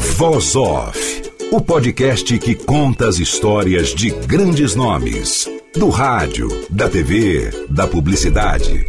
Voz 0.00 0.56
Off, 0.56 1.22
o 1.52 1.60
podcast 1.60 2.38
que 2.38 2.54
conta 2.54 3.06
as 3.06 3.18
histórias 3.18 3.94
de 3.94 4.08
grandes 4.08 4.74
nomes, 4.74 5.46
do 5.74 5.90
rádio, 5.90 6.48
da 6.70 6.88
TV, 6.88 7.50
da 7.68 7.86
publicidade. 7.86 8.86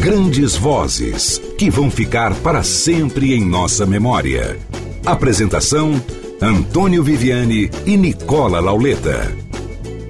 Grandes 0.00 0.56
vozes 0.56 1.40
que 1.56 1.70
vão 1.70 1.88
ficar 1.88 2.34
para 2.40 2.64
sempre 2.64 3.32
em 3.32 3.44
nossa 3.44 3.86
memória. 3.86 4.58
Apresentação: 5.06 6.02
Antônio 6.42 7.04
Viviane 7.04 7.70
e 7.86 7.96
Nicola 7.96 8.58
Lauleta. 8.58 9.32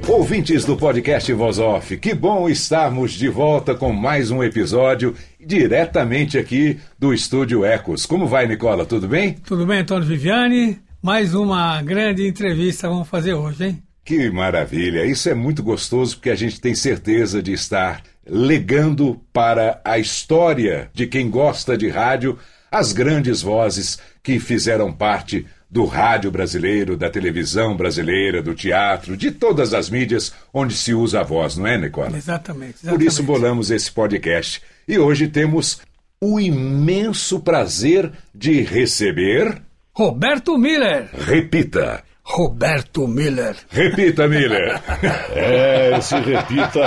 Ouvintes 0.08 0.64
do 0.64 0.74
podcast 0.74 1.30
Voz 1.34 1.58
Off, 1.58 1.98
que 1.98 2.14
bom 2.14 2.48
estarmos 2.48 3.12
de 3.12 3.28
volta 3.28 3.74
com 3.74 3.92
mais 3.92 4.30
um 4.30 4.42
episódio 4.42 5.14
diretamente 5.44 6.38
aqui 6.38 6.78
do 6.98 7.12
Estúdio 7.12 7.64
Ecos. 7.64 8.06
Como 8.06 8.26
vai, 8.26 8.46
Nicola? 8.46 8.84
Tudo 8.84 9.08
bem? 9.08 9.34
Tudo 9.34 9.66
bem, 9.66 9.80
Antônio 9.80 10.06
Viviane? 10.06 10.78
Mais 11.02 11.34
uma 11.34 11.80
grande 11.82 12.26
entrevista 12.26 12.88
vamos 12.88 13.08
fazer 13.08 13.34
hoje, 13.34 13.64
hein? 13.64 13.82
Que 14.04 14.30
maravilha! 14.30 15.04
Isso 15.04 15.28
é 15.28 15.34
muito 15.34 15.62
gostoso 15.62 16.16
porque 16.16 16.30
a 16.30 16.34
gente 16.34 16.60
tem 16.60 16.74
certeza 16.74 17.42
de 17.42 17.52
estar 17.52 18.02
legando 18.26 19.20
para 19.32 19.80
a 19.84 19.98
história 19.98 20.90
de 20.92 21.06
quem 21.06 21.30
gosta 21.30 21.76
de 21.76 21.88
rádio 21.88 22.38
as 22.70 22.92
grandes 22.92 23.42
vozes 23.42 23.98
que 24.22 24.38
fizeram 24.38 24.92
parte 24.92 25.46
do 25.70 25.84
rádio 25.84 26.30
brasileiro, 26.30 26.96
da 26.96 27.08
televisão 27.08 27.76
brasileira, 27.76 28.42
do 28.42 28.54
teatro, 28.54 29.16
de 29.16 29.30
todas 29.30 29.72
as 29.72 29.88
mídias 29.88 30.34
onde 30.52 30.74
se 30.74 30.92
usa 30.92 31.20
a 31.20 31.22
voz, 31.22 31.56
não 31.56 31.66
é, 31.66 31.78
Nicola? 31.78 32.16
Exatamente. 32.16 32.78
exatamente. 32.80 32.88
Por 32.88 33.02
isso 33.02 33.22
bolamos 33.22 33.70
esse 33.70 33.90
podcast. 33.90 34.60
E 34.88 34.98
hoje 34.98 35.28
temos 35.28 35.80
o 36.20 36.40
imenso 36.40 37.38
prazer 37.40 38.10
de 38.34 38.62
receber. 38.62 39.62
Roberto 39.92 40.58
Miller. 40.58 41.08
Repita. 41.14 42.02
Roberto 42.22 43.06
Miller. 43.06 43.56
Repita, 43.70 44.28
Miller. 44.28 44.80
é, 45.34 45.96
esse 45.98 46.14
repita. 46.16 46.82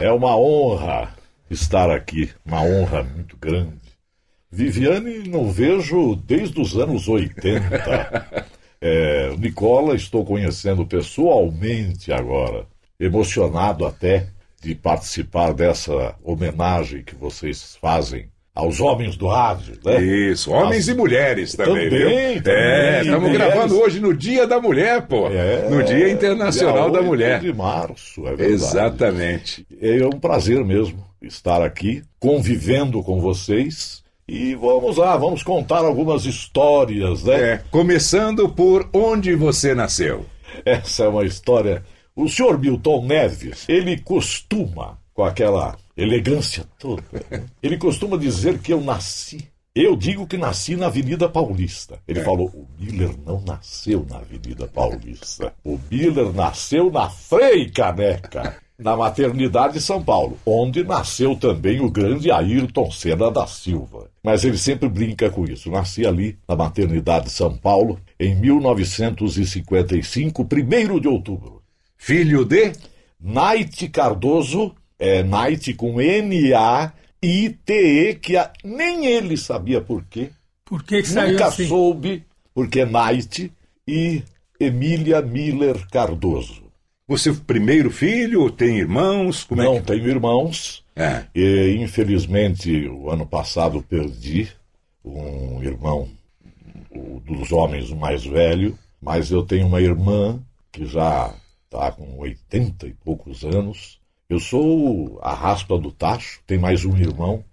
É 0.00 0.10
uma 0.10 0.36
honra 0.36 1.14
estar 1.50 1.90
aqui. 1.90 2.30
Uma 2.44 2.62
honra 2.62 3.02
muito 3.02 3.36
grande. 3.36 3.83
Viviane 4.54 5.28
não 5.28 5.50
vejo 5.50 6.14
desde 6.14 6.60
os 6.60 6.76
anos 6.76 7.08
80. 7.08 8.48
É, 8.86 9.34
Nicola 9.38 9.96
estou 9.96 10.26
conhecendo 10.26 10.84
pessoalmente 10.84 12.12
agora. 12.12 12.66
Emocionado 13.00 13.86
até 13.86 14.26
de 14.62 14.74
participar 14.74 15.54
dessa 15.54 16.14
homenagem 16.22 17.02
que 17.02 17.14
vocês 17.14 17.78
fazem 17.80 18.28
aos 18.54 18.80
homens 18.80 19.16
do 19.16 19.26
rádio, 19.26 19.76
né? 19.84 20.00
Isso, 20.00 20.52
homens 20.52 20.88
As... 20.88 20.94
e 20.94 20.94
mulheres 20.94 21.54
também, 21.54 21.88
também 21.88 21.88
viu? 21.88 22.42
Também, 22.42 22.58
é, 22.58 23.00
estamos 23.02 23.32
gravando 23.32 23.80
hoje 23.80 24.00
no 24.00 24.14
Dia 24.14 24.46
da 24.46 24.60
Mulher, 24.60 25.06
pô. 25.08 25.28
É, 25.28 25.68
no 25.68 25.82
Dia 25.82 26.10
Internacional 26.10 26.90
dia 26.90 27.00
da 27.00 27.02
Mulher. 27.06 27.40
de 27.40 27.52
março, 27.52 28.20
é 28.26 28.36
verdade. 28.36 28.52
Exatamente. 28.52 29.66
É 29.80 30.04
um 30.06 30.20
prazer 30.20 30.64
mesmo 30.64 31.04
estar 31.20 31.62
aqui, 31.62 32.02
convivendo 32.20 33.02
com 33.02 33.18
vocês. 33.18 34.03
E 34.26 34.54
vamos 34.54 34.96
lá, 34.96 35.16
vamos 35.16 35.42
contar 35.42 35.84
algumas 35.84 36.24
histórias, 36.24 37.24
né? 37.24 37.34
É, 37.52 37.56
começando 37.70 38.48
por 38.48 38.88
onde 38.92 39.34
você 39.34 39.74
nasceu. 39.74 40.24
Essa 40.64 41.04
é 41.04 41.08
uma 41.08 41.24
história. 41.24 41.84
O 42.16 42.28
senhor 42.28 42.58
Milton 42.58 43.04
Neves, 43.04 43.64
ele 43.68 43.98
costuma, 43.98 44.98
com 45.12 45.24
aquela 45.24 45.76
elegância 45.96 46.64
toda, 46.78 47.02
né? 47.30 47.44
ele 47.62 47.76
costuma 47.76 48.16
dizer 48.16 48.58
que 48.58 48.72
eu 48.72 48.80
nasci. 48.80 49.46
Eu 49.74 49.96
digo 49.96 50.24
que 50.26 50.36
nasci 50.38 50.76
na 50.76 50.86
Avenida 50.86 51.28
Paulista. 51.28 51.98
Ele 52.06 52.20
É. 52.20 52.24
falou: 52.24 52.46
o 52.46 52.66
Miller 52.78 53.10
não 53.26 53.40
nasceu 53.40 54.06
na 54.08 54.18
Avenida 54.18 54.68
Paulista. 54.68 55.52
O 55.64 55.78
Miller 55.90 56.32
nasceu 56.32 56.90
na 56.92 57.10
Frei 57.10 57.68
Caneca, 57.68 58.56
na 58.78 58.96
maternidade 58.96 59.74
de 59.74 59.80
São 59.80 60.02
Paulo, 60.02 60.38
onde 60.44 60.82
nasceu 60.82 61.36
também 61.36 61.80
o 61.80 61.90
grande 61.90 62.30
Ayrton 62.30 62.90
Senna 62.90 63.30
da 63.30 63.46
Silva. 63.46 64.10
Mas 64.22 64.44
ele 64.44 64.58
sempre 64.58 64.88
brinca 64.88 65.30
com 65.30 65.44
isso. 65.44 65.70
Nasci 65.70 66.04
ali 66.06 66.36
na 66.48 66.56
maternidade 66.56 67.26
de 67.26 67.30
São 67.32 67.56
Paulo 67.56 68.00
em 68.18 68.34
1955, 68.34 70.42
1 70.42 71.00
de 71.00 71.08
outubro. 71.08 71.62
Filho 71.96 72.44
de. 72.44 72.72
Naite 73.20 73.88
Cardoso, 73.88 74.74
é 74.98 75.22
Naite 75.22 75.72
com 75.72 75.98
N-A-I-T-E, 77.22 78.14
que 78.16 78.36
a- 78.36 78.52
nem 78.62 79.06
ele 79.06 79.36
sabia 79.36 79.80
por 79.80 80.04
quê. 80.04 80.30
Por 80.64 80.82
que, 80.82 81.02
que 81.02 81.08
saiu 81.08 81.32
Nunca 81.32 81.46
assim? 81.46 81.66
soube, 81.66 82.24
porque 82.54 82.80
é 82.80 82.84
Naite 82.84 83.50
e 83.88 84.22
Emília 84.60 85.22
Miller 85.22 85.86
Cardoso. 85.90 86.63
Você 87.06 87.28
é 87.28 87.32
o 87.32 87.36
primeiro 87.36 87.90
filho? 87.90 88.50
Tem 88.50 88.78
irmãos? 88.78 89.44
Como 89.44 89.62
Não 89.62 89.74
é 89.74 89.80
que... 89.80 89.86
tenho 89.86 90.08
irmãos. 90.08 90.82
É. 90.96 91.24
E, 91.34 91.76
infelizmente, 91.78 92.88
o 92.88 93.10
ano 93.10 93.26
passado 93.26 93.82
perdi 93.82 94.48
um 95.04 95.62
irmão 95.62 96.08
o 96.90 97.20
dos 97.20 97.52
homens 97.52 97.90
mais 97.90 98.24
velho, 98.24 98.78
mas 99.00 99.30
eu 99.30 99.42
tenho 99.42 99.66
uma 99.66 99.80
irmã 99.80 100.40
que 100.72 100.86
já 100.86 101.34
está 101.64 101.90
com 101.92 102.18
80 102.18 102.86
e 102.86 102.94
poucos 102.94 103.44
anos. 103.44 104.00
Eu 104.28 104.40
sou 104.40 105.18
a 105.20 105.34
raspa 105.34 105.76
do 105.76 105.92
tacho, 105.92 106.40
tem 106.46 106.56
mais 106.56 106.84
um 106.84 106.96
irmão, 106.96 107.44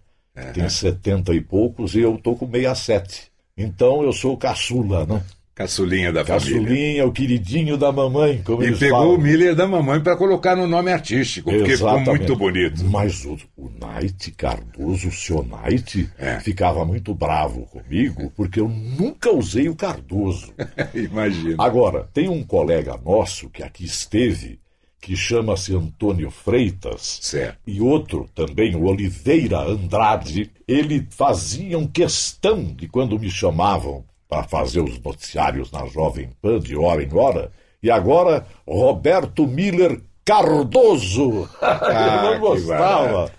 tem 0.53 0.69
70 0.69 1.33
e 1.33 1.41
poucos, 1.41 1.95
e 1.95 1.99
eu 1.99 2.17
tô 2.17 2.35
com 2.35 2.49
67. 2.49 3.31
Então 3.57 4.03
eu 4.03 4.13
sou 4.13 4.37
caçula, 4.37 5.05
né? 5.05 5.23
Caçulinha 5.53 6.11
da 6.13 6.23
família. 6.25 6.59
Caçulinha, 6.61 7.05
o 7.05 7.11
queridinho 7.11 7.77
da 7.77 7.91
mamãe, 7.91 8.41
como 8.43 8.63
E 8.63 8.75
pegou 8.75 8.99
falam. 8.99 9.15
o 9.15 9.17
Miller 9.17 9.53
da 9.53 9.67
mamãe 9.67 9.99
para 10.01 10.15
colocar 10.15 10.55
no 10.55 10.65
nome 10.65 10.91
artístico, 10.91 11.51
porque 11.51 11.73
ficou 11.75 11.89
Exatamente. 11.89 12.09
muito 12.19 12.35
bonito. 12.37 12.83
Mas 12.85 13.25
o, 13.25 13.37
o 13.57 13.69
Night 13.79 14.31
Cardoso, 14.31 15.09
o 15.09 15.11
seu 15.11 15.43
Night, 15.43 16.09
É. 16.17 16.39
ficava 16.39 16.85
muito 16.85 17.13
bravo 17.13 17.65
comigo, 17.67 18.31
porque 18.35 18.59
eu 18.61 18.69
nunca 18.69 19.29
usei 19.31 19.67
o 19.67 19.75
Cardoso. 19.75 20.53
Imagina. 20.95 21.55
Agora, 21.59 22.07
tem 22.13 22.29
um 22.29 22.43
colega 22.43 22.97
nosso 23.03 23.49
que 23.49 23.61
aqui 23.61 23.83
esteve, 23.85 24.59
que 25.01 25.15
chama-se 25.17 25.75
Antônio 25.75 26.31
Freitas, 26.31 27.19
Certo. 27.23 27.57
e 27.67 27.81
outro 27.81 28.29
também, 28.33 28.75
o 28.75 28.85
Oliveira 28.85 29.59
Andrade, 29.59 30.49
eles 30.67 31.03
faziam 31.09 31.85
questão 31.87 32.63
de 32.63 32.87
quando 32.87 33.19
me 33.19 33.29
chamavam 33.29 34.05
para 34.31 34.43
fazer 34.43 34.79
os 34.79 34.97
noticiários 35.01 35.69
na 35.73 35.85
Jovem 35.87 36.29
Pan 36.41 36.57
de 36.57 36.73
hora 36.77 37.03
em 37.03 37.13
hora, 37.13 37.51
e 37.83 37.91
agora 37.91 38.45
Roberto 38.65 39.45
Miller 39.45 39.99
Cardoso. 40.23 41.49
Ah, 41.61 42.23
Eu 42.23 42.31
não 42.31 42.39
gostava, 42.39 43.29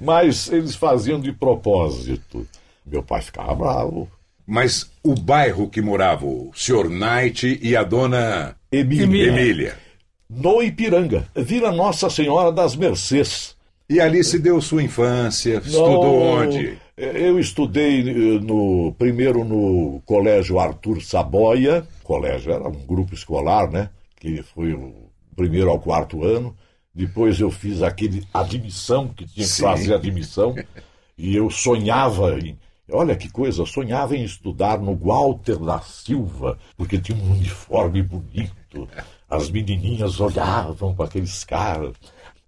mas 0.00 0.50
eles 0.50 0.74
faziam 0.74 1.20
de 1.20 1.30
propósito. 1.30 2.48
Meu 2.86 3.02
pai 3.02 3.20
ficava 3.20 3.54
bravo. 3.54 4.08
Mas 4.46 4.90
o 5.04 5.14
bairro 5.14 5.68
que 5.68 5.82
morava 5.82 6.24
o 6.24 6.50
Sr. 6.54 6.88
Knight 6.88 7.60
e 7.62 7.76
a 7.76 7.82
dona 7.84 8.56
Emília. 8.72 9.04
Emília. 9.04 9.28
Emília. 9.30 9.74
No 10.30 10.62
Ipiranga, 10.62 11.28
Vila 11.36 11.70
Nossa 11.70 12.08
Senhora 12.08 12.50
das 12.50 12.74
Mercês. 12.74 13.54
E 13.90 14.00
ali 14.00 14.24
se 14.24 14.38
deu 14.38 14.58
sua 14.62 14.82
infância, 14.82 15.56
estudou 15.58 16.02
No- 16.20 16.40
onde? 16.40 16.78
Eu 17.00 17.40
estudei 17.40 18.00
eh, 18.00 18.40
no 18.40 18.92
primeiro 18.98 19.42
no 19.42 20.02
Colégio 20.04 20.60
Arthur 20.60 21.02
Saboia. 21.02 21.88
Colégio 22.04 22.52
era 22.52 22.68
um 22.68 22.86
grupo 22.86 23.14
escolar, 23.14 23.70
né? 23.70 23.88
Que 24.16 24.42
foi 24.42 24.74
o 24.74 25.10
primeiro 25.34 25.70
ao 25.70 25.80
quarto 25.80 26.22
ano. 26.22 26.54
Depois 26.94 27.40
eu 27.40 27.50
fiz 27.50 27.80
aquele 27.80 28.22
admissão 28.34 29.08
que 29.08 29.24
tinha 29.24 29.46
que 29.46 29.52
Sim. 29.52 29.62
fazer 29.62 29.94
admissão. 29.94 30.54
E 31.16 31.34
eu 31.34 31.48
sonhava 31.48 32.38
em. 32.38 32.58
Olha 32.92 33.16
que 33.16 33.30
coisa, 33.30 33.64
sonhava 33.64 34.14
em 34.14 34.22
estudar 34.22 34.78
no 34.78 34.94
Walter 34.94 35.56
da 35.56 35.80
Silva, 35.80 36.58
porque 36.76 36.98
tinha 36.98 37.16
um 37.16 37.30
uniforme 37.30 38.02
bonito. 38.02 38.86
As 39.28 39.48
menininhas 39.48 40.20
olhavam 40.20 40.94
para 40.94 41.06
aqueles 41.06 41.44
caras. 41.44 41.94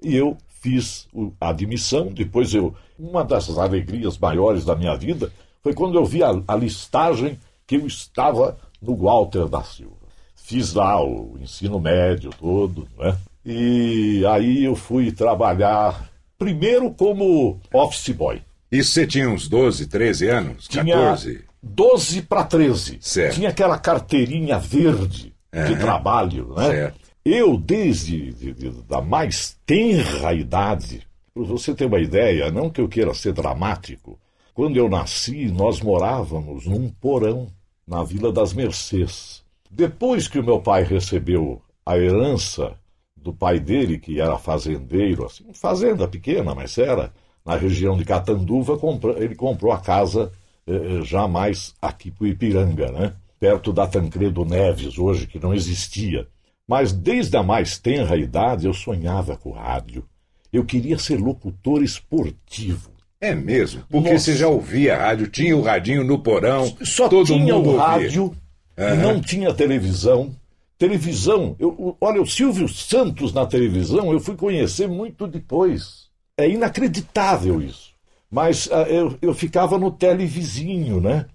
E 0.03 0.15
eu 0.15 0.37
fiz 0.63 1.09
a 1.41 1.49
admissão, 1.51 2.07
depois 2.07 2.55
eu. 2.55 2.75
Uma 2.99 3.25
das 3.25 3.51
alegrias 3.59 4.17
maiores 4.17 4.65
da 4.65 4.77
minha 4.77 4.97
vida 4.97 5.33
foi 5.63 5.75
quando 5.75 5.99
eu 5.99 6.05
vi 6.05 6.23
a, 6.23 6.31
a 6.47 6.55
listagem 6.55 7.39
que 7.67 7.77
eu 7.77 7.87
estava 7.87 8.57
no 8.81 8.97
Walter 8.97 9.49
da 9.49 9.63
Silva. 9.63 9.97
Fiz 10.37 10.73
lá 10.73 11.03
o 11.03 11.37
ensino 11.41 11.81
médio 11.81 12.31
todo, 12.39 12.87
né? 12.99 13.17
E 13.45 14.25
aí 14.27 14.65
eu 14.65 14.77
fui 14.77 15.11
trabalhar 15.11 16.09
primeiro 16.39 16.91
como 16.93 17.61
office 17.73 18.15
boy. 18.15 18.41
Isso 18.71 18.93
você 18.93 19.07
tinha 19.07 19.29
uns 19.29 19.49
12, 19.49 19.87
13 19.87 20.29
anos? 20.29 20.69
Tinha 20.69 20.85
14? 20.85 21.45
12 21.63 22.23
para 22.23 22.45
13. 22.45 22.99
Certo. 23.01 23.35
Tinha 23.35 23.51
aquela 23.51 23.79
carteirinha 23.79 24.59
verde 24.59 25.35
de 25.53 25.59
Aham. 25.59 25.79
trabalho, 25.79 26.55
né? 26.57 26.69
Certo. 26.69 27.02
Eu, 27.25 27.57
desde 27.57 28.33
de- 28.33 28.53
de- 28.53 28.83
da 28.83 29.01
mais 29.01 29.57
tenra 29.65 30.35
idade, 30.35 31.07
para 31.33 31.45
você 31.45 31.75
ter 31.75 31.87
uma 31.87 32.01
ideia, 32.01 32.51
não 32.51 32.69
que 32.69 32.81
eu 32.81 32.89
queira 32.89 33.15
ser 33.15 33.33
dramático, 33.33 34.19
quando 34.53 34.77
eu 34.77 34.89
nasci, 34.89 35.47
nós 35.47 35.81
morávamos 35.81 36.67
num 36.67 36.91
porão 36.91 37.49
na 37.87 38.03
Vila 38.03 38.33
das 38.33 38.53
Mercês. 38.53 39.43
Depois 39.71 40.29
que 40.29 40.39
o 40.39 40.45
meu 40.45 40.61
pai 40.61 40.83
recebeu 40.83 41.63
a 41.87 41.97
herança 41.97 42.75
do 43.17 43.33
pai 43.33 43.59
dele, 43.61 43.99
que 43.99 44.21
era 44.21 44.37
fazendeiro, 44.37 45.25
assim, 45.25 45.45
fazenda 45.55 46.07
pequena, 46.09 46.55
mas 46.55 46.77
era, 46.77 47.13
na 47.47 47.57
região 47.57 47.97
de 47.97 48.05
Catanduva, 48.05 48.79
ele 49.17 49.35
comprou 49.35 49.73
a 49.73 49.79
casa 49.79 50.33
eh, 50.67 50.73
eh, 50.99 51.03
já 51.05 51.27
mais 51.27 51.75
aqui 51.81 52.11
para 52.11 52.29
Ipiranga, 52.29 52.91
né? 52.93 53.15
perto 53.39 53.73
da 53.73 53.87
Tancredo 53.87 54.45
Neves, 54.45 54.99
hoje, 54.99 55.27
que 55.27 55.39
não 55.41 55.53
existia. 55.55 56.29
Mas 56.73 56.91
desde 56.91 57.37
a 57.37 57.43
mais 57.43 57.77
tenra 57.77 58.17
idade 58.17 58.65
eu 58.65 58.73
sonhava 58.73 59.37
com 59.37 59.51
rádio. 59.51 60.07
Eu 60.51 60.65
queria 60.65 60.99
ser 60.99 61.21
locutor 61.21 61.83
esportivo. 61.83 62.91
É 63.21 63.35
mesmo? 63.35 63.83
Porque 63.91 64.15
Nossa. 64.15 64.25
você 64.25 64.37
já 64.39 64.49
ouvia 64.49 64.97
rádio, 64.97 65.27
tinha 65.27 65.55
o 65.55 65.61
radinho 65.61 66.03
no 66.03 66.21
porão, 66.21 66.75
Só 66.83 67.11
todo 67.11 67.27
tinha 67.27 67.39
mundo 67.39 67.69
o 67.69 67.73
ouvia. 67.73 67.83
rádio 67.83 68.35
e 68.75 68.97
não 68.97 69.21
tinha 69.21 69.53
televisão. 69.53 70.35
Televisão, 70.79 71.55
eu, 71.59 71.95
olha, 72.01 72.23
o 72.23 72.27
Silvio 72.27 72.67
Santos 72.67 73.35
na 73.35 73.45
televisão 73.45 74.11
eu 74.11 74.19
fui 74.19 74.35
conhecer 74.35 74.89
muito 74.89 75.27
depois. 75.27 76.07
É 76.39 76.49
inacreditável 76.49 77.61
isso. 77.61 77.93
Mas 78.31 78.67
ah, 78.73 78.85
eu, 78.89 79.19
eu 79.21 79.35
ficava 79.35 79.77
no 79.77 79.91
televizinho, 79.91 81.03
né? 81.03 81.27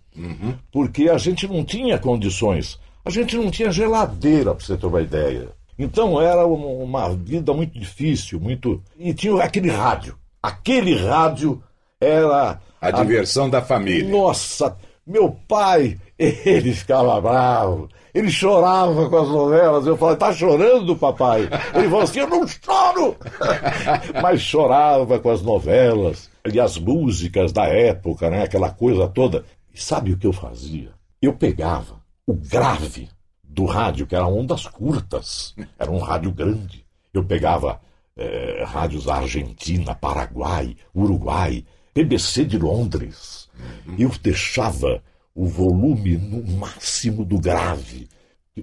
Porque 0.72 1.10
a 1.10 1.18
gente 1.20 1.48
não 1.48 1.64
tinha 1.64 2.00
condições. 2.00 2.80
A 3.08 3.10
gente 3.10 3.38
não 3.38 3.50
tinha 3.50 3.72
geladeira, 3.72 4.54
para 4.54 4.66
você 4.66 4.76
ter 4.76 4.86
uma 4.86 5.02
ideia. 5.02 5.48
Então 5.80 6.20
era 6.22 6.46
um- 6.46 6.84
uma 6.84 7.10
vida 7.16 7.54
muito 7.54 7.80
difícil, 7.80 8.38
muito. 8.38 8.82
E 9.00 9.14
tinha 9.14 9.42
aquele 9.42 9.70
rádio. 9.70 10.18
Aquele 10.44 10.94
rádio 10.96 11.64
era. 12.02 12.60
A 12.82 12.92
diversão 12.92 13.50
da 13.50 13.62
família. 13.62 14.10
Nossa, 14.10 14.76
meu 15.06 15.36
pai, 15.48 15.98
ele 16.20 16.74
ficava 16.74 17.20
bravo. 17.22 17.88
Ele 18.14 18.30
chorava 18.30 19.10
com 19.10 19.18
as 19.18 19.30
novelas. 19.30 19.88
Eu 19.88 19.96
falei, 19.96 20.18
tá 20.18 20.34
chorando, 20.34 20.96
papai? 20.96 21.48
Ele 21.76 21.86
falou 21.88 22.02
assim, 22.02 22.20
eu 22.20 22.28
não 22.28 22.46
choro! 22.48 23.16
Mas 24.22 24.42
chorava 24.42 25.18
com 25.20 25.30
as 25.30 25.42
novelas 25.42 26.30
e 26.52 26.60
as 26.60 26.78
músicas 26.78 27.52
da 27.54 27.66
época, 27.68 28.30
né? 28.30 28.44
Aquela 28.44 28.70
coisa 28.70 29.08
toda. 29.08 29.46
E 29.74 29.80
sabe 29.82 30.12
o 30.14 30.18
que 30.18 30.28
eu 30.28 30.34
fazia? 30.34 30.90
Eu 31.22 31.34
pegava 31.34 31.97
o 32.28 32.34
grave 32.34 33.08
do 33.42 33.64
rádio, 33.64 34.06
que 34.06 34.14
era 34.14 34.28
ondas 34.28 34.68
curtas. 34.68 35.56
Era 35.80 35.90
um 35.90 36.00
rádio 36.00 36.30
grande. 36.30 36.86
Eu 37.14 37.24
pegava 37.24 37.80
eh, 38.18 38.66
rádios 38.68 39.06
da 39.06 39.16
Argentina, 39.16 39.96
Paraguai, 39.96 40.76
Uruguai, 40.94 41.66
BBC 41.96 42.44
de 42.44 42.58
Londres. 42.60 43.50
Eu 43.98 44.12
deixava 44.22 45.02
o 45.34 45.48
volume 45.48 46.18
no 46.18 46.44
máximo 46.58 47.24
do 47.24 47.40
grave. 47.40 48.10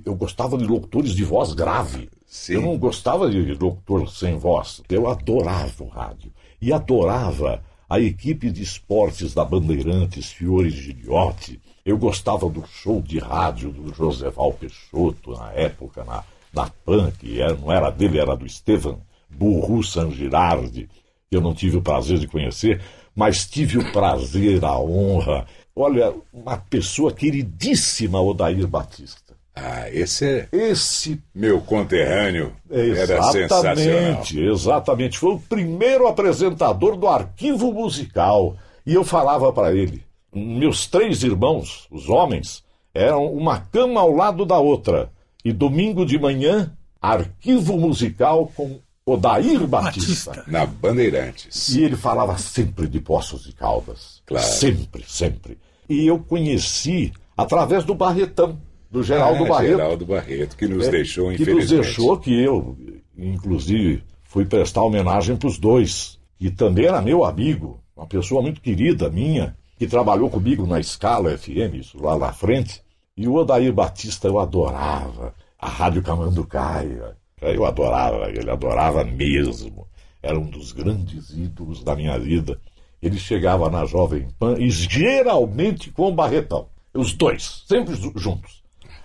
Eu 0.04 0.14
gostava 0.14 0.58
de 0.58 0.66
locutores 0.66 1.14
de 1.14 1.24
voz 1.24 1.54
grave. 1.54 2.10
Sim. 2.26 2.54
Eu 2.54 2.62
não 2.62 2.76
gostava 2.76 3.30
de 3.30 3.54
locutor 3.54 4.10
sem 4.10 4.36
voz. 4.36 4.82
Eu 4.90 5.08
adorava 5.08 5.82
o 5.82 5.88
rádio. 5.88 6.32
E 6.60 6.70
adorava 6.72 7.62
a 7.88 7.98
equipe 7.98 8.50
de 8.50 8.62
esportes 8.62 9.32
da 9.32 9.44
Bandeirantes, 9.44 10.32
Fiore 10.32 10.68
Giliotti. 10.68 11.60
Eu 11.84 11.98
gostava 11.98 12.48
do 12.48 12.64
show 12.66 13.02
de 13.02 13.18
rádio 13.18 13.70
do 13.70 13.94
Joseval 13.94 14.54
Peixoto, 14.54 15.32
na 15.32 15.52
época, 15.52 16.02
na, 16.02 16.24
na 16.52 16.70
PAN, 16.84 17.10
que 17.10 17.42
era, 17.42 17.54
não 17.54 17.70
era 17.70 17.90
dele, 17.90 18.18
era 18.18 18.34
do 18.34 18.46
Estevan 18.46 18.98
Burru 19.28 19.82
San 19.82 20.10
Girardi, 20.10 20.88
que 21.28 21.36
eu 21.36 21.42
não 21.42 21.54
tive 21.54 21.76
o 21.76 21.82
prazer 21.82 22.18
de 22.18 22.26
conhecer, 22.26 22.80
mas 23.14 23.46
tive 23.46 23.78
o 23.78 23.92
prazer, 23.92 24.64
a 24.64 24.78
honra. 24.78 25.46
Olha, 25.76 26.14
uma 26.32 26.56
pessoa 26.56 27.12
queridíssima, 27.12 28.20
Odair 28.20 28.66
Batista. 28.66 29.34
Ah, 29.54 29.88
esse 29.90 30.24
é 30.24 30.48
Esse 30.50 31.20
meu 31.34 31.60
conterrâneo. 31.60 32.52
Era 32.70 33.22
sensacional. 33.24 33.74
Exatamente, 33.76 34.40
exatamente. 34.40 35.18
Foi 35.18 35.34
o 35.34 35.38
primeiro 35.38 36.08
apresentador 36.08 36.96
do 36.96 37.06
arquivo 37.06 37.72
musical. 37.72 38.56
E 38.84 38.94
eu 38.94 39.04
falava 39.04 39.52
para 39.52 39.72
ele: 39.72 40.02
meus 40.34 40.86
três 40.86 41.22
irmãos, 41.22 41.86
os 41.90 42.08
homens, 42.08 42.62
eram 42.92 43.26
uma 43.32 43.58
cama 43.60 44.00
ao 44.00 44.12
lado 44.12 44.44
da 44.44 44.58
outra. 44.58 45.10
E 45.44 45.52
domingo 45.52 46.06
de 46.06 46.18
manhã, 46.18 46.72
arquivo 47.00 47.76
musical 47.76 48.50
com 48.56 48.78
Odair 49.06 49.66
Batista. 49.66 50.30
Batista. 50.30 50.44
Na 50.50 50.64
Bandeirantes. 50.64 51.68
E 51.74 51.82
ele 51.84 51.96
falava 51.96 52.38
sempre 52.38 52.86
de 52.88 52.98
Poços 53.00 53.44
de 53.44 53.52
Caldas. 53.52 54.22
Claro. 54.24 54.46
Sempre, 54.46 55.04
sempre. 55.06 55.58
E 55.88 56.06
eu 56.06 56.18
conheci 56.18 57.12
através 57.36 57.84
do 57.84 57.94
Barretão, 57.94 58.58
do 58.90 59.02
Geraldo 59.02 59.44
Ah, 59.44 59.48
Barreto. 59.48 59.76
Geraldo 59.76 60.06
Barreto, 60.06 60.56
que 60.56 60.66
nos 60.66 60.86
É, 60.86 60.90
deixou, 60.90 61.28
que 61.28 61.42
infelizmente. 61.42 61.74
nos 61.76 61.86
deixou 61.86 62.16
que 62.18 62.32
eu, 62.42 62.76
inclusive, 63.18 64.02
fui 64.22 64.46
prestar 64.46 64.82
homenagem 64.82 65.36
para 65.36 65.48
os 65.48 65.58
dois, 65.58 66.18
que 66.38 66.50
também 66.50 66.86
era 66.86 67.02
meu 67.02 67.24
amigo, 67.24 67.80
uma 67.96 68.06
pessoa 68.06 68.40
muito 68.40 68.60
querida 68.62 69.10
minha, 69.10 69.54
que 69.84 69.90
trabalhou 69.90 70.30
comigo 70.30 70.66
na 70.66 70.80
Escala 70.80 71.36
FM, 71.36 71.74
isso 71.74 72.02
lá 72.02 72.16
na 72.18 72.32
frente. 72.32 72.82
E 73.16 73.28
o 73.28 73.34
Odair 73.34 73.72
Batista 73.72 74.26
eu 74.26 74.38
adorava, 74.38 75.34
a 75.58 75.68
Rádio 75.68 76.02
Camanducaia, 76.02 77.16
eu 77.40 77.64
adorava, 77.64 78.28
ele 78.30 78.50
adorava 78.50 79.04
mesmo. 79.04 79.86
Era 80.22 80.38
um 80.38 80.46
dos 80.46 80.72
grandes 80.72 81.30
ídolos 81.30 81.84
da 81.84 81.94
minha 81.94 82.18
vida. 82.18 82.58
Ele 83.02 83.18
chegava 83.18 83.68
na 83.70 83.84
Jovem 83.84 84.26
Pan 84.38 84.56
e 84.58 84.70
geralmente 84.70 85.90
com 85.90 86.08
o 86.08 86.14
Barretão. 86.14 86.66
Os 86.94 87.12
dois, 87.12 87.62
sempre 87.68 87.94
ju- 87.94 88.12
juntos. 88.16 88.62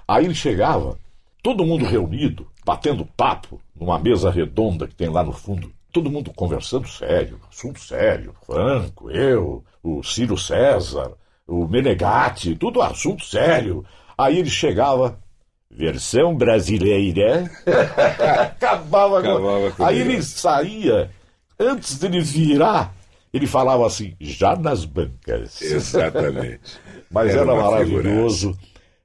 Aí 0.08 0.26
ele 0.26 0.34
chegava, 0.36 0.98
todo 1.44 1.66
mundo 1.66 1.84
reunido, 1.86 2.48
batendo 2.66 3.06
papo, 3.18 3.60
numa 3.76 4.00
mesa 4.00 4.32
redonda 4.32 4.88
que 4.88 4.96
tem 4.96 5.10
lá 5.10 5.24
no 5.24 5.34
fundo. 5.34 5.72
Todo 5.92 6.10
mundo 6.12 6.32
conversando 6.36 6.88
sério, 6.88 7.40
assunto 7.52 7.80
sério. 7.80 8.34
Franco, 8.46 9.10
eu, 9.10 9.64
o 9.84 10.04
Ciro 10.04 10.38
César, 10.38 11.14
o 11.48 11.68
Menegatti, 11.68 12.56
tudo 12.56 12.82
assunto 12.82 13.26
sério. 13.26 13.84
Aí 14.18 14.38
ele 14.38 14.50
chegava, 14.50 15.18
versão 15.72 16.36
brasileira. 16.36 17.50
Acabava, 18.42 19.22
com- 19.22 19.30
Acabava 19.32 19.72
com 19.72 19.84
Aí 19.86 20.00
ele. 20.00 20.22
saía, 20.22 21.10
antes 21.60 21.98
dele 21.98 22.22
virar, 22.22 22.94
ele 23.34 23.48
falava 23.48 23.86
assim, 23.88 24.16
já 24.20 24.56
nas 24.56 24.86
bancas. 24.86 25.62
Exatamente. 25.62 26.62
Mas 27.10 27.34
era, 27.34 27.52
uma 27.54 27.64
maravilhoso, 27.72 28.56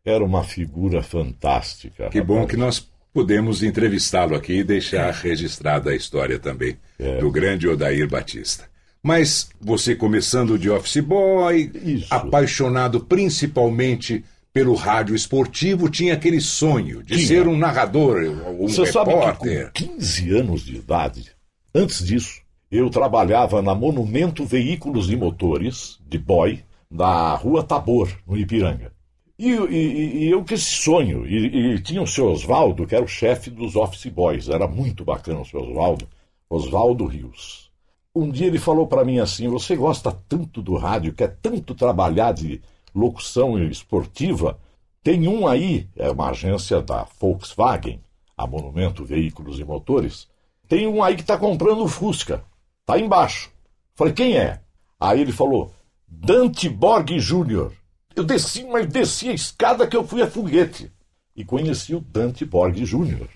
era 0.04 0.22
uma 0.22 0.44
figura 0.44 1.02
fantástica. 1.02 2.10
Que 2.10 2.20
bom 2.20 2.46
que 2.46 2.56
nós 2.56 2.86
pudemos 3.14 3.62
entrevistá-lo 3.62 4.34
aqui 4.34 4.54
e 4.58 4.64
deixar 4.64 5.10
registrada 5.12 5.90
a 5.90 5.94
história 5.94 6.38
também 6.38 6.76
É. 6.98 7.18
do 7.18 7.30
grande 7.30 7.68
Odair 7.68 8.08
Batista. 8.08 8.64
Mas 9.02 9.48
você 9.60 9.94
começando 9.94 10.58
de 10.58 10.68
office 10.68 10.98
boy, 11.02 11.70
Isso. 11.84 12.06
apaixonado 12.12 13.00
principalmente 13.00 14.24
pelo 14.52 14.74
rádio 14.74 15.14
esportivo, 15.14 15.88
tinha 15.88 16.14
aquele 16.14 16.40
sonho 16.40 17.02
de 17.02 17.14
Tinha. 17.16 17.26
ser 17.26 17.48
um 17.48 17.56
narrador, 17.56 18.22
um 18.58 18.66
Você 18.68 18.86
sabe 18.86 19.10
repórter. 19.12 19.70
que 19.72 19.84
com 19.86 19.94
15 19.96 20.30
anos 20.36 20.62
de 20.64 20.76
idade, 20.76 21.30
antes 21.74 22.04
disso, 22.04 22.40
eu 22.70 22.88
trabalhava 22.90 23.60
na 23.62 23.74
Monumento 23.74 24.44
Veículos 24.44 25.10
e 25.10 25.16
Motores, 25.16 25.98
de 26.08 26.18
boy, 26.18 26.60
na 26.90 27.34
Rua 27.34 27.62
Tabor, 27.62 28.08
no 28.26 28.36
Ipiranga. 28.36 28.92
E, 29.38 29.50
e- 29.50 30.24
e 30.24 30.30
eu 30.30 30.44
com 30.44 30.54
esse 30.54 30.64
sonho, 30.64 31.26
e, 31.26 31.74
e 31.74 31.80
tinha 31.82 32.00
o 32.00 32.06
seu 32.06 32.30
Oswaldo, 32.30 32.86
que 32.86 32.94
era 32.94 33.04
o 33.04 33.08
chefe 33.08 33.50
dos 33.50 33.74
office 33.74 34.06
boys, 34.06 34.48
era 34.48 34.68
muito 34.68 35.04
bacana 35.04 35.40
o 35.40 35.44
seu 35.44 35.60
Oswaldo, 35.60 36.06
Oswaldo 36.48 37.04
Rios. 37.06 37.70
Um 38.14 38.30
dia 38.30 38.46
ele 38.46 38.58
falou 38.60 38.86
para 38.86 39.04
mim 39.04 39.18
assim: 39.18 39.48
Você 39.48 39.74
gosta 39.74 40.12
tanto 40.28 40.62
do 40.62 40.76
rádio, 40.76 41.12
quer 41.14 41.36
tanto 41.42 41.74
trabalhar 41.74 42.32
de 42.32 42.60
locução 42.94 43.58
esportiva? 43.64 44.58
Tem 45.02 45.26
um 45.28 45.46
aí, 45.48 45.88
é 45.96 46.08
uma 46.10 46.30
agência 46.30 46.80
da 46.80 47.06
Volkswagen, 47.20 48.00
a 48.36 48.46
Monumento 48.46 49.04
Veículos 49.04 49.58
e 49.58 49.64
Motores. 49.64 50.28
Tem 50.68 50.86
um 50.86 51.02
aí 51.02 51.14
que 51.16 51.22
está 51.22 51.36
comprando 51.36 51.82
o 51.82 51.88
Fusca. 51.88 52.42
Tá 52.86 52.98
embaixo. 52.98 53.50
Falei, 53.96 54.14
quem 54.14 54.36
é? 54.38 54.60
Aí 54.98 55.20
ele 55.20 55.32
falou, 55.32 55.72
Dante 56.06 56.68
Borg 56.68 57.18
Júnior. 57.18 57.72
Eu 58.16 58.22
desci, 58.22 58.64
mas 58.64 58.86
desci 58.86 59.28
a 59.28 59.32
escada 59.32 59.86
que 59.88 59.96
eu 59.96 60.06
fui 60.06 60.22
a 60.22 60.30
foguete. 60.30 60.90
E 61.34 61.44
conheci 61.44 61.94
o 61.94 62.00
Dante 62.00 62.44
Borg 62.44 62.84
Júnior, 62.84 63.28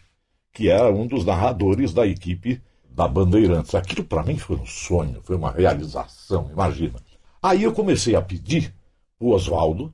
que 0.53 0.69
era 0.69 0.89
um 0.93 1.05
dos 1.07 1.25
narradores 1.25 1.93
da 1.93 2.07
equipe 2.07 2.63
da 2.89 3.09
Bandeirantes. 3.09 3.75
Aquilo 3.75 4.05
para 4.05 4.23
mim 4.23 4.39
foi 4.39 4.57
um 4.57 4.67
sonho, 4.67 5.21
foi 5.25 5.35
uma 5.35 5.51
realização, 5.51 6.49
imagina. 6.53 6.95
Aí 7.43 7.65
eu 7.65 7.73
comecei 7.73 8.15
a 8.15 8.23
pedir 8.23 8.73
o 9.19 9.33
Oswaldo, 9.33 9.93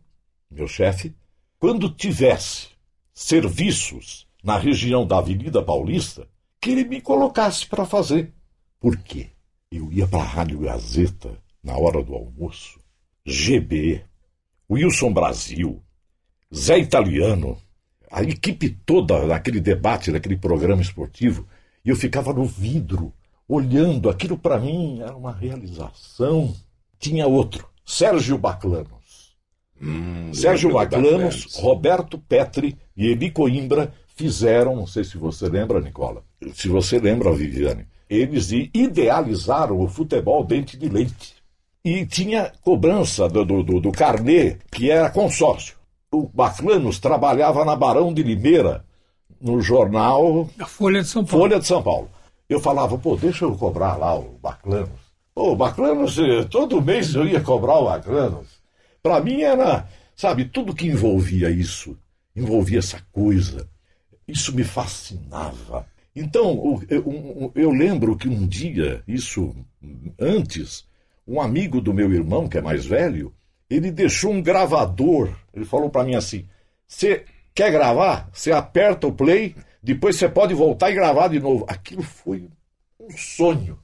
meu 0.50 0.68
chefe, 0.68 1.14
quando 1.58 1.88
tivesse 1.88 2.68
serviços 3.14 4.26
na 4.42 4.58
região 4.58 5.06
da 5.06 5.16
Avenida 5.16 5.62
Paulista, 5.62 6.28
que 6.60 6.70
ele 6.70 6.84
me 6.84 7.00
colocasse 7.00 7.66
para 7.66 7.86
fazer. 7.86 8.34
Por 8.78 8.98
quê? 8.98 9.30
Eu 9.70 9.90
ia 9.90 10.06
para 10.06 10.20
a 10.20 10.26
Rádio 10.26 10.60
Gazeta 10.60 11.38
na 11.62 11.74
hora 11.74 12.02
do 12.02 12.14
almoço, 12.14 12.78
GB, 13.24 14.04
Wilson 14.71 15.12
Brasil, 15.12 15.83
Zé 16.54 16.78
Italiano, 16.78 17.59
a 18.11 18.23
equipe 18.23 18.71
toda 18.87 19.26
naquele 19.26 19.61
debate, 19.61 20.11
naquele 20.11 20.37
programa 20.37 20.80
esportivo, 20.80 21.47
e 21.85 21.90
eu 21.90 21.97
ficava 21.97 22.33
no 22.33 22.44
vidro, 22.44 23.12
olhando. 23.49 24.09
Aquilo 24.09 24.38
para 24.38 24.59
mim 24.59 25.00
era 25.00 25.14
uma 25.14 25.33
realização. 25.33 26.54
Tinha 26.99 27.26
outro, 27.26 27.68
Sérgio 27.85 28.38
Baclanos. 28.38 29.37
Hum, 29.80 30.33
Sérgio 30.33 30.73
Baclanos. 30.73 31.56
Roberto 31.56 32.16
Petri 32.18 32.78
e 32.97 33.06
Eli 33.09 33.30
Coimbra 33.30 33.92
fizeram, 34.16 34.76
não 34.76 34.87
sei 34.87 35.04
se 35.04 35.18
você 35.18 35.49
lembra, 35.49 35.80
Nicola, 35.80 36.25
se 36.54 36.68
você 36.68 36.99
lembra, 36.99 37.33
Viviane, 37.33 37.87
eles 38.09 38.50
idealizaram 38.52 39.80
o 39.80 39.88
futebol 39.88 40.44
dente 40.44 40.76
de 40.76 40.88
leite. 40.88 41.35
E 41.84 42.06
tinha 42.06 42.50
cobrança 42.62 43.28
do, 43.28 43.44
do, 43.44 43.62
do, 43.62 43.80
do 43.80 43.92
carnê, 43.92 44.56
que 44.72 44.90
era 44.90 45.10
consórcio. 45.10 45.76
O 46.10 46.26
Baclanos 46.32 46.98
trabalhava 46.98 47.64
na 47.64 47.76
Barão 47.76 48.12
de 48.14 48.22
Limeira, 48.22 48.84
no 49.40 49.60
jornal 49.60 50.48
A 50.58 50.64
Folha 50.66 51.02
de 51.02 51.08
São 51.08 51.24
Paulo. 51.24 51.42
Folha 51.42 51.60
de 51.60 51.66
São 51.66 51.82
Paulo. 51.82 52.10
Eu 52.48 52.60
falava, 52.60 52.96
pô, 52.96 53.16
deixa 53.16 53.44
eu 53.44 53.54
cobrar 53.56 53.96
lá 53.96 54.14
o 54.18 54.38
Baclanos. 54.42 55.04
Pô, 55.34 55.52
o 55.52 55.56
Baclanos, 55.56 56.18
eh, 56.18 56.44
todo 56.44 56.80
mês 56.80 57.14
eu 57.14 57.26
ia 57.26 57.40
cobrar 57.40 57.78
o 57.78 57.84
Baclanos. 57.86 58.48
Para 59.02 59.20
mim 59.20 59.42
era, 59.42 59.86
sabe, 60.16 60.46
tudo 60.46 60.74
que 60.74 60.86
envolvia 60.86 61.50
isso, 61.50 61.98
envolvia 62.34 62.78
essa 62.78 63.02
coisa, 63.12 63.68
isso 64.26 64.54
me 64.54 64.64
fascinava. 64.64 65.86
Então, 66.16 66.80
eu, 66.88 67.02
um- 67.06 67.50
eu 67.54 67.70
lembro 67.70 68.16
que 68.16 68.28
um 68.28 68.46
dia, 68.46 69.02
isso 69.06 69.54
antes, 70.18 70.84
um 71.26 71.40
amigo 71.40 71.80
do 71.80 71.94
meu 71.94 72.12
irmão, 72.12 72.48
que 72.48 72.58
é 72.58 72.60
mais 72.60 72.84
velho, 72.84 73.32
ele 73.68 73.90
deixou 73.90 74.32
um 74.32 74.42
gravador. 74.42 75.30
Ele 75.52 75.64
falou 75.64 75.90
para 75.90 76.04
mim 76.04 76.14
assim: 76.14 76.46
você 76.86 77.24
quer 77.54 77.70
gravar? 77.70 78.28
Você 78.32 78.52
aperta 78.52 79.06
o 79.06 79.12
play, 79.12 79.54
depois 79.82 80.16
você 80.16 80.28
pode 80.28 80.54
voltar 80.54 80.90
e 80.90 80.94
gravar 80.94 81.28
de 81.28 81.40
novo. 81.40 81.64
Aquilo 81.68 82.02
foi 82.02 82.48
um 83.00 83.10
sonho. 83.16 83.78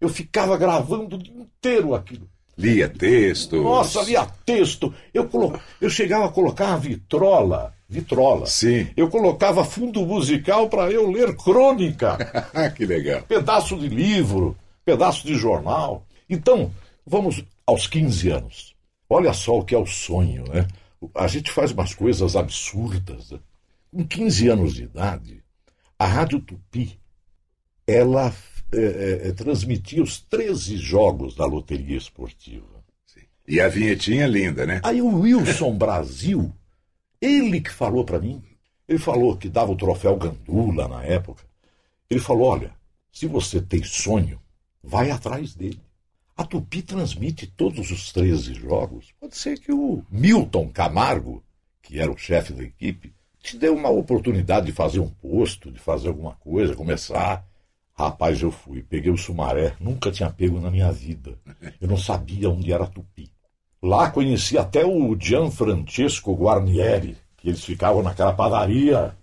Eu 0.00 0.08
ficava 0.08 0.56
gravando 0.56 1.16
o 1.16 1.22
dia 1.22 1.34
inteiro 1.34 1.94
aquilo. 1.94 2.28
Lia 2.58 2.88
texto. 2.88 3.62
Nossa, 3.62 4.02
lia 4.02 4.26
texto. 4.44 4.94
Eu, 5.12 5.28
colo... 5.28 5.58
eu 5.80 5.90
chegava 5.90 6.26
a 6.26 6.30
colocar 6.30 6.72
a 6.72 6.76
vitrola. 6.76 7.74
Vitrola. 7.88 8.46
Sim. 8.46 8.88
Eu 8.96 9.08
colocava 9.08 9.64
fundo 9.64 10.04
musical 10.06 10.68
para 10.68 10.90
eu 10.90 11.10
ler 11.10 11.36
crônica 11.36 12.16
que 12.74 12.86
legal. 12.86 13.22
pedaço 13.22 13.76
de 13.76 13.88
livro, 13.88 14.56
pedaço 14.84 15.26
de 15.26 15.34
jornal. 15.34 16.05
Então, 16.28 16.72
vamos 17.06 17.44
aos 17.66 17.86
15 17.86 18.30
anos. 18.30 18.74
Olha 19.08 19.32
só 19.32 19.58
o 19.58 19.64
que 19.64 19.74
é 19.74 19.78
o 19.78 19.86
sonho, 19.86 20.44
né? 20.48 20.66
A 21.14 21.26
gente 21.26 21.50
faz 21.50 21.72
umas 21.72 21.94
coisas 21.94 22.34
absurdas. 22.34 23.30
né? 23.30 23.38
Com 23.90 24.06
15 24.06 24.48
anos 24.48 24.74
de 24.74 24.84
idade, 24.84 25.42
a 25.98 26.06
Rádio 26.06 26.40
Tupi, 26.40 26.98
ela 27.86 28.34
é, 28.72 29.28
é, 29.28 29.32
transmitia 29.32 30.02
os 30.02 30.20
13 30.20 30.76
jogos 30.76 31.36
da 31.36 31.46
loteria 31.46 31.96
esportiva. 31.96 32.76
E 33.48 33.60
a 33.60 33.68
vinhetinha 33.68 34.26
linda, 34.26 34.66
né? 34.66 34.80
Aí 34.82 35.00
o 35.00 35.20
Wilson 35.20 35.78
Brasil, 35.78 36.52
ele 37.20 37.60
que 37.60 37.70
falou 37.70 38.04
para 38.04 38.18
mim, 38.18 38.42
ele 38.88 38.98
falou 38.98 39.36
que 39.36 39.48
dava 39.48 39.70
o 39.70 39.76
troféu 39.76 40.16
Gandula 40.16 40.88
na 40.88 41.04
época. 41.04 41.44
Ele 42.10 42.18
falou: 42.18 42.48
olha, 42.48 42.74
se 43.12 43.26
você 43.26 43.60
tem 43.60 43.84
sonho, 43.84 44.40
vai 44.82 45.12
atrás 45.12 45.54
dele. 45.54 45.80
A 46.36 46.44
Tupi 46.44 46.82
transmite 46.82 47.46
todos 47.46 47.90
os 47.90 48.12
13 48.12 48.52
jogos. 48.52 49.14
Pode 49.18 49.34
ser 49.34 49.58
que 49.58 49.72
o 49.72 50.04
Milton 50.10 50.68
Camargo, 50.68 51.42
que 51.80 51.98
era 51.98 52.12
o 52.12 52.18
chefe 52.18 52.52
da 52.52 52.62
equipe, 52.62 53.14
te 53.42 53.56
deu 53.56 53.74
uma 53.74 53.88
oportunidade 53.88 54.66
de 54.66 54.72
fazer 54.72 55.00
um 55.00 55.08
posto, 55.08 55.70
de 55.70 55.78
fazer 55.78 56.08
alguma 56.08 56.34
coisa, 56.34 56.76
começar. 56.76 57.42
Rapaz, 57.94 58.42
eu 58.42 58.50
fui, 58.50 58.82
peguei 58.82 59.10
o 59.10 59.16
Sumaré, 59.16 59.76
nunca 59.80 60.10
tinha 60.10 60.28
pego 60.28 60.60
na 60.60 60.70
minha 60.70 60.92
vida. 60.92 61.38
Eu 61.80 61.88
não 61.88 61.96
sabia 61.96 62.50
onde 62.50 62.70
era 62.70 62.86
Tupi. 62.86 63.32
Lá 63.82 64.10
conheci 64.10 64.58
até 64.58 64.84
o 64.84 65.16
Gianfrancesco 65.18 66.34
Guarnieri, 66.34 67.16
que 67.38 67.48
eles 67.48 67.64
ficavam 67.64 68.02
naquela 68.02 68.34
padaria. 68.34 69.16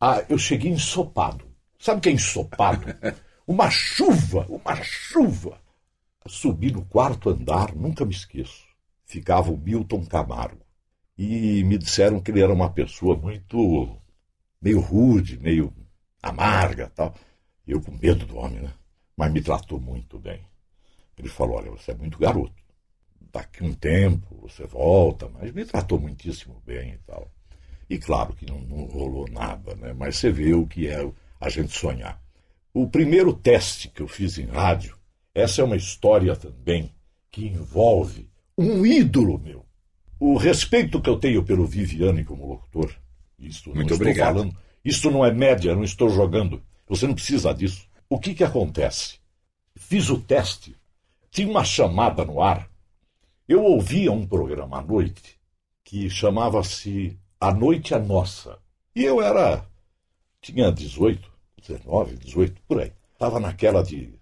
Ah, 0.00 0.22
eu 0.28 0.38
cheguei 0.38 0.70
ensopado. 0.70 1.44
Sabe 1.80 1.98
o 1.98 2.00
que 2.00 2.10
é 2.10 2.12
ensopado? 2.12 2.86
Uma 3.44 3.68
chuva, 3.70 4.46
uma 4.48 4.74
chuva. 4.82 5.63
Subi 6.26 6.72
no 6.72 6.84
quarto 6.84 7.30
andar, 7.30 7.74
nunca 7.74 8.04
me 8.04 8.12
esqueço. 8.12 8.64
Ficava 9.04 9.50
o 9.50 9.58
Milton 9.58 10.04
Camargo. 10.06 10.64
E 11.16 11.62
me 11.64 11.78
disseram 11.78 12.20
que 12.20 12.30
ele 12.30 12.42
era 12.42 12.52
uma 12.52 12.70
pessoa 12.70 13.16
muito. 13.16 13.98
meio 14.60 14.80
rude, 14.80 15.38
meio 15.38 15.72
amarga 16.22 16.90
tal. 16.90 17.14
Eu 17.66 17.80
com 17.80 17.92
medo 17.92 18.26
do 18.26 18.36
homem, 18.36 18.60
né? 18.60 18.72
Mas 19.16 19.32
me 19.32 19.40
tratou 19.40 19.80
muito 19.80 20.18
bem. 20.18 20.40
Ele 21.16 21.28
falou: 21.28 21.56
olha, 21.56 21.70
você 21.70 21.92
é 21.92 21.94
muito 21.94 22.18
garoto 22.18 22.64
daqui 23.34 23.64
um 23.64 23.74
tempo 23.74 24.38
você 24.40 24.64
volta, 24.64 25.28
mas 25.28 25.52
me 25.52 25.64
tratou 25.64 25.98
muitíssimo 25.98 26.62
bem 26.64 26.92
e 26.92 26.98
tal. 26.98 27.28
E 27.90 27.98
claro 27.98 28.32
que 28.32 28.46
não, 28.46 28.60
não 28.60 28.84
rolou 28.84 29.28
nada, 29.28 29.74
né? 29.74 29.92
mas 29.92 30.16
você 30.16 30.30
vê 30.30 30.54
o 30.54 30.66
que 30.66 30.86
é 30.86 31.04
a 31.40 31.48
gente 31.48 31.76
sonhar. 31.76 32.22
O 32.72 32.88
primeiro 32.88 33.34
teste 33.34 33.88
que 33.88 34.00
eu 34.00 34.08
fiz 34.08 34.38
em 34.38 34.46
rádio, 34.46 34.96
essa 35.34 35.60
é 35.60 35.64
uma 35.64 35.76
história 35.76 36.36
também 36.36 36.90
que 37.30 37.46
envolve 37.46 38.28
um 38.56 38.86
ídolo 38.86 39.38
meu. 39.38 39.64
O 40.18 40.36
respeito 40.36 41.00
que 41.00 41.10
eu 41.10 41.18
tenho 41.18 41.44
pelo 41.44 41.66
Viviane 41.66 42.24
como 42.24 42.46
locutor, 42.46 42.94
não 43.38 43.74
Muito 43.74 43.92
estou 43.92 43.96
obrigado. 43.96 44.34
falando, 44.34 44.56
isto 44.84 45.10
não 45.10 45.24
é 45.24 45.32
média, 45.32 45.74
não 45.74 45.84
estou 45.84 46.08
jogando. 46.08 46.62
Você 46.88 47.06
não 47.06 47.14
precisa 47.14 47.52
disso. 47.52 47.86
O 48.08 48.18
que 48.18 48.34
que 48.34 48.44
acontece? 48.44 49.18
Fiz 49.74 50.08
o 50.08 50.20
teste, 50.20 50.76
tinha 51.30 51.48
uma 51.48 51.64
chamada 51.64 52.24
no 52.24 52.40
ar 52.40 52.70
eu 53.46 53.62
ouvia 53.62 54.10
um 54.10 54.26
programa 54.26 54.78
à 54.78 54.82
noite 54.82 55.38
que 55.84 56.08
chamava-se 56.08 57.18
A 57.38 57.52
Noite 57.52 57.92
é 57.92 57.98
Nossa. 57.98 58.58
E 58.96 59.04
eu 59.04 59.20
era. 59.20 59.66
tinha 60.40 60.72
18, 60.72 61.30
19, 61.60 62.16
18, 62.16 62.62
por 62.66 62.80
aí. 62.80 62.90
Estava 63.12 63.38
naquela 63.38 63.82
de 63.82 64.18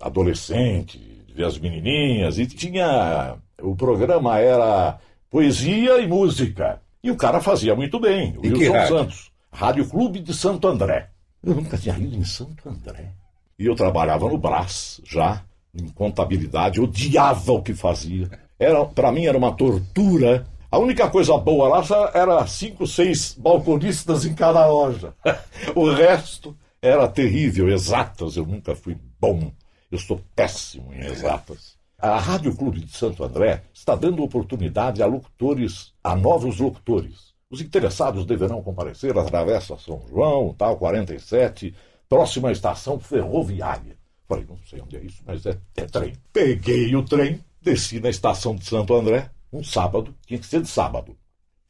adolescente, 0.00 0.98
de 0.98 1.32
ver 1.32 1.44
as 1.44 1.58
menininhas, 1.58 2.38
e 2.38 2.46
tinha. 2.46 3.36
O 3.62 3.76
programa 3.76 4.38
era 4.38 4.98
poesia 5.30 5.98
e 6.00 6.06
música. 6.06 6.80
E 7.02 7.10
o 7.10 7.16
cara 7.16 7.40
fazia 7.40 7.74
muito 7.74 7.98
bem, 7.98 8.36
o 8.36 8.44
E 8.44 8.52
Wilson 8.52 8.72
rádio? 8.72 8.98
Santos. 8.98 9.30
Rádio 9.52 9.88
Clube 9.88 10.20
de 10.20 10.34
Santo 10.34 10.68
André. 10.68 11.08
Eu 11.42 11.54
nunca 11.54 11.78
tinha 11.78 11.96
ido 11.96 12.16
em 12.16 12.24
Santo 12.24 12.68
André. 12.68 13.12
E 13.58 13.66
eu 13.66 13.74
trabalhava 13.74 14.28
no 14.28 14.38
Brás, 14.38 15.00
já, 15.04 15.42
em 15.74 15.88
contabilidade, 15.88 16.80
odiava 16.80 17.52
o 17.52 17.62
que 17.62 17.74
fazia. 17.74 18.30
Era, 18.58 18.84
para 18.84 19.10
mim 19.10 19.26
era 19.26 19.36
uma 19.36 19.52
tortura. 19.52 20.46
A 20.70 20.78
única 20.78 21.08
coisa 21.08 21.36
boa 21.38 21.68
lá 21.68 21.82
era 22.14 22.46
cinco, 22.46 22.86
seis 22.86 23.34
balconistas 23.38 24.24
em 24.24 24.34
cada 24.34 24.66
loja. 24.66 25.14
o 25.74 25.90
resto 25.90 26.56
era 26.80 27.08
terrível, 27.08 27.68
exatas. 27.68 28.36
Eu 28.36 28.46
nunca 28.46 28.74
fui 28.74 28.96
bom. 29.20 29.50
Eu 29.90 29.98
sou 29.98 30.20
péssimo 30.36 30.94
em 30.94 31.00
exatas. 31.00 31.76
A 31.98 32.18
Rádio 32.18 32.56
Clube 32.56 32.80
de 32.80 32.96
Santo 32.96 33.24
André 33.24 33.64
está 33.74 33.94
dando 33.94 34.22
oportunidade 34.22 35.02
a 35.02 35.06
locutores, 35.06 35.92
a 36.02 36.14
novos 36.14 36.58
locutores. 36.58 37.34
Os 37.50 37.60
interessados 37.60 38.24
deverão 38.24 38.62
comparecer 38.62 39.18
através 39.18 39.66
da 39.66 39.76
São 39.76 40.00
João, 40.08 40.54
tal, 40.54 40.76
47, 40.76 41.74
próxima 42.08 42.52
estação 42.52 43.00
ferroviária. 43.00 43.98
Falei, 44.28 44.46
não 44.48 44.56
sei 44.58 44.80
onde 44.80 44.96
é 44.96 45.00
isso, 45.02 45.22
mas 45.26 45.44
é, 45.44 45.58
é 45.76 45.84
trem. 45.84 46.14
Peguei 46.32 46.94
o 46.94 47.04
trem, 47.04 47.44
desci 47.60 47.98
na 47.98 48.08
estação 48.08 48.54
de 48.54 48.64
Santo 48.64 48.94
André, 48.94 49.28
um 49.52 49.64
sábado, 49.64 50.14
tinha 50.24 50.38
que 50.38 50.46
ser 50.46 50.62
de 50.62 50.68
sábado. 50.68 51.18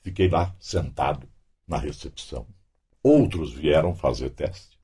Fiquei 0.03 0.29
lá, 0.29 0.55
sentado, 0.61 1.27
na 1.67 1.79
recepção. 1.79 2.47
Outros 3.03 3.55
vieram 3.55 3.95
fazer 3.95 4.31
teste. 4.31 4.79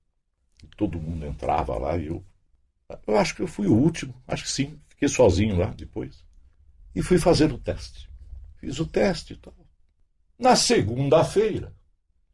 Todo 0.77 0.99
mundo 0.99 1.27
entrava 1.27 1.77
lá 1.77 1.99
e 1.99 2.07
eu 2.07 2.25
Eu 3.07 3.17
acho 3.17 3.35
que 3.35 3.43
eu 3.43 3.47
fui 3.47 3.67
o 3.67 3.75
último, 3.75 4.15
acho 4.27 4.45
que 4.45 4.51
sim. 4.51 4.79
Fiquei 4.89 5.09
sozinho 5.09 5.57
lá 5.57 5.67
depois. 5.67 6.25
E 6.95 7.03
fui 7.03 7.19
fazer 7.19 7.53
o 7.53 7.59
teste. 7.59 8.09
Fiz 8.59 8.79
o 8.79 8.87
teste 8.87 9.35
e 9.35 9.37
tal. 9.37 9.55
Na 10.39 10.55
segunda-feira, 10.55 11.73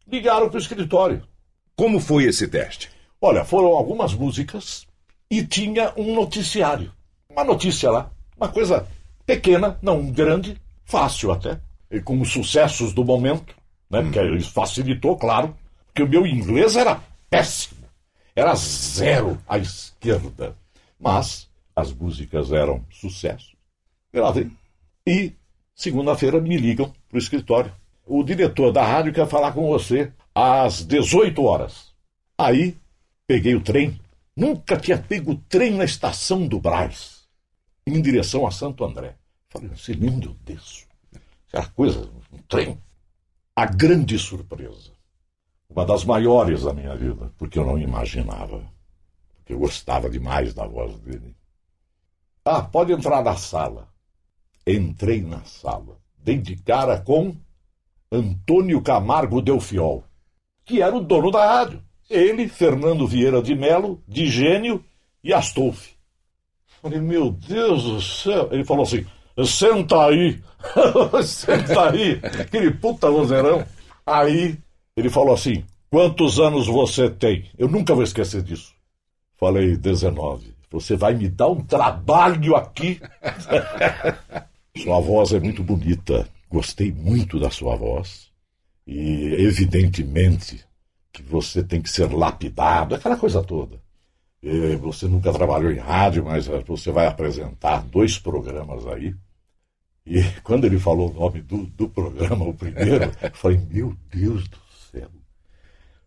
ligaram 0.07 0.49
para 0.49 0.59
o 0.59 0.61
escritório. 0.61 1.27
Como 1.75 1.99
foi 1.99 2.25
esse 2.25 2.47
teste? 2.49 2.91
Olha, 3.21 3.45
foram 3.45 3.69
algumas 3.69 4.15
músicas 4.15 4.87
e 5.31 5.45
tinha 5.45 5.93
um 5.97 6.15
noticiário. 6.15 6.93
Uma 7.29 7.45
notícia 7.45 7.91
lá. 7.91 8.11
Uma 8.37 8.49
coisa 8.49 8.87
pequena, 9.25 9.79
não 9.81 10.11
grande, 10.11 10.61
fácil 10.85 11.33
até. 11.33 11.61
E 11.91 12.01
com 12.01 12.21
os 12.21 12.31
sucessos 12.33 12.93
do 12.93 13.05
momento, 13.05 13.55
né? 13.91 14.03
Porque 14.03 14.21
isso 14.37 14.51
facilitou, 14.51 15.17
claro. 15.17 15.57
Porque 15.87 16.03
o 16.03 16.09
meu 16.09 16.27
inglês 16.27 16.77
era 16.77 17.01
péssimo. 17.31 17.82
Era 18.35 18.55
zero 18.55 19.39
à 19.47 19.59
esquerda. 19.59 20.57
Mas 20.99 21.49
as 21.75 21.93
músicas 21.93 22.53
eram 22.53 22.85
sucesso. 22.91 23.57
Gravei. 24.13 24.51
E 25.07 25.33
segunda-feira 25.75 26.41
me 26.41 26.57
ligam 26.57 26.93
para 27.09 27.17
o 27.17 27.19
escritório. 27.19 27.73
O 28.07 28.23
diretor 28.23 28.73
da 28.73 28.85
rádio 28.85 29.13
quer 29.13 29.27
falar 29.27 29.53
com 29.53 29.67
você 29.67 30.13
às 30.35 30.85
18 30.85 31.43
horas. 31.43 31.93
Aí 32.37 32.77
peguei 33.27 33.55
o 33.55 33.61
trem. 33.61 34.01
Nunca 34.37 34.77
tinha 34.77 34.99
pego 34.99 35.35
trem 35.49 35.73
na 35.73 35.85
estação 35.85 36.47
do 36.47 36.59
Brás, 36.59 37.27
em 37.87 38.01
direção 38.01 38.47
a 38.47 38.51
Santo 38.51 38.85
André. 38.85 39.15
Falei, 39.49 39.69
você 39.69 39.93
onde 39.93 40.27
eu 40.27 40.37
desço? 40.45 40.87
Aquela 41.49 41.67
coisa, 41.69 42.11
um 42.33 42.39
trem. 42.49 42.79
A 43.55 43.67
grande 43.67 44.19
surpresa. 44.19 44.92
Uma 45.75 45.87
das 45.87 46.05
maiores 46.05 46.65
da 46.65 46.75
minha 46.75 46.95
vida, 46.95 47.33
porque 47.39 47.59
eu 47.59 47.65
não 47.65 47.79
imaginava. 47.79 48.63
Porque 49.37 49.55
eu 49.55 49.59
gostava 49.59 50.11
demais 50.11 50.53
da 50.53 50.67
voz 50.67 50.99
dele. 51.01 51.35
Ah, 52.45 52.63
pode 52.63 52.93
entrar 52.93 53.25
na 53.25 53.37
sala. 53.37 53.89
Entrei 54.67 55.23
na 55.23 55.43
sala. 55.45 55.97
Dei 56.19 56.37
de 56.39 56.57
cara 56.57 57.01
com 57.01 57.35
Antônio 58.11 58.83
Camargo 58.83 59.41
Delfiol, 59.41 60.05
que 60.65 60.83
era 60.83 60.95
o 60.95 61.01
dono 61.01 61.31
da 61.31 61.47
rádio. 61.47 61.83
Ele, 62.11 62.49
Fernando 62.49 63.07
Vieira 63.07 63.41
de 63.41 63.55
Melo, 63.55 64.03
de 64.07 64.27
Gênio 64.27 64.85
e 65.25 65.33
Astolfi. 65.33 65.95
Falei, 66.83 67.01
meu 67.01 67.31
Deus 67.31 67.85
do 67.85 68.03
céu. 68.03 68.49
Ele 68.53 68.65
falou 68.65 68.83
assim: 68.83 69.07
senta 69.47 70.05
aí, 70.05 70.43
senta 71.25 71.91
aí, 71.91 72.21
aquele 72.39 72.71
puta 72.73 73.11
vozeirão. 73.11 73.65
Aí 74.05 74.59
ele 74.97 75.11
falou 75.11 75.35
assim: 75.35 75.65
quantos 75.91 76.39
anos 76.39 76.67
você 76.67 77.11
tem? 77.11 77.51
Eu 77.59 77.69
nunca 77.69 77.95
vou 77.95 78.05
esquecer 78.05 78.43
disso. 78.43 78.75
Falei, 79.37 79.77
19. 79.77 80.55
Você 80.71 80.97
vai 80.97 81.15
me 81.15 81.29
dar 81.29 81.49
um 81.49 81.63
trabalho 81.63 82.57
aqui? 82.57 83.01
sua 84.77 85.01
voz 85.01 85.33
é 85.33 85.41
muito 85.41 85.63
bonita. 85.63 86.29
Gostei 86.49 86.93
muito 86.93 87.39
da 87.39 87.51
sua 87.51 87.77
voz. 87.77 88.31
E, 88.87 89.35
evidentemente, 89.39 90.65
que 91.13 91.23
você 91.23 91.63
tem 91.63 91.81
que 91.81 91.91
ser 91.91 92.13
lapidado, 92.13 92.95
aquela 92.95 93.17
coisa 93.17 93.43
toda. 93.43 93.81
E 94.43 94.75
você 94.77 95.07
nunca 95.07 95.33
trabalhou 95.33 95.71
em 95.71 95.79
rádio, 95.79 96.25
mas 96.25 96.49
eh, 96.49 96.63
você 96.67 96.91
vai 96.91 97.07
apresentar 97.07 97.83
dois 97.85 98.19
programas 98.19 98.87
aí. 98.87 99.15
E 100.05 100.23
quando 100.43 100.65
ele 100.65 100.79
falou 100.79 101.11
o 101.11 101.15
nome 101.15 101.41
do, 101.43 101.65
do 101.67 101.89
programa, 101.89 102.45
o 102.45 102.55
primeiro, 102.55 103.13
eu 103.23 103.31
falei, 103.35 103.61
meu 103.71 103.97
Deus 104.11 104.49
do 104.49 104.59
céu. 104.93 105.09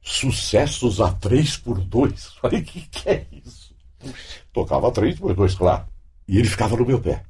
Sucessos 0.01 1.01
a 1.01 1.11
três 1.11 1.57
por 1.57 1.81
dois. 1.81 2.33
Falei, 2.39 2.61
o 2.61 2.63
que, 2.63 2.81
que 2.81 3.09
é 3.09 3.25
isso? 3.31 3.75
Tocava 4.53 4.91
três 4.91 5.19
por 5.19 5.33
dois, 5.33 5.55
claro. 5.55 5.87
E 6.27 6.37
ele 6.37 6.47
ficava 6.47 6.77
no 6.77 6.85
meu 6.85 7.01
pé. 7.01 7.23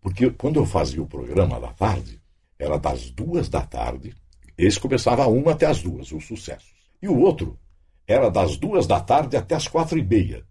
Porque 0.00 0.30
quando 0.30 0.56
eu 0.56 0.66
fazia 0.66 1.02
o 1.02 1.06
programa 1.06 1.60
da 1.60 1.72
tarde, 1.72 2.20
era 2.58 2.78
das 2.78 3.10
duas 3.10 3.48
da 3.48 3.62
tarde, 3.62 4.14
esse 4.56 4.80
começava 4.80 5.22
a 5.22 5.28
uma 5.28 5.52
até 5.52 5.66
as 5.66 5.82
duas, 5.82 6.10
os 6.10 6.26
sucessos. 6.26 6.74
E 7.00 7.08
o 7.08 7.18
outro 7.18 7.58
era 8.06 8.30
das 8.30 8.56
duas 8.56 8.86
da 8.86 9.00
tarde 9.00 9.36
até 9.36 9.54
as 9.54 9.68
quatro 9.68 9.98
e 9.98 10.02
meia. 10.02 10.44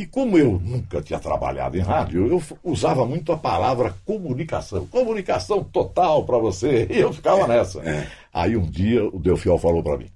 E 0.00 0.06
como 0.06 0.38
eu 0.38 0.52
nunca 0.52 1.02
tinha 1.02 1.18
trabalhado 1.18 1.76
em 1.76 1.82
rádio, 1.82 2.26
eu 2.26 2.42
usava 2.64 3.04
muito 3.04 3.32
a 3.32 3.36
palavra 3.36 3.94
comunicação. 4.06 4.86
Comunicação 4.86 5.62
total 5.62 6.24
para 6.24 6.38
você. 6.38 6.88
E 6.90 7.00
eu 7.00 7.12
ficava 7.12 7.46
nessa. 7.46 7.80
É. 7.80 8.06
Aí 8.32 8.56
um 8.56 8.62
dia 8.62 9.04
o 9.04 9.18
Delfiol 9.18 9.58
falou 9.58 9.82
para 9.82 9.98
mim, 9.98 10.06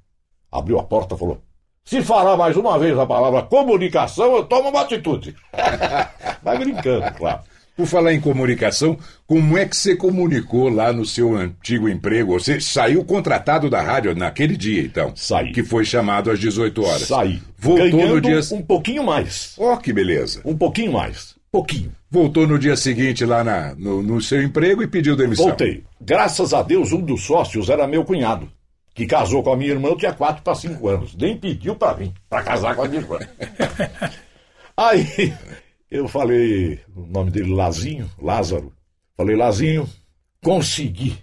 abriu 0.51 0.79
a 0.79 0.83
porta 0.83 1.15
e 1.15 1.19
falou: 1.19 1.39
se 1.85 2.01
falar 2.01 2.35
mais 2.35 2.57
uma 2.57 2.79
vez 2.79 2.99
a 2.99 3.05
palavra 3.05 3.43
comunicação, 3.43 4.35
eu 4.37 4.45
tomo 4.47 4.71
uma 4.71 4.81
atitude. 4.81 5.37
Vai 6.43 6.57
brincando, 6.57 7.13
claro. 7.19 7.41
Por 7.77 7.87
falar 7.87 8.13
em 8.13 8.21
comunicação, 8.21 8.97
como 9.27 9.59
é 9.59 9.67
que 9.67 9.77
você 9.77 9.97
comunicou 9.97 10.69
lá 10.69 10.93
no 10.93 11.05
seu 11.05 11.35
antigo 11.35 11.89
emprego? 11.89 12.39
Você 12.39 12.61
saiu 12.61 13.05
contratado 13.05 13.69
da 13.69 13.83
rádio 13.83 14.15
naquele 14.15 14.57
dia, 14.57 14.83
então? 14.83 15.13
Saí. 15.17 15.53
Que 15.53 15.65
foi 15.65 15.85
chamado 15.85 16.31
às 16.31 16.39
18 16.39 16.85
horas. 16.85 17.03
Saí. 17.03 17.43
Voltou 17.59 17.91
Ganhando 17.91 18.15
no 18.15 18.21
dia. 18.21 18.41
um 18.53 18.63
pouquinho 18.63 19.03
mais. 19.03 19.55
Ó, 19.59 19.73
oh, 19.73 19.77
que 19.77 19.93
beleza. 19.93 20.41
Um 20.45 20.57
pouquinho 20.57 20.93
mais. 20.93 21.35
Pouquinho. 21.51 21.93
Voltou 22.09 22.47
no 22.47 22.59
dia 22.59 22.77
seguinte 22.77 23.25
lá 23.25 23.43
na, 23.43 23.75
no, 23.75 24.03
no 24.03 24.21
seu 24.21 24.41
emprego 24.41 24.83
e 24.83 24.87
pediu 24.87 25.17
demissão. 25.17 25.47
Voltei. 25.47 25.83
Graças 26.01 26.55
a 26.55 26.63
Deus, 26.63 26.93
um 26.93 27.01
dos 27.01 27.25
sócios 27.25 27.69
era 27.69 27.89
meu 27.89 28.05
cunhado 28.05 28.49
que 28.95 29.07
casou 29.07 29.43
com 29.43 29.53
a 29.53 29.57
minha 29.57 29.73
irmã, 29.73 29.89
eu 29.89 29.97
tinha 29.97 30.13
4 30.13 30.43
para 30.43 30.55
5 30.55 30.89
anos. 30.89 31.17
Nem 31.17 31.37
pediu 31.37 31.75
para 31.75 31.97
mim, 31.97 32.15
para 32.31 32.45
casar 32.45 32.77
com 32.77 32.83
a 32.85 32.89
minha 32.89 33.03
irmã. 33.03 33.19
Aí 34.77 35.35
eu 35.95 36.09
falei, 36.09 36.81
o 36.95 37.07
nome 37.07 37.31
dele 37.31 37.55
Lazinho, 37.55 38.11
Lázaro. 38.21 38.73
Falei, 39.17 39.37
Lazinho, 39.37 39.89
consegui 40.43 41.17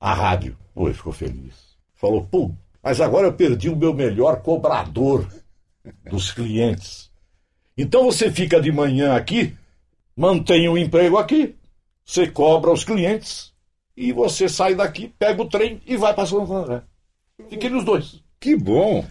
a 0.00 0.14
rádio. 0.14 0.56
Ele 0.74 0.94
ficou 0.94 1.12
feliz. 1.12 1.76
Falou, 1.94 2.24
pô, 2.24 2.50
mas 2.82 3.02
agora 3.02 3.26
eu 3.26 3.34
perdi 3.34 3.68
o 3.68 3.76
meu 3.76 3.92
melhor 3.92 4.40
cobrador 4.40 5.28
dos 6.10 6.32
clientes. 6.32 7.10
Então 7.76 8.04
você 8.04 8.32
fica 8.32 8.58
de 8.58 8.72
manhã 8.72 9.14
aqui, 9.14 9.54
mantém 10.16 10.68
o 10.68 10.72
um 10.72 10.78
emprego 10.78 11.18
aqui, 11.18 11.54
você 12.02 12.26
cobra 12.26 12.72
os 12.72 12.84
clientes 12.84 13.52
e 13.94 14.10
você 14.10 14.48
sai 14.48 14.74
daqui, 14.74 15.12
pega 15.18 15.42
o 15.42 15.48
trem 15.48 15.82
e 15.86 15.98
vai 15.98 16.14
para 16.14 16.24
São 16.24 16.50
André. 16.50 16.82
Fiquei 17.50 17.68
nos 17.68 17.84
dois. 17.84 18.22
Que 18.40 18.56
bom! 18.56 19.04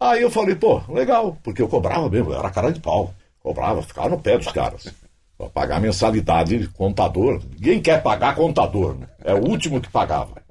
Aí 0.00 0.22
eu 0.22 0.30
falei, 0.30 0.56
pô, 0.56 0.82
legal, 0.88 1.38
porque 1.44 1.62
eu 1.62 1.68
cobrava 1.68 2.10
mesmo, 2.10 2.32
era 2.32 2.50
cara 2.50 2.72
de 2.72 2.80
pau. 2.80 3.14
Cobrava, 3.40 3.82
ficava 3.82 4.08
no 4.08 4.20
pé 4.20 4.36
dos 4.38 4.52
caras. 4.52 4.92
Pra 5.36 5.48
pagar 5.48 5.80
mensalidade 5.80 6.58
de 6.58 6.68
contador. 6.68 7.42
Ninguém 7.52 7.80
quer 7.80 8.02
pagar 8.02 8.36
contador, 8.36 8.94
né? 8.94 9.08
É 9.24 9.34
o 9.34 9.48
último 9.48 9.80
que 9.80 9.90
pagava. 9.90 10.42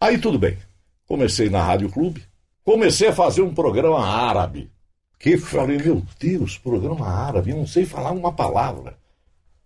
Aí 0.00 0.18
tudo 0.18 0.38
bem. 0.38 0.58
Comecei 1.06 1.50
na 1.50 1.62
Rádio 1.62 1.90
Clube. 1.90 2.24
Comecei 2.64 3.08
a 3.08 3.12
fazer 3.12 3.42
um 3.42 3.54
programa 3.54 4.04
árabe. 4.04 4.70
Que 5.18 5.38
falei, 5.38 5.78
meu 5.78 6.02
Deus, 6.18 6.58
programa 6.58 7.06
árabe, 7.08 7.50
eu 7.50 7.56
não 7.56 7.66
sei 7.66 7.84
falar 7.86 8.12
uma 8.12 8.32
palavra. 8.32 8.98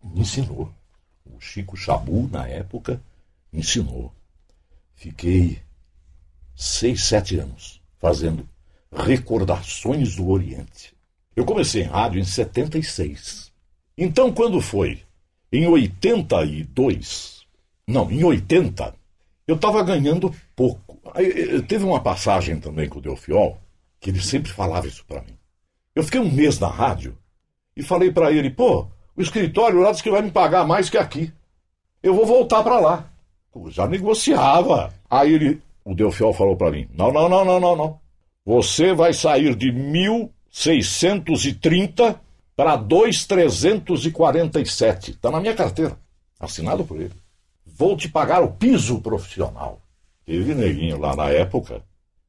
Me 0.03 0.21
ensinou. 0.21 0.73
O 1.25 1.41
Chico 1.41 1.77
Chabu, 1.77 2.29
na 2.31 2.47
época, 2.47 3.01
ensinou. 3.53 4.13
Fiquei 4.95 5.61
seis, 6.55 7.05
sete 7.05 7.39
anos 7.39 7.81
fazendo 7.99 8.49
recordações 8.93 10.17
do 10.17 10.29
Oriente. 10.29 10.95
Eu 11.41 11.45
comecei 11.47 11.85
em 11.85 11.87
rádio 11.87 12.21
em 12.21 12.25
76. 12.25 13.51
Então, 13.97 14.31
quando 14.31 14.61
foi 14.61 15.01
em 15.51 15.67
82, 15.67 17.47
não, 17.89 18.11
em 18.11 18.23
80, 18.23 18.95
eu 19.49 19.55
estava 19.55 19.83
ganhando 19.83 20.35
pouco. 20.55 21.01
Aí, 21.15 21.63
teve 21.63 21.83
uma 21.83 21.99
passagem 21.99 22.61
também 22.61 22.91
com 22.91 22.99
o 22.99 23.01
Delfiol, 23.01 23.59
que 23.99 24.11
ele 24.11 24.21
sempre 24.21 24.53
falava 24.53 24.87
isso 24.87 25.03
para 25.07 25.23
mim. 25.23 25.35
Eu 25.95 26.05
fiquei 26.05 26.21
um 26.21 26.31
mês 26.31 26.59
na 26.59 26.69
rádio 26.69 27.17
e 27.75 27.83
falei 27.83 28.13
para 28.13 28.31
ele, 28.31 28.51
pô, 28.51 28.87
o 29.17 29.23
escritório 29.23 29.81
lá 29.81 29.93
diz 29.93 30.03
que 30.03 30.11
vai 30.11 30.21
me 30.21 30.31
pagar 30.31 30.67
mais 30.67 30.91
que 30.91 30.99
aqui. 30.99 31.33
Eu 32.03 32.15
vou 32.15 32.27
voltar 32.27 32.63
para 32.63 32.79
lá. 32.79 33.11
Pô, 33.51 33.71
já 33.71 33.89
negociava. 33.89 34.93
Aí 35.09 35.33
ele, 35.33 35.63
o 35.87 35.95
Delfiol 35.95 36.35
falou 36.35 36.55
para 36.55 36.71
mim, 36.71 36.87
não, 36.93 37.11
não, 37.11 37.31
não, 37.31 37.47
não, 37.47 37.59
não, 37.59 37.77
não. 37.77 38.01
Você 38.45 38.93
vai 38.93 39.15
sair 39.15 39.55
de 39.55 39.73
mil 39.73 40.31
630 40.51 42.21
para 42.57 42.77
2,347. 42.77 45.13
Está 45.13 45.31
na 45.31 45.41
minha 45.41 45.55
carteira. 45.55 45.97
Assinado 46.39 46.85
por 46.85 47.01
ele. 47.01 47.15
Vou 47.65 47.97
te 47.97 48.07
pagar 48.09 48.43
o 48.43 48.53
piso 48.53 49.01
profissional. 49.01 49.81
Teve 50.27 50.55
neguinho 50.55 50.99
lá 50.99 51.17
na 51.17 51.31
época 51.31 51.83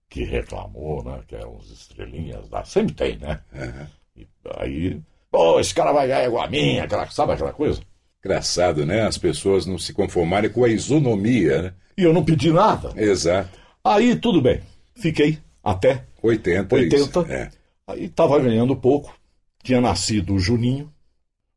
que 0.09 0.23
reclamou, 0.23 1.03
né? 1.03 1.19
Que 1.27 1.35
eram 1.35 1.57
as 1.57 1.69
estrelinhas 1.69 2.49
lá. 2.49 2.63
Sempre 2.65 2.93
tem, 2.93 3.17
né? 3.17 3.39
Uhum. 3.53 3.85
E 4.17 4.27
aí, 4.57 5.01
pô, 5.31 5.59
esse 5.59 5.73
cara 5.73 5.91
vai 5.91 6.07
ganhar 6.07 6.25
igual 6.25 6.43
a 6.43 6.49
minha, 6.49 6.83
aquela, 6.83 7.09
sabe 7.09 7.33
aquela 7.33 7.53
coisa? 7.53 7.81
Engraçado, 8.23 8.85
né? 8.85 9.01
As 9.01 9.17
pessoas 9.17 9.65
não 9.65 9.77
se 9.77 9.93
conformarem 9.93 10.49
com 10.49 10.63
a 10.63 10.69
isonomia, 10.69 11.61
né? 11.61 11.73
E 11.97 12.03
eu 12.03 12.13
não 12.13 12.23
pedi 12.23 12.51
nada. 12.51 12.93
Exato. 12.95 13.49
Aí, 13.83 14.15
tudo 14.15 14.41
bem. 14.41 14.61
Fiquei 14.93 15.39
até 15.63 16.05
80. 16.21 16.75
80. 16.75 16.95
Isso. 16.95 17.31
É. 17.31 17.49
Aí 17.91 18.05
estava 18.05 18.39
ganhando 18.39 18.75
pouco, 18.75 19.13
tinha 19.61 19.81
nascido 19.81 20.33
o 20.33 20.39
Juninho, 20.39 20.91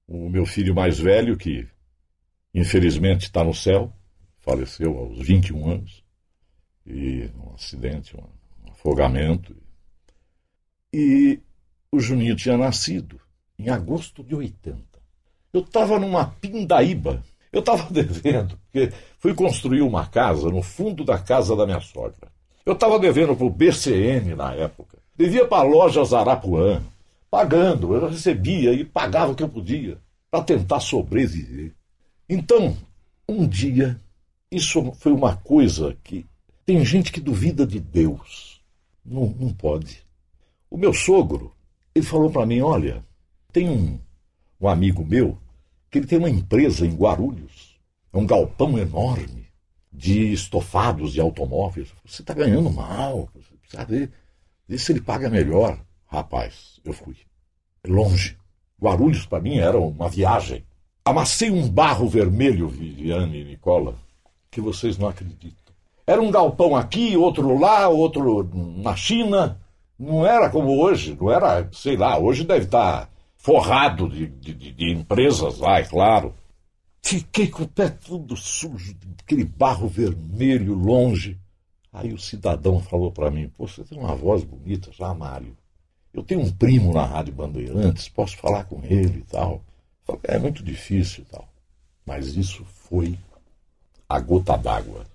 o 0.06 0.28
meu 0.28 0.44
filho 0.44 0.74
mais 0.74 0.98
velho, 0.98 1.36
que 1.36 1.66
infelizmente 2.52 3.22
está 3.22 3.44
no 3.44 3.54
céu, 3.54 3.92
faleceu 4.40 4.98
aos 4.98 5.18
21 5.18 5.70
anos, 5.70 6.04
e 6.86 7.30
um 7.36 7.54
acidente, 7.54 8.16
um 8.16 8.70
afogamento. 8.70 9.56
E 10.92 11.40
o 11.90 12.00
Juninho 12.00 12.36
tinha 12.36 12.56
nascido 12.56 13.20
em 13.58 13.68
agosto 13.68 14.22
de 14.22 14.34
80. 14.34 14.82
Eu 15.52 15.60
estava 15.60 15.98
numa 15.98 16.26
pindaíba, 16.26 17.22
eu 17.52 17.60
estava 17.60 17.88
devendo, 17.90 18.58
porque 18.70 18.92
fui 19.18 19.34
construir 19.34 19.82
uma 19.82 20.06
casa 20.06 20.50
no 20.50 20.62
fundo 20.62 21.04
da 21.04 21.18
casa 21.18 21.54
da 21.54 21.64
minha 21.64 21.80
sogra. 21.80 22.32
Eu 22.66 22.72
estava 22.72 22.98
devendo 22.98 23.36
para 23.36 23.46
o 23.46 23.50
BCN 23.50 24.34
na 24.34 24.52
época, 24.54 24.93
devia 25.16 25.46
para 25.46 25.62
a 25.62 25.68
loja 25.68 26.04
Zarapuã, 26.04 26.82
pagando, 27.30 27.94
eu 27.94 28.08
recebia 28.08 28.72
e 28.72 28.84
pagava 28.84 29.32
o 29.32 29.34
que 29.34 29.42
eu 29.42 29.48
podia 29.48 29.98
para 30.30 30.44
tentar 30.44 30.80
sobreviver. 30.80 31.72
Então, 32.28 32.76
um 33.28 33.46
dia, 33.46 34.00
isso 34.50 34.92
foi 34.92 35.12
uma 35.12 35.36
coisa 35.36 35.96
que 36.02 36.26
tem 36.64 36.84
gente 36.84 37.12
que 37.12 37.20
duvida 37.20 37.66
de 37.66 37.78
Deus. 37.78 38.60
Não, 39.04 39.26
não 39.38 39.52
pode. 39.52 40.02
O 40.70 40.76
meu 40.76 40.92
sogro, 40.92 41.52
ele 41.94 42.04
falou 42.04 42.30
para 42.30 42.46
mim: 42.46 42.60
olha, 42.60 43.04
tem 43.52 43.68
um, 43.68 43.98
um 44.60 44.68
amigo 44.68 45.04
meu 45.04 45.38
que 45.90 45.98
ele 45.98 46.06
tem 46.06 46.18
uma 46.18 46.30
empresa 46.30 46.86
em 46.86 46.94
Guarulhos, 46.94 47.78
é 48.12 48.18
um 48.18 48.26
galpão 48.26 48.78
enorme 48.78 49.46
de 49.92 50.32
estofados 50.32 51.12
de 51.12 51.20
automóveis. 51.20 51.92
Você 52.04 52.22
está 52.22 52.34
ganhando 52.34 52.70
mal, 52.70 53.28
você 53.32 54.08
ver 54.68 54.78
se 54.78 54.92
ele 54.92 55.00
paga 55.00 55.28
melhor. 55.28 55.78
Rapaz, 56.06 56.80
eu 56.84 56.92
fui. 56.92 57.16
Longe. 57.86 58.36
Guarulhos 58.80 59.26
para 59.26 59.40
mim 59.40 59.58
era 59.58 59.78
uma 59.78 60.08
viagem. 60.08 60.64
Amassei 61.04 61.50
um 61.50 61.68
barro 61.68 62.08
vermelho, 62.08 62.68
Viviane 62.68 63.40
e 63.40 63.44
Nicola, 63.44 63.94
que 64.50 64.60
vocês 64.60 64.96
não 64.96 65.08
acreditam. 65.08 65.74
Era 66.06 66.20
um 66.20 66.30
galpão 66.30 66.76
aqui, 66.76 67.16
outro 67.16 67.58
lá, 67.58 67.88
outro 67.88 68.48
na 68.82 68.94
China. 68.96 69.60
Não 69.98 70.26
era 70.26 70.50
como 70.50 70.80
hoje, 70.82 71.16
não 71.18 71.30
era, 71.30 71.68
sei 71.72 71.96
lá, 71.96 72.18
hoje 72.18 72.44
deve 72.44 72.64
estar 72.64 73.08
forrado 73.36 74.08
de, 74.08 74.26
de, 74.26 74.54
de 74.54 74.92
empresas 74.92 75.58
lá, 75.58 75.78
é 75.78 75.84
claro. 75.84 76.34
Fiquei 77.02 77.48
com 77.48 77.64
o 77.64 77.68
pé 77.68 77.90
tudo 77.90 78.34
sujo, 78.34 78.96
aquele 79.22 79.44
barro 79.44 79.86
vermelho 79.86 80.74
longe. 80.74 81.38
Aí 81.94 82.12
o 82.12 82.18
cidadão 82.18 82.80
falou 82.80 83.12
para 83.12 83.30
mim: 83.30 83.48
Pô, 83.48 83.68
você 83.68 83.84
tem 83.84 83.96
uma 83.96 84.16
voz 84.16 84.42
bonita 84.42 84.90
já, 84.92 85.14
Mário. 85.14 85.56
Eu 86.12 86.24
tenho 86.24 86.40
um 86.40 86.52
primo 86.52 86.92
na 86.92 87.04
Rádio 87.04 87.32
Bandeirantes, 87.32 88.08
posso 88.08 88.36
falar 88.36 88.64
com 88.64 88.84
ele 88.84 89.20
e 89.20 89.22
tal. 89.22 89.64
Falei, 90.02 90.20
é 90.24 90.38
muito 90.38 90.62
difícil 90.62 91.22
e 91.22 91.26
tal. 91.26 91.48
Mas 92.04 92.36
isso 92.36 92.64
foi 92.64 93.16
a 94.08 94.18
gota 94.18 94.56
d'água. 94.56 95.06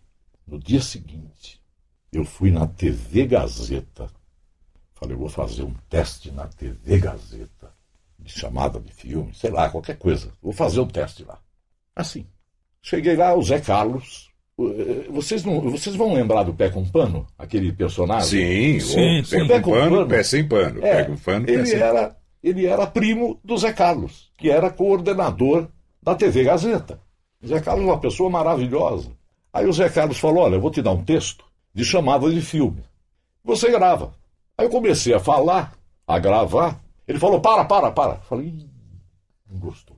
No 0.48 0.58
dia 0.58 0.82
seguinte, 0.82 1.62
eu 2.12 2.24
fui 2.24 2.50
na 2.50 2.66
TV 2.66 3.28
Gazeta. 3.28 4.10
Falei, 4.94 5.16
eu 5.16 5.20
vou 5.20 5.30
fazer 5.30 5.64
um 5.64 5.74
teste 5.90 6.32
na 6.32 6.48
TV 6.48 6.98
Gazeta, 6.98 7.74
de 8.18 8.32
chamada 8.32 8.80
de 8.80 8.92
filme, 8.92 9.34
sei 9.36 9.52
lá, 9.52 9.70
qualquer 9.70 9.98
coisa. 9.98 10.32
Vou 10.42 10.54
fazer 10.54 10.80
um 10.80 10.88
teste 10.88 11.24
lá. 11.24 11.40
Assim. 11.94 12.26
Cheguei 12.82 13.18
lá, 13.18 13.36
o 13.36 13.44
Zé 13.44 13.60
Carlos. 13.60 14.29
Eh, 14.60 15.06
vocês, 15.10 15.44
não, 15.46 15.62
vocês 15.62 15.96
vão 15.96 16.14
lembrar 16.14 16.44
do 16.44 16.54
Pé 16.54 16.70
com 16.70 16.84
Pano, 16.84 17.26
aquele 17.38 17.72
personagem? 17.72 18.80
Sim, 18.80 18.80
sim, 18.80 19.20
o, 19.22 19.26
sim. 19.26 19.48
Pé 19.48 19.60
com 19.62 19.72
pano, 19.72 19.96
Pano. 19.98 20.08
pé 20.08 20.24
sem 20.24 20.48
pano. 20.48 20.86
É, 20.86 20.96
pé 20.96 21.04
com 21.06 21.16
pano, 21.18 21.46
pé 21.46 21.52
ele 21.54 21.66
sem 21.66 21.80
era, 21.80 22.16
ele 22.44 22.66
era 22.66 22.86
primo 22.86 23.40
do 23.44 23.58
Zé 23.58 23.72
Carlos, 23.72 24.30
que 24.38 24.50
era 24.50 24.70
coordenador 24.70 25.68
da 26.04 26.14
TV 26.16 26.44
Gazeta. 26.44 27.00
O 27.42 27.48
Zé 27.48 27.60
Carlos 27.62 27.86
é 27.86 27.88
uma 27.90 28.00
pessoa 28.00 28.30
maravilhosa. 28.30 29.12
Aí 29.54 29.66
o 29.66 29.74
Zé 29.74 29.88
Carlos 29.90 30.18
falou: 30.20 30.44
Olha, 30.44 30.56
eu 30.56 30.62
vou 30.62 30.72
te 30.72 30.82
dar 30.82 30.92
um 30.92 31.04
texto 31.04 31.46
de 31.74 31.86
chamada 31.86 32.30
de 32.30 32.42
filme. 32.42 32.84
Você 33.44 33.72
grava. 33.72 34.14
Aí 34.58 34.66
eu 34.66 34.70
comecei 34.70 35.14
a 35.14 35.20
falar, 35.20 35.74
a 36.06 36.20
gravar. 36.20 36.80
Ele 37.08 37.18
falou: 37.18 37.40
Para, 37.40 37.64
para, 37.64 37.92
para. 37.92 38.16
Falei: 38.18 38.48
"Ih, 38.48 38.70
Não 39.50 39.60
gostou. 39.60 39.96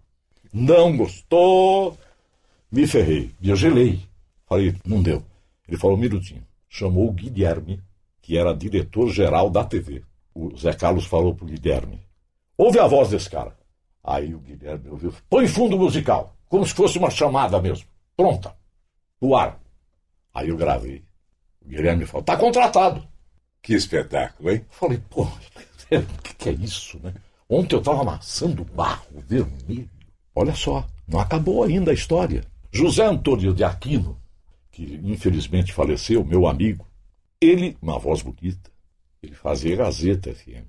Não 0.53 0.95
gostou. 0.97 1.97
Me 2.71 2.85
ferrei. 2.85 3.31
Me 3.41 3.55
gelei. 3.55 3.99
Falei: 4.51 4.75
Não 4.85 5.01
deu. 5.01 5.23
Ele 5.65 5.77
falou: 5.77 5.95
Um 5.95 5.99
minutinho. 6.01 6.45
Chamou 6.67 7.07
o 7.07 7.13
Guilherme, 7.13 7.81
que 8.21 8.37
era 8.37 8.53
diretor-geral 8.53 9.49
da 9.49 9.63
TV. 9.63 10.03
O 10.35 10.53
Zé 10.57 10.73
Carlos 10.73 11.05
falou 11.05 11.33
pro 11.33 11.45
Guilherme: 11.45 12.05
Ouve 12.57 12.77
a 12.77 12.85
voz 12.85 13.11
desse 13.11 13.29
cara. 13.29 13.55
Aí 14.03 14.35
o 14.35 14.39
Guilherme 14.39 14.89
ouviu: 14.89 15.13
Põe 15.29 15.47
fundo 15.47 15.77
musical, 15.77 16.35
como 16.49 16.65
se 16.65 16.73
fosse 16.73 16.97
uma 16.97 17.09
chamada 17.09 17.61
mesmo. 17.61 17.87
Pronta 18.17 18.53
no 19.21 19.37
ar. 19.37 19.57
Aí 20.33 20.49
eu 20.49 20.57
gravei. 20.57 21.01
O 21.63 21.69
Guilherme 21.69 22.05
falou, 22.05 22.23
tá 22.23 22.35
contratado. 22.35 23.07
Que 23.61 23.73
espetáculo, 23.73 24.51
hein? 24.51 24.65
Falei, 24.69 25.01
pô, 25.09 25.23
o 25.23 25.31
que, 26.23 26.33
que 26.33 26.49
é 26.49 26.53
isso, 26.53 26.99
né? 27.01 27.13
Ontem 27.47 27.75
eu 27.75 27.79
estava 27.79 28.01
amassando 28.01 28.65
barro 28.65 29.23
vermelho. 29.27 29.89
Olha 30.35 30.53
só, 30.55 30.85
não 31.07 31.21
acabou 31.21 31.63
ainda 31.63 31.91
a 31.91 31.93
história. 31.93 32.43
José 32.69 33.05
Antônio 33.05 33.53
de 33.53 33.63
Aquino, 33.63 34.19
que 34.71 34.99
infelizmente 35.03 35.73
faleceu, 35.73 36.23
meu 36.23 36.47
amigo, 36.47 36.87
ele, 37.39 37.77
uma 37.81 37.99
voz 37.99 38.21
bonita, 38.21 38.71
ele 39.21 39.35
fazia 39.35 39.75
Gazeta 39.75 40.33
FM, 40.33 40.67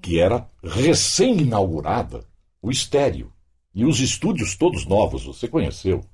que 0.00 0.18
era 0.18 0.48
recém-inaugurada, 0.62 2.24
o 2.62 2.70
estéreo, 2.70 3.32
e 3.74 3.84
os 3.84 4.00
estúdios 4.00 4.56
todos 4.56 4.86
novos, 4.86 5.24
você 5.24 5.48
conheceu. 5.48 6.04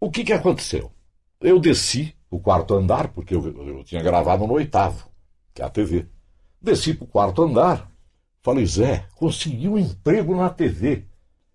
O 0.00 0.10
que, 0.10 0.24
que 0.24 0.32
aconteceu? 0.32 0.92
Eu 1.40 1.58
desci 1.58 2.14
o 2.30 2.38
quarto 2.38 2.74
andar, 2.74 3.08
porque 3.08 3.34
eu, 3.34 3.46
eu 3.66 3.84
tinha 3.84 4.02
gravado 4.02 4.46
no 4.46 4.54
oitavo, 4.54 5.08
que 5.54 5.62
é 5.62 5.64
a 5.64 5.70
TV. 5.70 6.06
Desci 6.60 6.94
para 6.94 7.04
o 7.04 7.08
quarto 7.08 7.42
andar. 7.42 7.90
Falei, 8.42 8.66
Zé, 8.66 9.06
consegui 9.14 9.68
um 9.68 9.78
emprego 9.78 10.36
na 10.36 10.50
TV. 10.50 11.04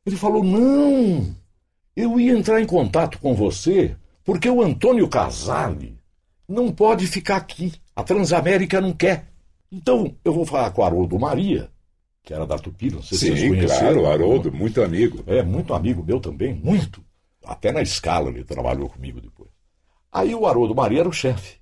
Ele 0.05 0.15
falou, 0.15 0.43
não, 0.43 1.35
eu 1.95 2.19
ia 2.19 2.33
entrar 2.33 2.61
em 2.61 2.65
contato 2.65 3.19
com 3.19 3.33
você, 3.33 3.95
porque 4.23 4.49
o 4.49 4.61
Antônio 4.61 5.07
Casale 5.07 5.97
não 6.47 6.71
pode 6.71 7.07
ficar 7.07 7.37
aqui. 7.37 7.73
A 7.95 8.03
Transamérica 8.03 8.81
não 8.81 8.93
quer. 8.93 9.27
Então, 9.71 10.15
eu 10.23 10.33
vou 10.33 10.45
falar 10.45 10.71
com 10.71 10.81
o 10.81 10.85
Haroldo 10.85 11.19
Maria, 11.19 11.69
que 12.23 12.33
era 12.33 12.45
da 12.45 12.57
Tupi, 12.57 12.91
não 12.91 13.01
sei 13.01 13.17
se 13.17 13.25
vocês 13.27 13.39
Sim, 13.39 13.49
conheceram. 13.49 14.01
claro, 14.01 14.05
Haroldo, 14.05 14.51
muito 14.51 14.81
amigo. 14.81 15.23
É, 15.27 15.41
muito 15.41 15.73
amigo 15.73 16.03
meu 16.03 16.19
também, 16.19 16.53
muito. 16.53 17.03
Até 17.43 17.71
na 17.71 17.81
escala 17.81 18.29
ele 18.29 18.43
trabalhou 18.43 18.87
comigo 18.89 19.19
depois. 19.19 19.49
Aí 20.11 20.33
o 20.33 20.45
Haroldo 20.45 20.75
Maria 20.75 21.01
era 21.01 21.09
o 21.09 21.13
chefe. 21.13 21.57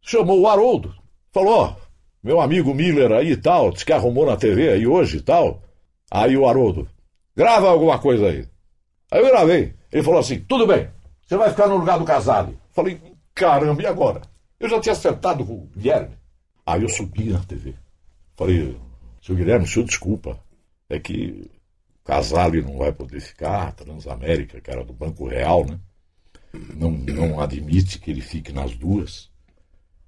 Chamou 0.00 0.40
o 0.40 0.48
Haroldo. 0.48 0.94
Falou, 1.30 1.54
ó, 1.54 1.76
meu 2.22 2.40
amigo 2.40 2.74
Miller 2.74 3.12
aí 3.12 3.32
e 3.32 3.36
tal, 3.36 3.70
disse 3.70 3.84
que 3.84 3.92
arrumou 3.92 4.26
na 4.26 4.36
TV 4.36 4.70
aí 4.70 4.86
hoje 4.86 5.18
e 5.18 5.20
tal. 5.20 5.62
Aí 6.10 6.36
o 6.36 6.46
Haroldo, 6.48 6.88
grava 7.36 7.68
alguma 7.68 7.98
coisa 7.98 8.28
aí. 8.28 8.46
Aí 9.10 9.20
eu 9.20 9.28
gravei. 9.28 9.74
Ele 9.92 10.02
falou 10.02 10.20
assim, 10.20 10.40
tudo 10.40 10.66
bem, 10.66 10.88
você 11.26 11.36
vai 11.36 11.50
ficar 11.50 11.66
no 11.66 11.76
lugar 11.76 11.98
do 11.98 12.04
Casale. 12.04 12.58
Falei, 12.72 13.00
caramba, 13.34 13.82
e 13.82 13.86
agora? 13.86 14.22
Eu 14.58 14.68
já 14.68 14.80
tinha 14.80 14.92
acertado 14.92 15.44
com 15.44 15.54
o 15.54 15.70
Guilherme. 15.76 16.16
Aí 16.64 16.82
eu 16.82 16.88
subi 16.88 17.30
na 17.30 17.40
TV. 17.40 17.74
Falei, 18.36 18.76
seu 19.20 19.34
Guilherme, 19.34 19.66
senhor 19.66 19.84
desculpa. 19.84 20.38
É 20.88 20.98
que 20.98 21.50
o 22.02 22.04
Casale 22.04 22.62
não 22.62 22.76
vai 22.78 22.92
poder 22.92 23.20
ficar, 23.20 23.72
Transamérica, 23.72 24.60
que 24.60 24.70
era 24.70 24.84
do 24.84 24.92
Banco 24.92 25.26
Real, 25.26 25.64
né? 25.64 25.78
Não, 26.74 26.90
não 26.90 27.40
admite 27.40 27.98
que 27.98 28.10
ele 28.10 28.20
fique 28.20 28.52
nas 28.52 28.74
duas. 28.76 29.30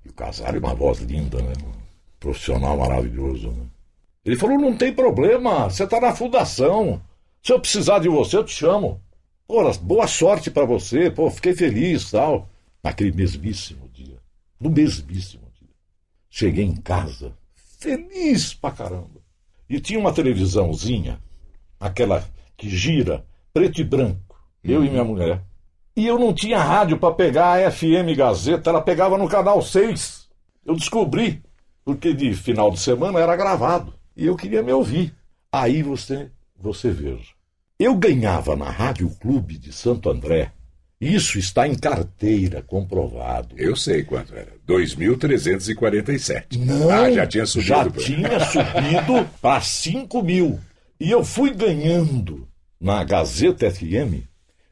E 0.05 0.11
o 0.11 0.13
Casale 0.13 0.59
é 0.59 0.61
uma 0.61 0.75
voz 0.75 0.99
linda, 0.99 1.41
né? 1.41 1.53
Um 1.65 1.73
profissional 2.21 2.77
maravilhoso, 2.77 3.51
né? 3.51 3.67
Ele 4.25 4.37
falou, 4.37 4.59
não 4.59 4.77
tem 4.77 4.93
problema, 4.93 5.69
você 5.69 5.85
está 5.85 6.01
na 6.01 6.15
fundação. 6.15 7.01
Se 7.43 7.53
eu 7.53 7.61
precisar 7.61 7.99
de 7.99 8.09
você, 8.09 8.37
eu 8.37 8.45
te 8.45 8.53
chamo. 8.53 9.01
Pô, 9.47 9.71
boa 9.75 10.07
sorte 10.07 10.51
para 10.51 10.65
você, 10.65 11.11
pô, 11.11 11.31
fiquei 11.31 11.55
feliz 11.55 12.11
tal. 12.11 12.49
Naquele 12.83 13.13
mesmíssimo 13.13 13.89
dia. 13.93 14.19
No 14.59 14.71
mesmíssimo 14.71 15.45
dia. 15.59 15.69
Cheguei 16.31 16.65
em 16.65 16.77
casa, 16.77 17.37
feliz 17.55 18.55
pra 18.55 18.71
caramba. 18.71 19.23
E 19.69 19.81
tinha 19.81 19.99
uma 19.99 20.13
televisãozinha, 20.13 21.19
aquela 21.79 22.25
que 22.57 22.69
gira, 22.69 23.25
preto 23.53 23.81
e 23.81 23.85
branco, 23.85 24.39
eu 24.63 24.85
e 24.85 24.91
minha 24.91 25.05
mulher. 25.05 25.43
E 25.97 26.07
eu 26.07 26.19
não 26.19 26.33
tinha 26.33 26.59
rádio 26.59 26.99
para 26.99 27.15
pegar 27.15 27.53
a 27.53 27.71
FM 27.71 28.17
Gazeta, 28.17 28.71
ela 28.71 28.81
pegava 28.81 29.19
no 29.19 29.29
canal 29.29 29.63
6. 29.63 30.29
Eu 30.65 30.75
descobri, 30.75 31.43
porque 31.85 32.15
de 32.15 32.35
final 32.35 32.71
de 32.71 32.81
semana 32.81 33.21
era 33.21 33.37
gravado. 33.37 33.95
E 34.17 34.27
eu 34.27 34.37
queria 34.37 34.63
me 34.63 34.73
ouvir. 34.73 35.15
Aí 35.53 35.83
você, 35.83 36.31
você 36.57 36.91
veja. 36.91 37.34
Eu 37.79 37.95
ganhava 37.97 38.57
na 38.57 38.69
Rádio 38.71 39.09
Clube 39.21 39.57
de 39.59 39.73
Santo 39.73 40.09
André. 40.11 40.51
Isso 41.01 41.39
está 41.39 41.67
em 41.69 41.75
carteira, 41.75 42.63
comprovado. 42.63 43.55
Eu 43.59 43.75
sei 43.77 44.03
quanto 44.05 44.35
era. 44.35 44.53
2.347. 44.67 46.57
Não, 46.59 46.89
Ah, 46.91 47.11
já 47.11 47.27
tinha 47.27 47.45
subido. 47.45 47.69
Já 47.69 47.85
pô. 47.85 47.91
tinha 48.01 48.41
subido 48.41 49.29
para 49.43 49.61
5 49.61 50.23
mil. 50.23 50.59
E 51.01 51.11
eu 51.11 51.23
fui 51.25 51.53
ganhando 51.53 52.49
na 52.81 53.03
Gazeta 53.05 53.69
FM 53.71 54.23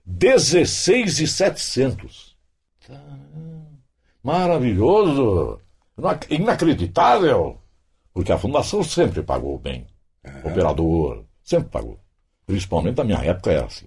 16,700. 0.07 2.35
Maravilhoso! 4.23 5.59
Inacreditável! 6.31 7.59
Porque 8.15 8.31
a 8.33 8.38
fundação 8.38 8.83
sempre 8.85 9.23
pagou 9.23 9.59
bem. 9.59 9.87
O 10.45 10.49
operador 10.49 11.25
sempre 11.43 11.69
pagou. 11.71 11.99
Principalmente 12.46 12.98
na 12.98 13.05
minha 13.05 13.18
época 13.18 13.50
era 13.50 13.66
assim. 13.66 13.87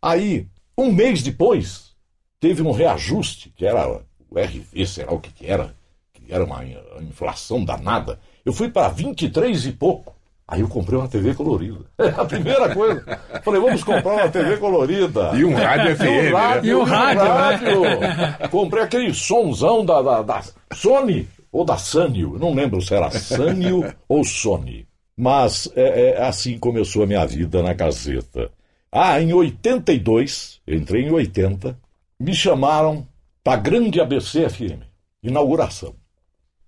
Aí, 0.00 0.46
um 0.76 0.92
mês 0.92 1.22
depois, 1.22 1.92
teve 2.40 2.62
um 2.62 2.72
reajuste, 2.72 3.52
que 3.56 3.66
era 3.66 3.88
o 4.30 4.38
RV, 4.38 4.86
será 4.86 5.12
o 5.12 5.20
que, 5.20 5.32
que 5.32 5.46
era, 5.46 5.74
que 6.12 6.32
era 6.32 6.44
uma 6.44 6.64
inflação 7.00 7.64
danada. 7.64 8.18
Eu 8.44 8.52
fui 8.52 8.68
para 8.68 8.88
23 8.88 9.66
e 9.66 9.72
pouco. 9.72 10.18
Aí 10.46 10.62
eu 10.62 10.68
comprei 10.68 10.98
uma 10.98 11.06
TV 11.06 11.34
colorida. 11.34 11.84
É 11.98 12.08
a 12.16 12.24
primeira 12.24 12.74
coisa. 12.74 13.04
Falei, 13.44 13.60
vamos 13.60 13.84
comprar 13.84 14.14
uma 14.14 14.28
TV 14.30 14.56
colorida. 14.56 15.32
E 15.34 15.44
um 15.44 15.54
rádio 15.54 15.94
FM. 15.94 16.02
E 16.02 16.08
um 16.08 16.32
rádio. 16.34 16.70
E 16.70 16.74
um 16.74 16.80
um 16.80 16.84
rádio, 16.84 17.22
rádio. 17.22 18.48
Comprei 18.50 18.82
aquele 18.82 19.12
somzão 19.12 19.84
da, 19.84 20.00
da, 20.00 20.22
da 20.22 20.42
Sony 20.72 21.28
ou 21.52 21.66
da 21.66 21.76
Sanyo. 21.76 22.38
Não 22.38 22.54
lembro 22.54 22.80
se 22.80 22.94
era 22.94 23.10
Sanyo 23.10 23.92
ou 24.08 24.24
Sony. 24.24 24.87
Mas 25.20 25.68
é, 25.74 26.10
é, 26.10 26.22
assim 26.22 26.56
começou 26.56 27.02
a 27.02 27.06
minha 27.06 27.26
vida 27.26 27.60
na 27.60 27.72
Gazeta. 27.72 28.52
Ah, 28.90 29.20
em 29.20 29.32
82, 29.32 30.60
eu 30.64 30.76
entrei 30.76 31.02
em 31.02 31.10
80, 31.10 31.76
me 32.20 32.32
chamaram 32.32 33.04
para 33.42 33.54
a 33.54 33.60
grande 33.60 34.00
ABC 34.00 34.48
FM, 34.48 34.80
inauguração, 35.20 35.96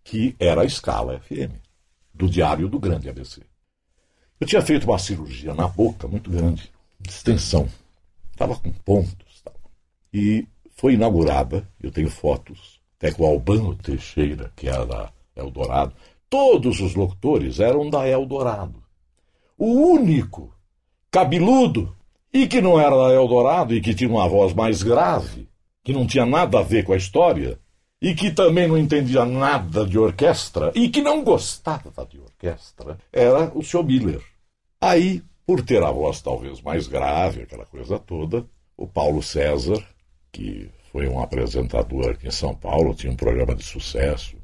que 0.03 0.35
era 0.37 0.63
a 0.63 0.65
escala 0.65 1.21
FM, 1.21 1.55
do 2.13 2.29
Diário 2.29 2.69
do 2.69 2.81
Grande 2.81 3.09
ABC. 3.09 3.41
Eu 4.41 4.49
tinha 4.49 4.63
feito 4.63 4.83
uma 4.83 4.99
cirurgia 4.99 5.55
na 5.55 5.69
boca 5.69 6.09
muito 6.09 6.29
grande, 6.29 6.73
de 6.99 7.09
extensão. 7.09 7.69
Estava 8.33 8.57
com 8.57 8.73
pontos. 8.73 9.43
Tal. 9.45 9.55
E 10.13 10.45
foi 10.75 10.95
inaugurada, 10.95 11.69
eu 11.81 11.93
tenho 11.93 12.11
fotos, 12.11 12.81
até 12.99 13.13
com 13.13 13.23
o 13.23 13.27
Albano 13.27 13.77
Teixeira, 13.77 14.53
que 14.57 14.69
era 14.69 14.85
da 14.85 15.13
Eldorado. 15.37 15.95
Todos 16.31 16.81
os 16.81 16.95
locutores 16.95 17.59
eram 17.59 17.91
da 17.91 18.07
Eldorado. 18.09 18.81
O 19.59 19.67
único 19.67 20.55
cabeludo 21.11 21.95
e 22.33 22.47
que 22.47 22.61
não 22.61 22.81
era 22.81 22.97
da 22.97 23.13
Eldorado 23.13 23.75
e 23.75 23.81
que 23.81 23.93
tinha 23.93 24.09
uma 24.09 24.29
voz 24.29 24.55
mais 24.55 24.83
grave, 24.83 25.49
que 25.83 25.93
não 25.93 26.07
tinha 26.07 26.25
nada 26.25 26.61
a 26.61 26.63
ver 26.63 26.85
com 26.85 26.93
a 26.93 26.97
história, 26.97 27.59
e 28.01 28.15
que 28.15 28.31
também 28.31 28.67
não 28.67 28.79
entendia 28.79 29.27
nada 29.27 29.85
de 29.85 29.99
orquestra 29.99 30.73
e 30.75 30.89
que 30.89 31.03
não 31.03 31.23
gostava 31.23 32.07
de 32.07 32.19
orquestra, 32.19 32.97
era 33.13 33.51
o 33.55 33.63
Sr. 33.63 33.85
Miller. 33.85 34.23
Aí, 34.81 35.23
por 35.45 35.63
ter 35.63 35.83
a 35.83 35.91
voz 35.91 36.23
talvez 36.23 36.63
mais 36.63 36.87
grave, 36.87 37.43
aquela 37.43 37.67
coisa 37.67 37.99
toda, 37.99 38.47
o 38.77 38.87
Paulo 38.87 39.23
César, 39.23 39.85
que 40.33 40.71
foi 40.93 41.09
um 41.09 41.21
apresentador 41.21 42.11
aqui 42.11 42.29
em 42.29 42.31
São 42.31 42.55
Paulo, 42.55 42.95
tinha 42.95 43.13
um 43.13 43.17
programa 43.17 43.55
de 43.55 43.65
sucesso, 43.65 44.37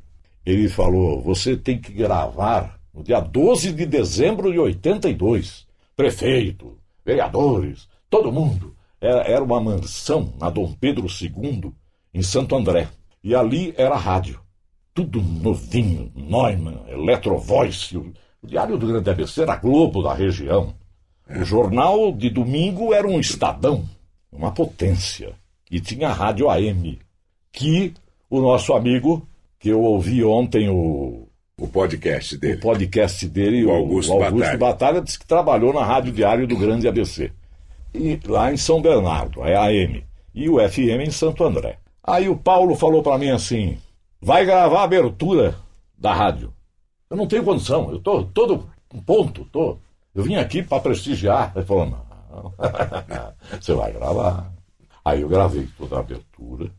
ele 0.47 0.69
falou: 0.69 1.21
você 1.21 1.57
tem 1.57 1.77
que 1.79 1.93
gravar 1.93 2.79
no 2.95 3.03
dia 3.03 3.19
12 3.19 3.73
de 3.73 3.85
dezembro 3.85 4.53
de 4.53 4.59
82. 4.61 5.67
Prefeito, 5.97 6.79
vereadores, 7.05 7.89
todo 8.09 8.31
mundo. 8.31 8.75
Era, 9.01 9.45
uma 9.45 9.61
mansão 9.61 10.33
na 10.41 10.49
Dom 10.49 10.73
Pedro 10.73 11.07
II, 11.07 11.73
em 12.15 12.23
Santo 12.23 12.57
André. 12.57 12.89
E 13.23 13.35
ali 13.35 13.75
era 13.77 13.97
rádio. 13.97 14.41
Tudo 14.95 15.21
novinho, 15.21 16.11
Neumann, 16.15 16.81
Electrovoice. 16.89 17.97
O 17.97 18.15
Diário 18.43 18.79
do 18.79 18.87
Grande 18.87 19.11
ABC 19.11 19.43
era 19.43 19.57
Globo 19.57 20.03
da 20.03 20.15
região. 20.15 20.75
O 21.29 21.45
jornal 21.45 22.13
de 22.13 22.31
domingo 22.31 22.95
era 22.95 23.07
um 23.07 23.21
Estadão, 23.21 23.85
uma 24.33 24.53
potência. 24.53 25.35
E 25.71 25.81
tinha 25.81 26.09
a 26.09 26.13
rádio 26.13 26.49
AM, 26.49 26.99
que 27.53 27.93
o 28.31 28.41
nosso 28.41 28.73
amigo, 28.73 29.27
que 29.59 29.69
eu 29.69 29.81
ouvi 29.81 30.23
ontem 30.25 30.69
o, 30.69 31.29
O 31.59 31.69
podcast 31.69 32.35
o 32.37 32.41
dele. 32.41 32.61
podcast 32.61 33.29
dele, 33.29 33.65
O 33.65 33.69
o 33.71 33.73
Augusto 33.73 34.13
o 34.13 34.23
Augusto 34.23 34.39
Batalha. 34.39 34.59
Batalha, 34.59 35.01
disse 35.03 35.19
que 35.19 35.27
trabalhou 35.27 35.73
na 35.73 35.85
Rádio 35.85 36.13
Diário 36.13 36.47
do 36.47 36.57
Grande 36.57 36.87
ABC. 36.89 37.33
E 37.95 38.19
lá 38.27 38.53
em 38.53 38.57
São 38.57 38.81
Bernardo, 38.83 39.43
é 39.45 39.55
a 39.57 39.65
AM. 39.65 40.05
E 40.35 40.49
o 40.51 40.57
FM 40.59 41.07
em 41.07 41.11
Santo 41.11 41.45
André. 41.45 41.79
Aí 42.05 42.29
o 42.29 42.37
Paulo 42.37 42.75
falou 42.77 43.03
para 43.03 43.17
mim 43.19 43.31
assim: 43.31 43.79
vai 44.21 44.45
gravar 44.45 44.81
a 44.81 44.85
abertura 44.85 45.57
da 45.97 46.13
rádio. 46.13 46.53
Eu 47.09 47.17
não 47.17 47.27
tenho 47.27 47.43
condição, 47.45 47.91
eu 47.91 47.99
tô 47.99 48.23
todo 48.25 48.69
um 48.93 49.01
ponto, 49.01 49.45
tô. 49.47 49.79
Eu 50.15 50.23
vim 50.25 50.37
aqui 50.37 50.63
para 50.63 50.83
prestigiar. 50.83 51.53
Ele 51.57 51.65
falou: 51.65 51.87
não, 51.87 52.53
você 53.61 53.73
vai 53.73 53.93
gravar. 53.93 54.53
Aí 55.05 55.23
eu 55.23 55.29
gravei 55.29 55.67
toda 55.79 55.97
a 55.97 56.01
abertura. 56.01 56.71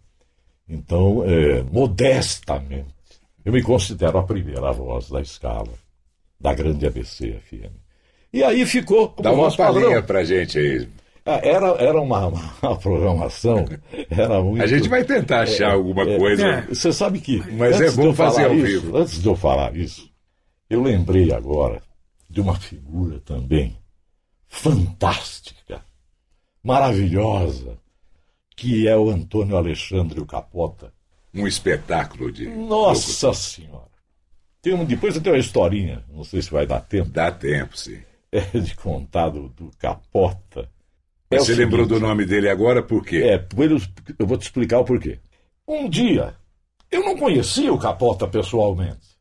Então, 0.69 1.23
é, 1.25 1.63
modestamente, 1.63 2.93
eu 3.45 3.53
me 3.53 3.61
considero 3.63 4.17
a 4.17 4.23
primeira 4.23 4.71
voz 4.71 5.09
da 5.09 5.21
escala 5.21 5.71
da 6.39 6.53
grande 6.53 6.85
ABC 6.85 7.39
FM. 7.49 7.71
E 8.33 8.43
aí 8.43 8.65
ficou 8.65 9.13
Dá 9.19 9.31
uma 9.31 9.55
palhinha 9.55 10.01
pra 10.03 10.23
gente 10.23 10.59
aí. 10.59 10.87
Ah, 11.25 11.39
Era, 11.43 11.67
era 11.81 11.99
uma, 12.01 12.27
uma 12.27 12.77
programação, 12.79 13.65
era 14.09 14.41
muito... 14.41 14.63
A 14.63 14.67
gente 14.67 14.87
vai 14.87 15.03
tentar 15.03 15.41
achar 15.41 15.73
alguma 15.73 16.05
coisa. 16.05 16.45
é. 16.47 16.61
Você 16.67 16.91
sabe 16.93 17.19
que. 17.19 17.37
Mas 17.53 17.81
é 17.81 17.91
bom 17.91 18.13
fazer 18.13 18.45
ao 18.45 18.53
isso, 18.53 18.65
vivo. 18.65 18.97
Antes 18.97 19.21
de 19.21 19.27
eu 19.27 19.35
falar 19.35 19.75
isso, 19.75 20.09
eu 20.69 20.81
lembrei 20.81 21.33
agora 21.33 21.81
de 22.29 22.39
uma 22.41 22.55
figura 22.55 23.19
também 23.25 23.77
fantástica, 24.47 25.81
maravilhosa, 26.63 27.77
que 28.57 28.87
é 28.87 28.97
o 28.97 29.09
Antônio 29.09 29.55
Alexandre 29.55 30.19
o 30.19 30.25
Capota. 30.25 30.91
Um 31.33 31.47
espetáculo 31.47 32.31
de. 32.31 32.49
Nossa 32.49 33.31
Senhora! 33.31 33.87
Tem 34.61 34.73
um, 34.73 34.83
depois 34.83 35.15
eu 35.15 35.21
tenho 35.21 35.35
uma 35.35 35.39
historinha, 35.39 36.03
não 36.11 36.23
sei 36.23 36.41
se 36.41 36.49
vai 36.49 36.65
dar 36.65 36.81
tempo, 36.81 37.11
Dá 37.11 37.31
tempo, 37.31 37.77
sim. 37.77 37.99
é 38.31 38.41
de 38.59 38.75
contar 38.75 39.29
do, 39.29 39.71
Capota. 39.77 40.69
É 41.29 41.37
você 41.37 41.53
lembrou 41.53 41.85
seguinte, 41.85 42.01
do 42.01 42.07
nome 42.07 42.25
dele 42.25 42.49
agora 42.49 42.81
por 42.81 43.05
quê? 43.05 43.17
É, 43.17 43.45
eu 44.17 44.25
vou 44.25 44.37
te 44.37 44.43
explicar 44.43 44.79
o 44.79 44.83
porquê. 44.85 45.19
Um 45.67 45.87
dia, 45.87 46.35
eu 46.89 47.05
não 47.05 47.15
conhecia 47.15 47.71
o 47.71 47.77
Capota 47.77 48.27
pessoalmente. 48.27 49.17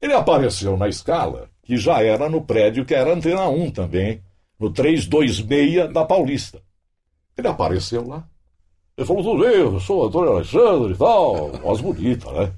Ele 0.00 0.12
apareceu 0.12 0.76
na 0.76 0.88
escala, 0.88 1.48
que 1.62 1.78
já 1.78 2.02
era 2.02 2.28
no 2.28 2.42
prédio 2.42 2.84
que 2.84 2.94
era 2.94 3.14
Antena 3.14 3.48
1 3.48 3.70
também, 3.70 4.22
no 4.60 4.70
326 4.70 5.90
da 5.92 6.04
Paulista. 6.04 6.60
Ele 7.36 7.48
apareceu 7.48 8.06
lá. 8.06 8.28
Ele 8.96 9.06
falou, 9.06 9.22
tudo 9.22 9.42
bem, 9.44 9.56
eu 9.56 9.80
sou 9.80 10.02
o 10.02 10.06
Antônio 10.06 10.32
Alexandre 10.32 10.92
e 10.92 10.96
tal. 10.96 11.48
Voz 11.52 11.80
bonita, 11.80 12.30
né? 12.32 12.52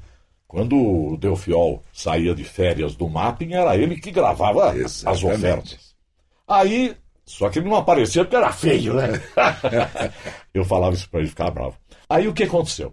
Quando 0.46 0.76
o 0.76 1.16
Delfiol 1.16 1.82
saía 1.92 2.34
de 2.34 2.44
férias 2.44 2.94
do 2.94 3.08
mapping, 3.08 3.52
era 3.54 3.76
ele 3.76 3.96
que 3.96 4.10
gravava 4.10 4.70
as 4.70 4.76
Exatamente. 4.76 5.26
ofertas. 5.26 5.94
Aí, 6.46 6.94
só 7.24 7.48
que 7.48 7.58
ele 7.58 7.68
não 7.68 7.76
aparecia 7.76 8.22
porque 8.24 8.36
era 8.36 8.52
feio, 8.52 8.94
né? 8.94 9.08
eu 10.54 10.64
falava 10.64 10.94
isso 10.94 11.08
pra 11.10 11.20
ele 11.20 11.28
ficar 11.28 11.50
bravo. 11.50 11.74
Aí 12.08 12.28
o 12.28 12.32
que 12.34 12.44
aconteceu? 12.44 12.92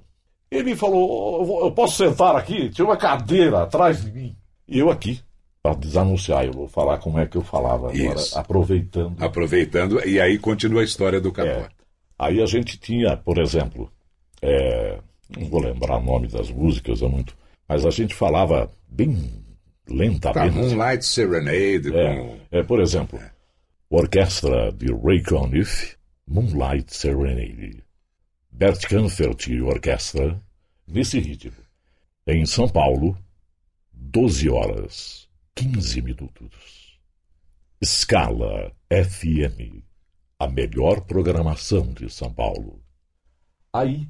Ele 0.49 0.75
falou: 0.75 1.63
"Eu 1.65 1.71
posso 1.71 1.97
sentar 1.97 2.35
aqui? 2.35 2.69
Tinha 2.69 2.85
uma 2.85 2.97
cadeira 2.97 3.63
atrás 3.63 4.03
de 4.03 4.11
mim. 4.11 4.35
E 4.67 4.79
eu 4.79 4.89
aqui, 4.89 5.19
para 5.61 5.75
desanunciar, 5.75 6.45
eu 6.45 6.53
vou 6.53 6.67
falar 6.67 6.97
como 6.97 7.19
é 7.19 7.25
que 7.27 7.37
eu 7.37 7.43
falava 7.43 7.89
agora, 7.89 8.15
Isso. 8.15 8.37
aproveitando. 8.37 9.23
Aproveitando, 9.23 10.07
e 10.07 10.19
aí 10.19 10.39
continua 10.39 10.81
a 10.81 10.85
história 10.85 11.21
do 11.21 11.29
É. 11.41 11.67
Aí 12.25 12.41
a 12.41 12.45
gente 12.45 12.77
tinha, 12.77 13.17
por 13.17 13.37
exemplo, 13.37 13.91
é, 14.41 14.99
não 15.37 15.47
vou 15.47 15.61
lembrar 15.61 15.97
o 15.97 16.03
nome 16.03 16.27
das 16.27 16.49
músicas, 16.49 17.01
é 17.01 17.07
muito, 17.07 17.35
mas 17.67 17.85
a 17.85 17.89
gente 17.89 18.13
falava 18.13 18.71
bem 18.87 19.43
Tá, 19.85 19.93
lentamente. 19.93 20.55
Moonlight 20.55 21.05
Serenade 21.05 21.91
com. 21.91 21.97
É, 22.51 22.59
é, 22.59 22.63
por 22.63 22.79
exemplo, 22.79 23.19
orquestra 23.89 24.71
de 24.71 24.93
Ray 24.93 25.21
Conniff, 25.21 25.95
Moonlight 26.27 26.95
Serenade. 26.95 27.83
Bert 28.51 28.87
Kampfert 28.87 29.47
e 29.47 29.61
orquestra, 29.61 30.39
nesse 30.87 31.19
ritmo. 31.19 31.63
Em 32.25 32.45
São 32.45 32.69
Paulo, 32.69 33.17
12 33.91 34.49
horas, 34.49 35.27
15 35.55 36.01
minutos. 36.01 36.99
Scala 37.83 38.71
FM, 38.89 39.83
a 40.39 40.47
melhor 40.47 41.01
programação 41.01 41.87
de 41.93 42.09
São 42.09 42.31
Paulo. 42.33 42.81
Aí 43.71 44.07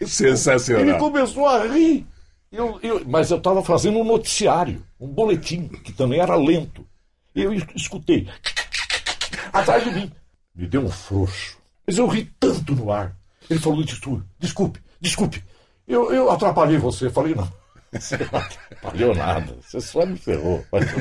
ele 0.00 0.10
Sensacional. 0.10 0.98
começou 0.98 1.46
a 1.46 1.66
rir. 1.66 2.06
Eu- 2.50 2.78
eu- 2.82 3.04
mas 3.06 3.30
eu 3.30 3.38
estava 3.38 3.62
fazendo 3.62 3.98
um 3.98 4.04
noticiário, 4.04 4.84
um 4.98 5.08
boletim, 5.08 5.68
que 5.68 5.92
também 5.92 6.20
era 6.20 6.34
lento. 6.36 6.86
Eu 7.34 7.52
es- 7.52 7.66
escutei. 7.74 8.28
Atrás 9.52 9.84
de 9.84 9.90
mim. 9.90 10.12
Me 10.54 10.66
deu 10.66 10.82
um 10.82 10.90
frouxo. 10.90 11.58
Mas 11.86 11.98
eu 11.98 12.06
ri 12.06 12.24
tanto 12.40 12.74
no 12.74 12.90
ar. 12.90 13.14
Ele 13.48 13.58
falou, 13.60 13.84
desculpe, 13.84 14.24
desculpe, 14.38 14.80
desculpe. 15.00 15.44
Eu, 15.86 16.12
eu 16.12 16.30
atrapalhei 16.30 16.78
você. 16.78 17.06
Eu 17.06 17.10
falei, 17.12 17.34
não. 17.34 17.50
Você 17.98 18.18
não 18.18 18.40
atrapalhou 18.40 19.14
nada. 19.14 19.56
Você 19.60 19.80
só 19.80 20.04
me 20.04 20.16
ferrou. 20.16 20.64
Mas, 20.72 20.86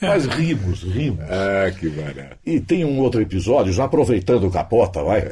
Mas 0.00 0.26
rimos, 0.26 0.82
rimos. 0.82 1.24
Ah, 1.28 1.70
que 1.70 1.88
barato. 1.88 2.36
E 2.44 2.60
tem 2.60 2.84
um 2.84 3.00
outro 3.00 3.20
episódio, 3.20 3.72
já 3.72 3.84
aproveitando 3.84 4.46
o 4.46 4.50
capota, 4.50 5.02
vai. 5.02 5.22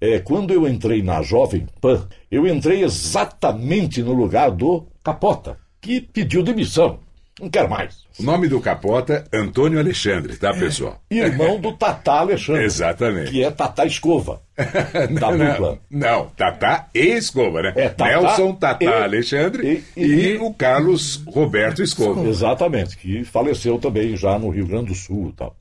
É, 0.00 0.18
quando 0.20 0.52
eu 0.52 0.68
entrei 0.68 1.02
na 1.02 1.22
Jovem 1.22 1.66
Pan, 1.80 2.06
eu 2.30 2.46
entrei 2.46 2.84
exatamente 2.84 4.02
no 4.02 4.12
lugar 4.12 4.50
do 4.50 4.86
capota, 5.02 5.56
que 5.80 6.00
pediu 6.00 6.42
demissão. 6.42 7.00
Não 7.40 7.48
quer 7.48 7.66
mais. 7.68 8.04
O 8.20 8.22
nome 8.22 8.46
do 8.46 8.60
capota, 8.60 9.24
Antônio 9.32 9.78
Alexandre, 9.78 10.36
tá, 10.36 10.52
pessoal? 10.52 11.00
Irmão 11.10 11.58
do 11.58 11.72
Tatá 11.72 12.20
Alexandre. 12.20 12.64
Exatamente. 12.64 13.30
Que 13.30 13.42
é 13.42 13.50
Tatá 13.50 13.86
Escova. 13.86 14.42
da 14.56 15.30
dupla. 15.30 15.78
Não, 15.90 16.26
Tatá 16.36 16.88
e 16.94 17.00
Escova, 17.00 17.62
né? 17.62 17.72
É, 17.74 17.88
Tatá 17.88 18.20
Nelson 18.20 18.54
Tatá 18.54 18.84
e- 18.84 19.02
Alexandre 19.02 19.82
e- 19.96 20.00
e, 20.00 20.04
e- 20.34 20.36
o 20.38 20.52
Carlos 20.52 21.22
Roberto 21.26 21.82
Escova. 21.82 22.22
Exatamente, 22.28 22.96
que 22.98 23.24
faleceu 23.24 23.78
também 23.78 24.14
já 24.16 24.38
no 24.38 24.50
Rio 24.50 24.66
Grande 24.66 24.88
do 24.88 24.94
Sul 24.94 25.30
e 25.30 25.32
tal. 25.32 25.56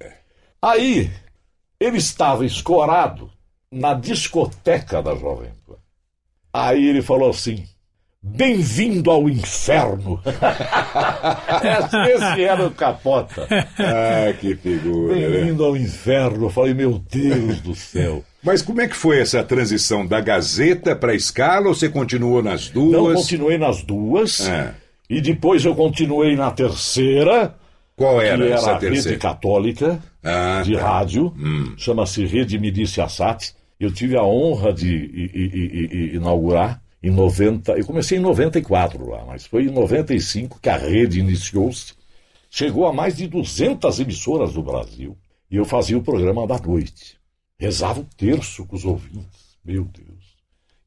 Aí, 0.62 1.10
ele 1.80 1.98
estava 1.98 2.46
escorado 2.46 3.32
na 3.72 3.94
discoteca 3.94 5.02
da 5.02 5.16
Jovem 5.16 5.50
Pan. 5.66 5.76
Aí 6.54 6.86
ele 6.86 7.02
falou 7.02 7.30
assim: 7.30 7.64
Bem-vindo 8.24 9.10
ao 9.10 9.28
inferno. 9.28 10.22
Esse 12.14 12.44
era 12.44 12.68
o 12.68 12.72
capota. 12.72 13.48
Ah, 13.80 14.32
que 14.40 14.56
figura, 14.56 15.16
né? 15.16 15.28
Bem-vindo 15.28 15.66
ao 15.66 15.76
inferno. 15.76 16.46
Eu 16.46 16.50
falei, 16.52 16.74
meu 16.76 17.00
Deus 17.12 17.60
do 17.62 17.74
céu. 17.74 18.24
Mas 18.44 18.62
como 18.62 18.80
é 18.80 18.88
que 18.88 18.96
foi 18.96 19.20
essa 19.20 19.44
transição 19.44 20.06
da 20.06 20.22
Gazeta 20.22 20.96
para 20.96 21.14
a 21.14 21.16
Escala 21.16 21.68
ou 21.68 21.74
você 21.74 21.90
continuou 21.90 22.44
nas 22.44 22.70
duas? 22.70 22.92
Não 22.92 23.14
continuei 23.16 23.58
nas 23.58 23.82
duas. 23.82 24.48
É. 24.48 24.72
E 25.10 25.20
depois 25.20 25.66
eu 25.66 25.74
continuei 25.74 26.36
na 26.36 26.52
terceira, 26.52 27.56
Qual 27.96 28.20
que 28.20 28.26
era 28.26 28.46
era 28.46 28.54
essa 28.56 28.72
a 28.72 28.74
Rede 28.78 28.94
terceira? 28.94 29.18
Católica. 29.18 30.00
Ah, 30.24 30.62
de 30.64 30.76
tá. 30.76 30.82
rádio, 30.88 31.34
chama-se 31.76 32.24
Rede 32.28 32.60
Milícia 32.60 33.10
Sat. 33.10 33.52
Eu 33.80 33.92
tive 33.92 34.16
a 34.16 34.24
honra 34.24 34.72
de 34.72 34.88
i- 34.96 36.12
inaugurar 36.16 36.80
em 37.04 37.10
90. 37.10 37.74
Eu 37.74 37.86
comecei 37.86 38.18
em 38.18 38.22
94 38.22 39.10
lá, 39.10 39.26
mas 39.26 39.46
foi 39.46 39.64
em 39.66 39.72
95 39.72 40.60
que 40.60 40.70
a 40.70 40.78
rede 40.78 41.20
iniciou-se. 41.20 41.94
Chegou 42.50 42.86
a 42.86 42.94
mais 42.94 43.16
de 43.16 43.28
200 43.28 44.00
emissoras 44.00 44.54
do 44.54 44.62
Brasil 44.64 45.18
e 45.50 45.56
eu 45.56 45.66
fazia 45.66 45.98
o 45.98 46.04
programa 46.04 46.46
da 46.46 46.58
noite. 46.60 47.18
Rezava 47.60 48.02
o 48.02 48.08
terço 48.18 48.66
com 48.66 48.76
os 48.76 48.86
ouvintes. 48.86 49.58
Meu 49.64 49.84
Deus. 49.86 50.36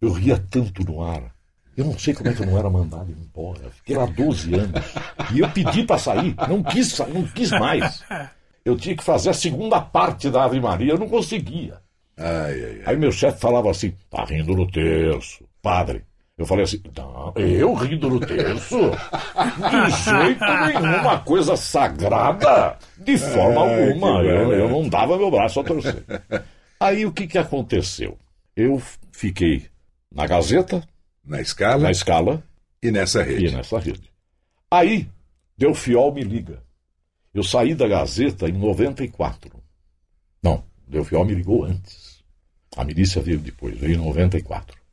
Eu 0.00 0.12
ria 0.12 0.36
tanto 0.38 0.84
no 0.84 1.02
ar. 1.02 1.32
Eu 1.76 1.86
não 1.86 1.98
sei 1.98 2.14
como 2.14 2.28
é 2.28 2.34
que 2.34 2.42
eu 2.42 2.46
não 2.46 2.58
era 2.58 2.68
mandado 2.70 3.10
embora. 3.10 3.70
Fiquei 3.70 3.96
lá 3.96 4.06
12 4.06 4.54
anos. 4.54 4.84
E 5.34 5.40
eu 5.40 5.48
pedi 5.50 5.84
para 5.84 5.98
sair. 5.98 6.34
Não 6.48 6.62
quis, 6.62 6.88
sa- 6.92 7.06
não 7.06 7.24
quis 7.26 7.50
mais. 7.50 8.02
Eu 8.64 8.76
tinha 8.76 8.96
que 8.96 9.02
fazer 9.02 9.30
a 9.30 9.34
segunda 9.34 9.80
parte 9.80 10.30
da 10.30 10.44
Ave 10.44 10.60
Maria, 10.60 10.92
eu 10.92 10.98
não 10.98 11.08
conseguia. 11.08 11.80
Ai, 12.16 12.26
ai, 12.52 12.62
ai. 12.64 12.82
Aí 12.86 12.96
meu 12.96 13.10
chefe 13.10 13.40
falava 13.40 13.70
assim, 13.70 13.92
tá 14.10 14.24
rindo 14.24 14.54
no 14.54 14.70
terço, 14.70 15.44
padre. 15.64 16.04
Eu 16.36 16.44
falei 16.44 16.64
assim, 16.64 16.82
não, 16.96 17.32
eu 17.36 17.72
rindo 17.74 18.10
no 18.10 18.20
terço? 18.20 18.76
De 18.76 19.90
jeito 20.04 20.44
nenhum, 20.44 21.00
uma 21.00 21.20
coisa 21.20 21.56
sagrada, 21.56 22.76
de 22.98 23.16
forma 23.16 23.62
Ai, 23.62 23.88
alguma. 23.88 24.22
Eu, 24.22 24.52
eu 24.52 24.68
não 24.68 24.88
dava 24.88 25.16
meu 25.16 25.30
braço 25.30 25.60
a 25.60 25.64
torcer. 25.64 26.04
Aí 26.78 27.06
o 27.06 27.12
que, 27.12 27.28
que 27.28 27.38
aconteceu? 27.38 28.18
Eu 28.54 28.82
fiquei 29.12 29.66
na 30.12 30.26
Gazeta, 30.26 30.86
Na 31.24 31.40
Escala 31.40 31.84
na 31.84 31.90
Escala 31.92 32.42
e 32.82 32.90
nessa 32.90 33.22
e 33.22 33.24
rede. 33.24 33.56
nessa 33.56 33.78
rede. 33.78 34.10
Aí, 34.70 35.08
Delfiol 35.56 36.12
me 36.12 36.22
liga. 36.22 36.62
Eu 37.32 37.44
saí 37.44 37.74
da 37.76 37.86
Gazeta 37.86 38.48
em 38.48 38.52
94. 38.52 39.50
Não, 40.42 40.64
Delfiol 40.86 41.24
me 41.24 41.34
ligou 41.34 41.64
antes. 41.64 42.22
A 42.76 42.84
milícia 42.84 43.22
veio 43.22 43.38
depois, 43.38 43.78
veio 43.78 43.94
em 43.94 43.98
94. 43.98 44.83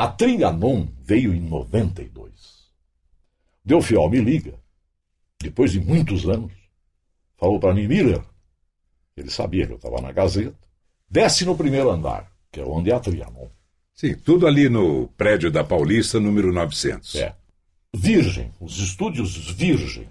A 0.00 0.08
Trianon 0.08 0.88
veio 1.02 1.34
em 1.34 1.40
92. 1.40 2.30
Delfiol 3.62 4.08
me 4.08 4.18
liga, 4.18 4.54
depois 5.38 5.72
de 5.72 5.78
muitos 5.78 6.26
anos, 6.26 6.50
falou 7.36 7.60
para 7.60 7.74
mim, 7.74 7.86
Miller, 7.86 8.22
ele 9.14 9.30
sabia 9.30 9.66
que 9.66 9.74
eu 9.74 9.76
estava 9.76 10.00
na 10.00 10.10
Gazeta, 10.10 10.56
desce 11.06 11.44
no 11.44 11.54
primeiro 11.54 11.90
andar, 11.90 12.32
que 12.50 12.60
é 12.60 12.64
onde 12.64 12.90
é 12.90 12.94
a 12.94 12.98
Trianon. 12.98 13.50
Sim, 13.92 14.14
tudo 14.14 14.46
ali 14.46 14.70
no 14.70 15.08
prédio 15.18 15.50
da 15.50 15.62
Paulista, 15.62 16.18
número 16.18 16.50
900. 16.50 17.16
É. 17.16 17.36
Virgem, 17.94 18.54
os 18.58 18.78
estúdios 18.78 19.50
Virgem. 19.50 20.08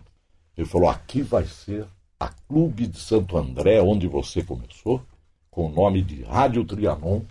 Ele 0.56 0.68
falou: 0.68 0.88
aqui 0.88 1.24
vai 1.24 1.48
ser 1.48 1.88
a 2.20 2.28
Clube 2.28 2.86
de 2.86 3.00
Santo 3.00 3.36
André, 3.36 3.82
onde 3.82 4.08
você 4.08 4.44
começou, 4.44 5.04
com 5.50 5.66
o 5.66 5.72
nome 5.72 6.04
de 6.04 6.22
Rádio 6.22 6.64
Trianon. 6.64 7.24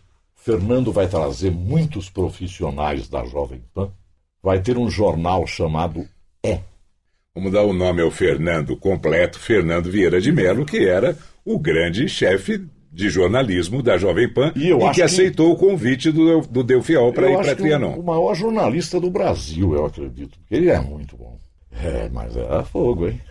Fernando 0.53 0.91
vai 0.91 1.07
trazer 1.07 1.51
muitos 1.51 2.09
profissionais 2.09 3.07
da 3.07 3.23
Jovem 3.27 3.61
Pan. 3.75 3.91
Vai 4.43 4.61
ter 4.61 4.79
um 4.79 4.89
jornal 4.89 5.47
chamado 5.47 6.07
É. 6.43 6.61
Vamos 7.35 7.53
dar 7.53 7.65
o 7.65 7.75
nome 7.75 8.01
ao 8.01 8.11
Fernando 8.11 8.75
completo, 8.75 9.39
Fernando 9.39 9.91
Vieira 9.91 10.19
de 10.23 10.33
Mello, 10.33 10.65
que 10.65 10.89
era 10.89 11.15
o 11.45 11.59
grande 11.59 12.09
chefe 12.09 12.65
de 12.91 13.11
jornalismo 13.11 13.83
da 13.83 13.99
Jovem 13.99 14.27
Pan 14.33 14.51
E 14.57 14.71
eu 14.71 14.79
que 14.79 14.85
acho 14.87 14.95
que- 14.95 15.03
aceitou 15.03 15.53
o 15.53 15.57
convite 15.57 16.11
do, 16.11 16.41
do 16.41 16.65
Delfiol 16.65 17.13
para 17.13 17.31
ir 17.31 17.37
para 17.37 17.55
Trianon. 17.55 17.97
o, 17.97 18.01
o 18.01 18.07
maior 18.07 18.35
jornalista 18.35 18.99
do 18.99 19.11
Brasil, 19.11 19.75
eu 19.75 19.85
acredito. 19.85 20.39
Ele 20.51 20.71
é 20.71 20.81
muito 20.81 21.15
bom. 21.15 21.39
É, 21.71 22.09
mas 22.11 22.35
era 22.35 22.65
fogo, 22.65 23.07
hein? 23.09 23.21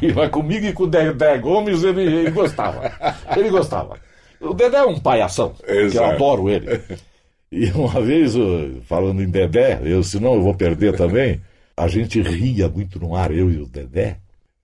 Aí, 0.00 0.12
mas 0.14 0.30
comigo 0.30 0.64
e 0.66 0.72
com 0.72 0.84
o 0.84 0.86
Dedé 0.86 1.36
Gomes, 1.38 1.84
ele, 1.84 2.02
ele 2.02 2.30
gostava. 2.30 2.90
Ele 3.36 3.50
gostava. 3.50 3.98
O 4.44 4.54
Dedé 4.54 4.78
é 4.78 4.84
um 4.84 4.98
palhação, 4.98 5.54
que 5.54 5.96
eu 5.96 6.04
adoro 6.04 6.48
ele. 6.48 6.66
E 7.56 7.70
uma 7.70 8.00
vez, 8.00 8.32
falando 8.82 9.22
em 9.22 9.30
Dedé, 9.30 9.80
eu, 9.84 10.02
senão 10.02 10.34
eu 10.34 10.42
vou 10.42 10.54
perder 10.56 10.96
também, 10.96 11.40
a 11.76 11.86
gente 11.86 12.20
ria 12.20 12.68
muito 12.68 12.98
no 12.98 13.14
ar, 13.14 13.30
eu 13.30 13.48
e 13.48 13.58
o 13.58 13.66
Dedé. 13.66 14.18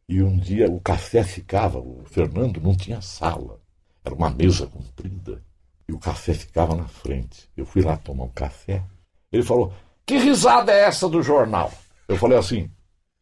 E 0.09 0.21
um 0.21 0.37
dia 0.37 0.69
o 0.69 0.81
café 0.81 1.23
ficava, 1.23 1.79
o 1.79 2.03
Fernando 2.07 2.61
não 2.61 2.75
tinha 2.75 3.01
sala. 3.01 3.61
Era 4.05 4.13
uma 4.13 4.29
mesa 4.31 4.67
comprida. 4.67 5.41
E 5.89 5.93
o 5.93 6.01
café 6.01 6.35
ficava 6.35 6.75
na 6.75 6.89
frente. 6.89 7.49
Eu 7.57 7.65
fui 7.65 7.81
lá 7.81 7.97
tomar 7.97 8.25
um 8.25 8.31
café. 8.31 8.83
Ele 9.31 9.45
falou: 9.45 9.73
Que 10.05 10.19
risada 10.19 10.73
é 10.73 10.81
essa 10.85 11.09
do 11.09 11.23
jornal? 11.23 11.73
Eu 12.09 12.17
falei 12.17 12.39
assim: 12.39 12.69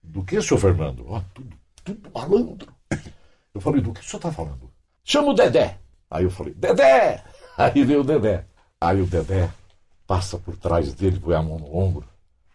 Do 0.02 0.24
que, 0.24 0.40
senhor 0.40 0.60
Fernando? 0.60 1.14
"Ah, 1.14 1.22
tudo, 1.34 1.56
tudo 1.84 2.10
malandro. 2.14 2.72
Eu 3.54 3.60
falei: 3.60 3.82
Do 3.82 3.92
que 3.92 4.00
o 4.00 4.04
senhor 4.04 4.18
está 4.18 4.32
falando? 4.32 4.70
Chama 5.04 5.28
o 5.28 5.34
Dedé. 5.34 5.78
Aí 6.10 6.24
eu 6.24 6.30
falei: 6.30 6.54
Dedé! 6.54 7.22
Aí 7.56 7.84
veio 7.84 8.00
o 8.00 8.04
Dedé. 8.04 8.44
Aí 8.80 9.00
o 9.00 9.06
Dedé 9.06 9.50
passa 10.06 10.38
por 10.38 10.56
trás 10.56 10.94
dele, 10.94 11.18
põe 11.18 11.34
a 11.34 11.42
mão 11.42 11.58
no 11.58 11.76
ombro. 11.76 12.04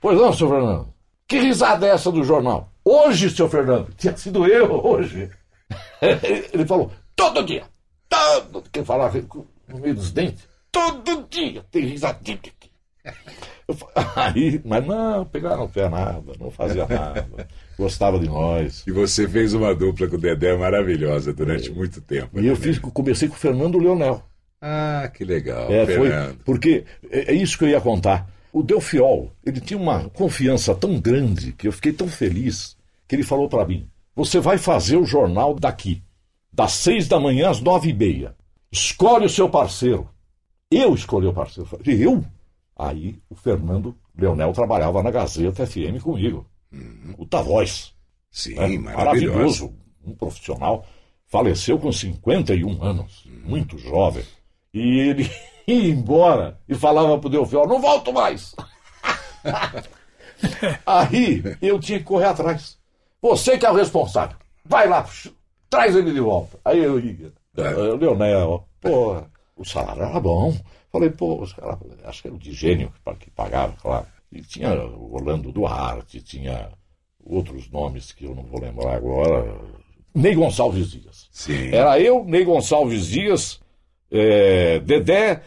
Pois 0.01 0.17
não, 0.17 0.33
senhor 0.33 0.49
Fernando. 0.49 0.93
Que 1.27 1.39
risada 1.39 1.85
é 1.85 1.91
essa 1.91 2.11
do 2.11 2.23
jornal? 2.23 2.71
Hoje, 2.83 3.29
senhor 3.29 3.49
Fernando. 3.49 3.93
Tinha 3.97 4.15
sido 4.17 4.45
eu, 4.45 4.71
hoje. 4.85 5.29
Ele 6.51 6.65
falou: 6.65 6.91
Todo 7.15 7.43
dia. 7.43 7.63
Todo. 8.09 8.63
Que 8.71 8.83
falava 8.83 9.21
no 9.67 9.79
meio 9.79 9.95
dos 9.95 10.11
dentes. 10.11 10.47
Todo 10.71 11.27
dia 11.29 11.63
tem 11.71 11.85
risadinha 11.85 12.37
aqui. 12.37 12.71
Aí, 14.15 14.62
mas 14.63 14.86
não, 14.86 15.25
pegaram 15.25 15.65
o 15.65 15.69
pé 15.69 15.89
nada, 15.89 16.33
não 16.39 16.51
fazia 16.51 16.86
nada. 16.88 17.47
Gostava 17.77 18.19
de 18.19 18.27
nós. 18.27 18.83
E 18.88 18.91
você 18.91 19.27
fez 19.27 19.53
uma 19.53 19.73
dupla 19.73 20.07
com 20.07 20.15
o 20.15 20.19
Dedé 20.19 20.55
maravilhosa 20.55 21.33
durante 21.33 21.71
muito 21.71 22.01
tempo. 22.01 22.39
E 22.39 22.47
eu 22.47 22.53
né? 22.53 22.59
fiz, 22.59 22.79
comecei 22.79 23.27
com 23.27 23.36
o 23.36 23.39
Fernando 23.39 23.79
Leonel. 23.79 24.23
Ah, 24.62 25.12
que 25.13 25.25
legal, 25.25 25.69
É, 25.69 25.86
foi, 25.86 26.09
porque 26.45 26.86
é, 27.09 27.33
é 27.33 27.36
isso 27.36 27.57
que 27.57 27.65
eu 27.65 27.69
ia 27.69 27.81
contar. 27.81 28.29
O 28.51 28.63
Delfiol, 28.63 29.31
ele 29.45 29.59
tinha 29.59 29.79
uma 29.79 30.09
confiança 30.09 30.73
tão 30.75 31.00
grande 31.00 31.52
que 31.52 31.67
eu 31.67 31.71
fiquei 31.71 31.91
tão 31.91 32.08
feliz 32.08 32.77
que 33.08 33.15
ele 33.15 33.23
falou 33.23 33.50
para 33.50 33.65
mim: 33.65 33.87
você 34.15 34.39
vai 34.39 34.58
fazer 34.58 34.95
o 34.95 35.06
jornal 35.06 35.56
daqui, 35.56 36.02
das 36.52 36.73
seis 36.73 37.08
da 37.08 37.19
manhã 37.19 37.50
às 37.50 37.60
nove 37.60 37.89
e 37.89 37.93
meia. 37.93 38.35
Escolhe 38.71 39.25
o 39.25 39.29
seu 39.29 39.50
parceiro. 39.50 40.10
Eu 40.71 40.93
escolhi 40.93 41.27
o 41.27 41.33
parceiro. 41.33 41.69
Eu 41.71 41.79
falei, 41.79 42.06
eu? 42.06 42.23
Aí 42.78 43.19
o 43.30 43.36
Fernando 43.36 43.96
Leonel 44.17 44.52
trabalhava 44.54 45.02
na 45.04 45.12
Gazeta 45.12 45.65
FM 45.65 46.02
comigo. 46.02 46.46
Puta 47.15 47.42
voz. 47.42 47.94
Sim, 48.32 48.56
né? 48.56 48.67
maravilhoso. 48.80 48.96
Maravilhoso. 48.96 49.74
Um 50.06 50.15
profissional. 50.15 50.86
Faleceu 51.28 51.80
com 51.80 51.92
51 51.92 52.84
anos. 52.84 53.24
Muito 53.44 53.78
jovem. 53.78 54.24
E 54.74 55.00
ele 55.00 55.30
ia 55.67 55.90
embora 55.90 56.60
e 56.67 56.76
falava 56.76 57.17
pro 57.19 57.30
Delfiol, 57.30 57.67
não 57.67 57.80
volto 57.80 58.12
mais. 58.12 58.56
Aí 60.86 61.44
eu 61.62 61.80
tinha 61.80 62.00
que 62.00 62.06
correr 62.06 62.26
atrás. 62.26 62.78
Você 63.21 63.58
que 63.58 63.65
é 63.65 63.71
o 63.71 63.76
responsável. 63.76 64.38
Vai 64.65 64.88
lá, 64.88 65.08
traz 65.69 65.96
ele 65.96 66.12
de 66.12 66.19
volta. 66.19 66.58
Aí 66.65 66.80
eu 66.84 67.00
ia. 67.00 67.32
É. 67.58 67.67
"Ah, 67.67 67.96
Leonel, 68.00 68.67
porra, 68.82 69.30
O 69.56 69.63
salário 69.63 70.04
era 70.04 70.19
bom. 70.19 70.56
Falei, 70.91 71.10
pô, 71.10 71.45
cara, 71.56 71.79
acho 72.06 72.21
que 72.21 72.27
era 72.27 72.35
o 72.35 72.39
de 72.39 72.54
gênio 72.54 72.91
que 73.19 73.29
pagava, 73.31 73.73
claro. 73.81 74.06
E 74.31 74.41
tinha 74.41 74.73
o 74.73 75.13
Orlando 75.13 75.51
Duarte, 75.51 76.21
tinha 76.21 76.69
outros 77.23 77.69
nomes 77.69 78.12
que 78.12 78.25
eu 78.25 78.35
não 78.35 78.43
vou 78.43 78.60
lembrar 78.60 78.95
agora. 78.95 79.60
Ney 80.13 80.35
Gonçalves 80.35 80.91
Dias. 80.91 81.27
Sim. 81.31 81.69
Era 81.73 81.99
eu, 81.99 82.23
Ney 82.25 82.43
Gonçalves 82.43 83.08
Dias, 83.08 83.60
é, 84.12 84.79
Dedé, 84.79 85.41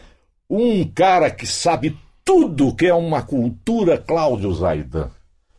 um 0.49 0.85
cara 0.85 1.29
que 1.29 1.45
sabe 1.45 1.97
tudo 2.23 2.75
que 2.75 2.85
é 2.85 2.93
uma 2.93 3.21
cultura, 3.21 3.97
Cláudio 3.97 4.53
Zaidan. 4.53 5.09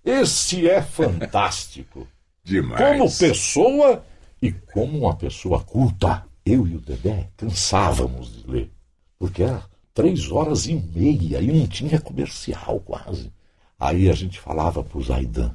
Esse 0.04 0.68
é 0.68 0.80
fantástico. 0.82 2.06
Demais. 2.44 2.80
Como 2.80 3.18
pessoa 3.18 4.04
e 4.40 4.52
como 4.52 4.98
uma 4.98 5.16
pessoa 5.16 5.62
culta. 5.62 6.27
Eu 6.50 6.66
e 6.66 6.76
o 6.76 6.80
Dedé 6.80 7.28
cansávamos 7.36 8.32
de 8.42 8.50
ler. 8.50 8.70
Porque 9.18 9.42
era 9.42 9.62
três 9.92 10.30
horas 10.30 10.66
e 10.66 10.74
meia 10.74 11.40
e 11.40 11.46
não 11.52 11.66
tinha 11.66 12.00
comercial 12.00 12.80
quase. 12.80 13.32
Aí 13.78 14.08
a 14.08 14.12
gente 14.12 14.38
falava 14.40 14.82
pro 14.82 15.02
Zaidan, 15.02 15.52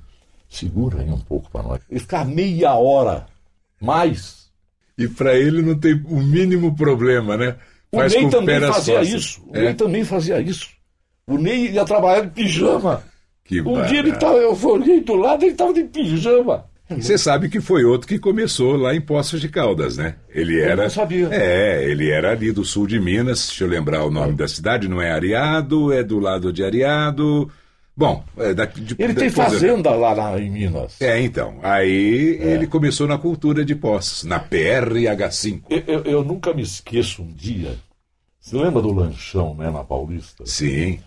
segura 0.50 1.02
aí 1.02 1.10
um 1.10 1.20
pouco 1.20 1.50
para 1.50 1.64
nós. 1.64 1.82
Ele 1.90 2.00
ficava 2.00 2.26
meia 2.30 2.74
hora 2.76 3.26
mais. 3.82 4.50
E 4.98 5.08
para 5.08 5.36
ele 5.36 5.62
não 5.62 5.78
tem 5.80 5.94
o 6.06 6.22
mínimo 6.22 6.76
problema, 6.76 7.36
né? 7.36 7.56
O 7.92 7.98
Faz 7.98 8.14
Ney 8.14 8.30
também 8.30 8.60
fazia 8.62 9.00
costas. 9.00 9.14
isso. 9.14 9.44
O 9.48 9.56
É, 9.58 9.64
Ney 9.66 9.74
também 9.74 10.04
fazia 10.04 10.40
isso. 10.42 10.70
O 11.28 11.38
Ney 11.38 11.72
ia 11.72 11.86
trabalhar 11.86 12.22
de 12.22 12.30
pijama. 12.32 13.04
Que 13.44 13.62
um 13.62 13.82
dia 13.88 14.00
ele 14.00 14.12
barato. 14.12 14.26
tava, 14.26 14.38
eu 14.38 14.66
olhei 14.70 15.02
do 15.02 15.16
lado, 15.16 15.44
ele 15.44 15.52
estava 15.52 15.74
de 15.74 15.84
pijama. 15.84 16.66
Você 16.90 17.18
sabe 17.18 17.50
que 17.50 17.60
foi 17.62 17.84
outro 17.86 18.08
que 18.08 18.20
começou 18.20 18.76
lá 18.76 18.94
em 18.94 19.02
Poços 19.02 19.40
de 19.42 19.48
Caldas, 19.50 19.98
né? 19.98 20.16
Ele 20.30 20.60
era. 20.60 20.84
não 20.84 20.90
sabia. 20.90 21.30
É, 21.32 21.84
ele 21.90 22.12
era 22.12 22.32
ali 22.32 22.52
do 22.52 22.64
sul 22.66 22.86
de 22.86 23.00
Minas. 23.00 23.48
Deixa 23.48 23.64
eu 23.64 23.68
lembrar 23.68 24.04
o 24.04 24.12
nome 24.12 24.34
da 24.34 24.48
cidade. 24.48 24.88
Não 24.88 25.02
é 25.02 25.12
Ariado, 25.12 25.92
é 25.94 26.04
do 26.04 26.20
lado 26.20 26.52
de 26.54 26.64
Ariado. 26.64 27.50
Bom, 27.96 28.24
é 28.38 28.54
daqui 28.54 28.82
de, 28.82 28.96
Ele 29.00 29.14
tem 29.14 29.30
fazenda 29.30 29.92
lá 29.92 30.14
na- 30.16 30.40
em 30.40 30.50
Minas. 30.50 31.00
É, 31.02 31.20
então. 31.22 31.60
Aí 31.64 32.38
ele 32.42 32.68
começou 32.68 33.08
na 33.08 33.18
cultura 33.18 33.64
de 33.64 33.76
Poços, 33.76 34.24
na 34.24 34.40
PRH5. 34.40 35.62
Eu, 35.70 35.84
eu- 35.88 36.04
eu 36.04 36.24
nunca 36.24 36.54
me 36.54 36.62
esqueço 36.64 37.22
um 37.22 37.32
dia. 37.32 37.76
Você 38.40 38.58
lembra 38.58 38.82
do 38.82 38.92
lanchão, 38.92 39.56
né, 39.56 39.72
na 39.72 39.84
Paulista? 39.84 40.44
Sim. 40.46 41.00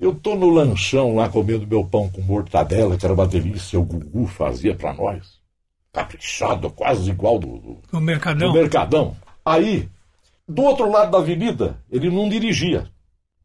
Eu 0.00 0.14
tô 0.14 0.34
no 0.34 0.48
lanchão 0.48 1.14
lá 1.14 1.28
comendo 1.28 1.66
meu 1.66 1.84
pão 1.84 2.08
com 2.08 2.22
mortadela, 2.22 2.96
que 2.96 3.04
era 3.04 3.12
uma 3.12 3.26
delícia, 3.26 3.78
o 3.78 3.84
Gugu 3.84 4.26
fazia 4.26 4.74
pra 4.74 4.94
nós. 4.94 5.38
Caprichado, 5.92 6.70
quase 6.70 7.10
igual 7.10 7.38
do, 7.38 7.58
do, 7.58 7.78
No 7.92 8.00
Mercadão. 8.00 8.48
do 8.48 8.54
Mercadão. 8.54 9.16
Aí, 9.44 9.86
do 10.48 10.62
outro 10.62 10.90
lado 10.90 11.10
da 11.10 11.18
avenida, 11.18 11.76
ele 11.92 12.08
não 12.08 12.30
dirigia. 12.30 12.86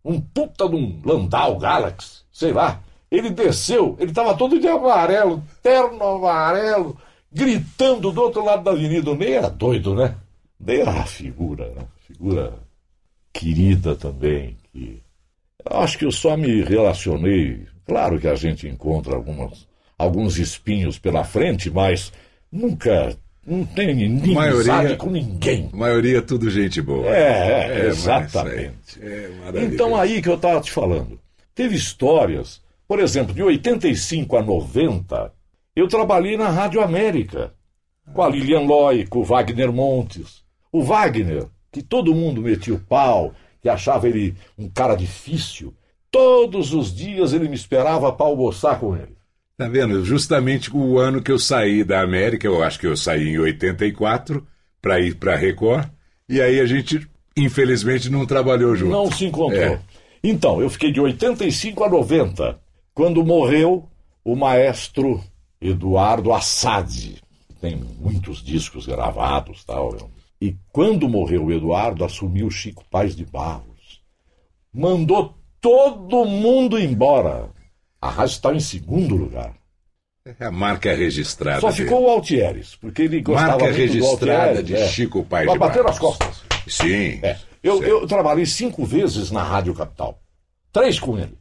Um 0.04 0.22
puta 0.22 0.70
de 0.70 0.76
um 0.78 1.02
Landau 1.04 1.58
Galaxy, 1.58 2.22
sei 2.32 2.54
lá. 2.54 2.82
Ele 3.12 3.30
desceu, 3.32 3.98
ele 4.00 4.12
estava 4.12 4.34
todo 4.34 4.58
de 4.58 4.68
amarelo, 4.68 5.44
terno 5.62 6.02
amarelo, 6.04 6.98
gritando 7.30 8.14
do 8.14 8.22
outro 8.22 8.46
lado 8.46 8.64
da 8.64 8.72
avenida. 8.72 9.12
O 9.12 9.16
Ney 9.16 9.34
era 9.34 9.50
doido, 9.50 9.94
né? 9.94 10.16
Ney 10.58 10.80
era 10.80 10.92
uma 10.92 11.06
figura, 11.06 11.70
né? 11.72 11.86
Figura 12.08 12.54
querida 13.34 13.94
também. 13.96 14.56
Que... 14.72 15.05
Acho 15.70 15.98
que 15.98 16.06
eu 16.06 16.12
só 16.12 16.36
me 16.38 16.62
relacionei. 16.64 17.66
Claro 17.88 18.20
que 18.20 18.28
a 18.28 18.36
gente 18.36 18.68
encontra 18.68 19.16
algumas, 19.16 19.68
alguns 19.98 20.38
espinhos 20.38 20.98
pela 21.00 21.24
frente, 21.24 21.70
mas 21.70 22.12
nunca. 22.52 23.16
Não 23.46 23.64
tem 23.64 23.94
ninguém 23.94 24.34
Maioria- 24.34 24.96
com 24.96 25.12
ninguém. 25.12 25.70
A 25.72 25.78
maioria 25.78 26.20
tudo 26.20 26.50
gente 26.50 26.82
boa. 26.82 27.06
É, 27.08 27.82
é, 27.84 27.86
exatamente. 27.88 29.00
É, 29.00 29.06
é 29.06 29.30
maravilha. 29.40 29.66
Então 29.74 29.96
aí 29.96 30.20
que 30.20 30.30
eu 30.30 30.34
estava 30.36 30.60
te 30.62 30.72
falando. 30.72 31.20
Teve 31.54 31.76
histórias, 31.76 32.60
por 32.88 33.00
exemplo, 33.00 33.36
de 33.36 33.44
85 33.44 34.36
a 34.36 34.42
90, 34.42 35.32
eu 35.76 35.88
trabalhei 35.88 36.36
na 36.38 36.50
Rádio 36.50 36.82
América, 36.82 37.54
com 38.14 38.24
a 38.24 38.30
Lilian 38.30 38.62
Loy, 38.62 39.06
com 39.06 39.20
o 39.20 39.24
Wagner 39.24 39.72
Montes. 39.72 40.44
O 40.72 40.82
Wagner, 40.82 41.46
que 41.72 41.84
todo 41.84 42.16
mundo 42.16 42.42
metia 42.42 42.74
o 42.74 42.80
pau, 42.80 43.32
que 43.66 43.70
achava 43.70 44.08
ele 44.08 44.36
um 44.60 44.70
cara 44.70 44.94
difícil, 44.94 45.74
todos 46.12 46.72
os 46.72 46.96
dias 46.96 47.34
ele 47.34 47.50
me 47.50 47.56
esperava 47.56 48.14
para 48.14 48.28
almoçar 48.28 48.80
com 48.80 48.96
ele. 48.96 49.18
Tá 49.58 49.68
vendo? 49.68 50.06
Justamente 50.06 50.70
o 50.72 51.00
ano 51.00 51.20
que 51.20 51.32
eu 51.32 51.40
saí 51.40 51.84
da 51.84 52.02
América, 52.02 52.46
eu 52.46 52.62
acho 52.62 52.80
que 52.80 52.86
eu 52.86 52.96
saí 52.96 53.30
em 53.30 53.40
84 53.40 54.46
para 54.80 55.00
ir 55.00 55.16
para 55.16 55.36
Record, 55.36 55.88
e 56.30 56.40
aí 56.40 56.60
a 56.60 56.68
gente 56.68 57.10
infelizmente 57.36 58.08
não 58.08 58.24
trabalhou 58.28 58.76
junto. 58.76 58.92
Não 58.92 59.12
se 59.12 59.26
encontrou. 59.26 59.60
É. 59.60 59.80
Então, 60.24 60.62
eu 60.62 60.70
fiquei 60.70 60.92
de 60.92 61.02
85 61.02 61.84
a 61.84 61.90
90, 61.90 62.60
quando 62.94 63.26
morreu 63.26 63.90
o 64.24 64.36
maestro 64.36 65.24
Eduardo 65.60 66.32
Assad. 66.32 67.16
Tem 67.60 67.76
muitos 68.00 68.44
discos 68.44 68.86
gravados 68.86 69.64
tal. 69.64 69.98
E 70.42 70.56
quando 70.72 71.10
morreu 71.10 71.46
o 71.46 71.52
Eduardo, 71.52 72.04
assumiu 72.04 72.50
Chico 72.50 72.84
Paz 72.90 73.16
de 73.16 73.26
Barros. 73.26 74.02
Mandou 74.74 75.36
todo 75.62 76.26
mundo 76.26 76.78
embora. 76.78 77.50
A 78.02 78.10
rádio 78.10 78.34
estava 78.34 78.56
em 78.56 78.60
segundo 78.60 79.16
lugar. 79.16 79.54
É 80.40 80.46
a 80.46 80.52
marca 80.52 80.94
registrada. 80.94 81.62
Só 81.62 81.72
dele. 81.72 81.84
ficou 81.84 82.04
o 82.04 82.10
Altieres, 82.10 82.76
porque 82.76 83.04
ele 83.04 83.22
gostava 83.22 83.50
Marca 83.50 83.66
muito 83.66 83.76
do 83.76 83.82
registrada 83.82 84.60
Altieres, 84.60 84.66
de 84.66 84.76
é. 84.76 84.88
Chico 84.88 85.24
Paz 85.24 85.50
de 85.50 85.58
bater 85.58 85.84
Barros. 85.84 85.86
nas 85.86 86.00
costas. 86.00 86.44
Sim. 86.68 87.20
É. 87.24 87.38
Eu, 87.62 87.82
eu 87.84 88.08
trabalhei 88.08 88.46
cinco 88.46 88.86
vezes 88.86 89.32
na 89.32 89.44
Rádio 89.44 89.74
Capital. 89.74 90.20
Três 90.72 91.00
com 91.00 91.18
ele. 91.18 91.38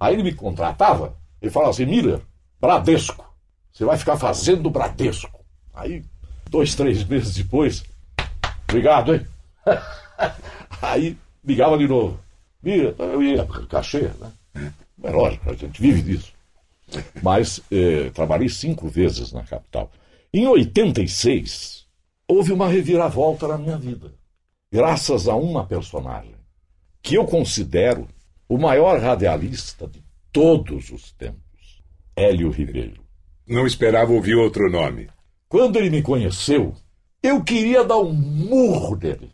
Aí 0.00 0.14
ele 0.14 0.22
me 0.22 0.32
contratava, 0.32 1.16
ele 1.42 1.50
falava 1.50 1.70
assim, 1.70 1.84
Miller, 1.84 2.20
Bradesco. 2.60 3.24
Você 3.72 3.84
vai 3.84 3.96
ficar 3.96 4.16
fazendo 4.16 4.70
Bradesco. 4.70 5.44
Aí, 5.74 6.02
dois, 6.48 6.74
três 6.74 7.04
meses 7.04 7.34
depois, 7.34 7.84
obrigado, 8.68 9.14
hein? 9.14 9.26
Aí 10.82 11.16
ligava 11.44 11.78
de 11.78 11.88
novo. 11.88 12.18
Miller, 12.62 12.94
eu 12.98 13.22
ia, 13.22 13.46
cachê, 13.68 14.10
né? 14.20 14.32
É 15.02 15.10
lógico, 15.10 15.50
a 15.50 15.54
gente 15.54 15.80
vive 15.80 16.02
disso. 16.02 16.32
Mas 17.22 17.60
eh, 17.70 18.10
trabalhei 18.10 18.48
cinco 18.48 18.88
vezes 18.88 19.32
na 19.32 19.42
capital. 19.42 19.90
Em 20.32 20.46
86, 20.46 21.86
houve 22.26 22.52
uma 22.52 22.68
reviravolta 22.68 23.46
na 23.46 23.58
minha 23.58 23.76
vida 23.76 24.12
graças 24.70 25.26
a 25.26 25.34
uma 25.34 25.66
personagem 25.66 26.34
que 27.02 27.14
eu 27.14 27.24
considero 27.24 28.06
o 28.48 28.58
maior 28.58 29.00
radialista 29.00 29.86
de 29.86 30.02
todos 30.32 30.90
os 30.90 31.12
tempos, 31.12 31.82
Hélio 32.14 32.50
Ribeiro. 32.50 33.02
Não 33.46 33.66
esperava 33.66 34.12
ouvir 34.12 34.34
outro 34.34 34.70
nome. 34.70 35.08
Quando 35.48 35.76
ele 35.76 35.88
me 35.88 36.02
conheceu, 36.02 36.74
eu 37.22 37.42
queria 37.42 37.84
dar 37.84 37.98
um 37.98 38.12
murro 38.12 38.96
nele. 38.96 39.30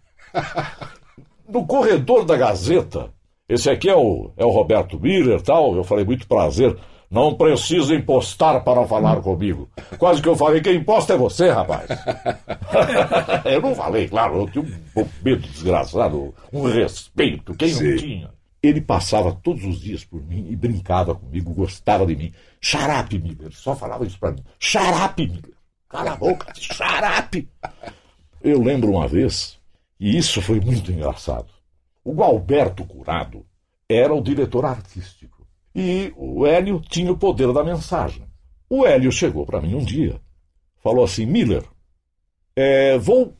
No 1.48 1.66
corredor 1.66 2.24
da 2.24 2.36
Gazeta, 2.36 3.10
esse 3.48 3.68
aqui 3.68 3.88
é 3.88 3.94
o, 3.94 4.30
é 4.36 4.44
o 4.44 4.50
Roberto 4.50 4.98
Miller 4.98 5.40
tal, 5.42 5.74
eu 5.76 5.84
falei, 5.84 6.04
muito 6.04 6.26
prazer, 6.26 6.76
não 7.10 7.34
precisa 7.34 7.94
impostar 7.94 8.64
para 8.64 8.86
falar 8.86 9.20
comigo. 9.20 9.68
Quase 9.98 10.20
que 10.20 10.28
eu 10.28 10.34
falei, 10.34 10.60
quem 10.60 10.76
imposta 10.76 11.12
é 11.12 11.16
você, 11.16 11.50
rapaz. 11.50 11.86
eu 13.44 13.60
não 13.60 13.74
falei, 13.74 14.08
claro, 14.08 14.40
eu 14.40 14.48
tinha 14.48 14.64
um 14.96 15.06
medo 15.22 15.46
desgraçado, 15.46 16.34
um 16.52 16.62
respeito, 16.62 17.54
quem 17.54 17.68
Sim. 17.68 17.90
não 17.90 17.96
tinha. 17.96 18.30
Ele 18.62 18.80
passava 18.80 19.38
todos 19.42 19.62
os 19.62 19.78
dias 19.78 20.04
por 20.04 20.24
mim 20.26 20.46
e 20.48 20.56
brincava 20.56 21.14
comigo, 21.14 21.52
gostava 21.52 22.06
de 22.06 22.16
mim. 22.16 22.32
Xarape, 22.60 23.18
Miller, 23.18 23.52
só 23.52 23.76
falava 23.76 24.06
isso 24.06 24.18
para 24.18 24.32
mim. 24.32 24.42
Xarape, 24.58 25.26
Miller. 25.26 25.53
Cala 25.94 26.10
a 26.10 26.16
boca, 26.16 26.52
xarape. 26.56 27.48
Eu 28.42 28.60
lembro 28.60 28.90
uma 28.90 29.06
vez, 29.06 29.60
e 30.00 30.18
isso 30.18 30.42
foi 30.42 30.58
muito 30.58 30.90
engraçado. 30.90 31.46
O 32.02 32.12
Gualberto 32.12 32.84
Curado 32.84 33.46
era 33.88 34.12
o 34.12 34.20
diretor 34.20 34.64
artístico. 34.64 35.46
E 35.72 36.12
o 36.16 36.44
Hélio 36.44 36.80
tinha 36.80 37.12
o 37.12 37.16
poder 37.16 37.52
da 37.52 37.62
mensagem. 37.62 38.26
O 38.68 38.84
Hélio 38.84 39.12
chegou 39.12 39.46
para 39.46 39.60
mim 39.60 39.76
um 39.76 39.84
dia, 39.84 40.20
falou 40.82 41.04
assim: 41.04 41.26
Miller, 41.26 41.62
é, 42.56 42.98
vou 42.98 43.32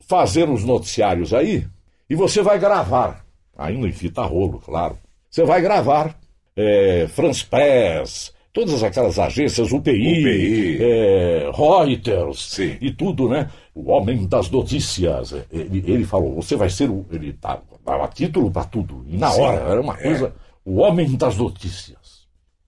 fazer 0.00 0.48
os 0.50 0.64
noticiários 0.64 1.32
aí 1.32 1.64
e 2.10 2.16
você 2.16 2.42
vai 2.42 2.58
gravar, 2.58 3.24
ainda 3.56 3.86
em 3.86 3.92
fita 3.92 4.22
rolo, 4.22 4.58
claro. 4.58 4.98
Você 5.30 5.44
vai 5.44 5.62
gravar 5.62 6.18
é, 6.56 7.06
France 7.06 7.46
Press, 7.46 8.34
todas 8.54 8.82
aquelas 8.82 9.18
agências, 9.18 9.70
UPI, 9.72 9.90
UPI. 10.20 10.78
é, 10.80 11.50
Reuters 11.52 12.50
Sim. 12.54 12.78
e 12.80 12.90
tudo, 12.90 13.28
né? 13.28 13.50
O 13.74 13.90
homem 13.90 14.26
das 14.26 14.48
notícias. 14.48 15.32
Ele, 15.52 15.84
ele 15.86 16.04
falou: 16.04 16.34
você 16.36 16.56
vai 16.56 16.70
ser 16.70 16.88
o. 16.88 17.04
Ele 17.12 17.34
tá- 17.34 17.60
dava 17.84 18.08
título 18.08 18.50
para 18.50 18.64
tudo. 18.64 19.04
E 19.08 19.18
na 19.18 19.30
Sim. 19.30 19.40
hora, 19.42 19.56
era 19.60 19.80
uma 19.80 19.94
coisa. 19.96 20.32
O 20.64 20.76
homem 20.80 21.14
das 21.16 21.36
notícias. 21.36 22.24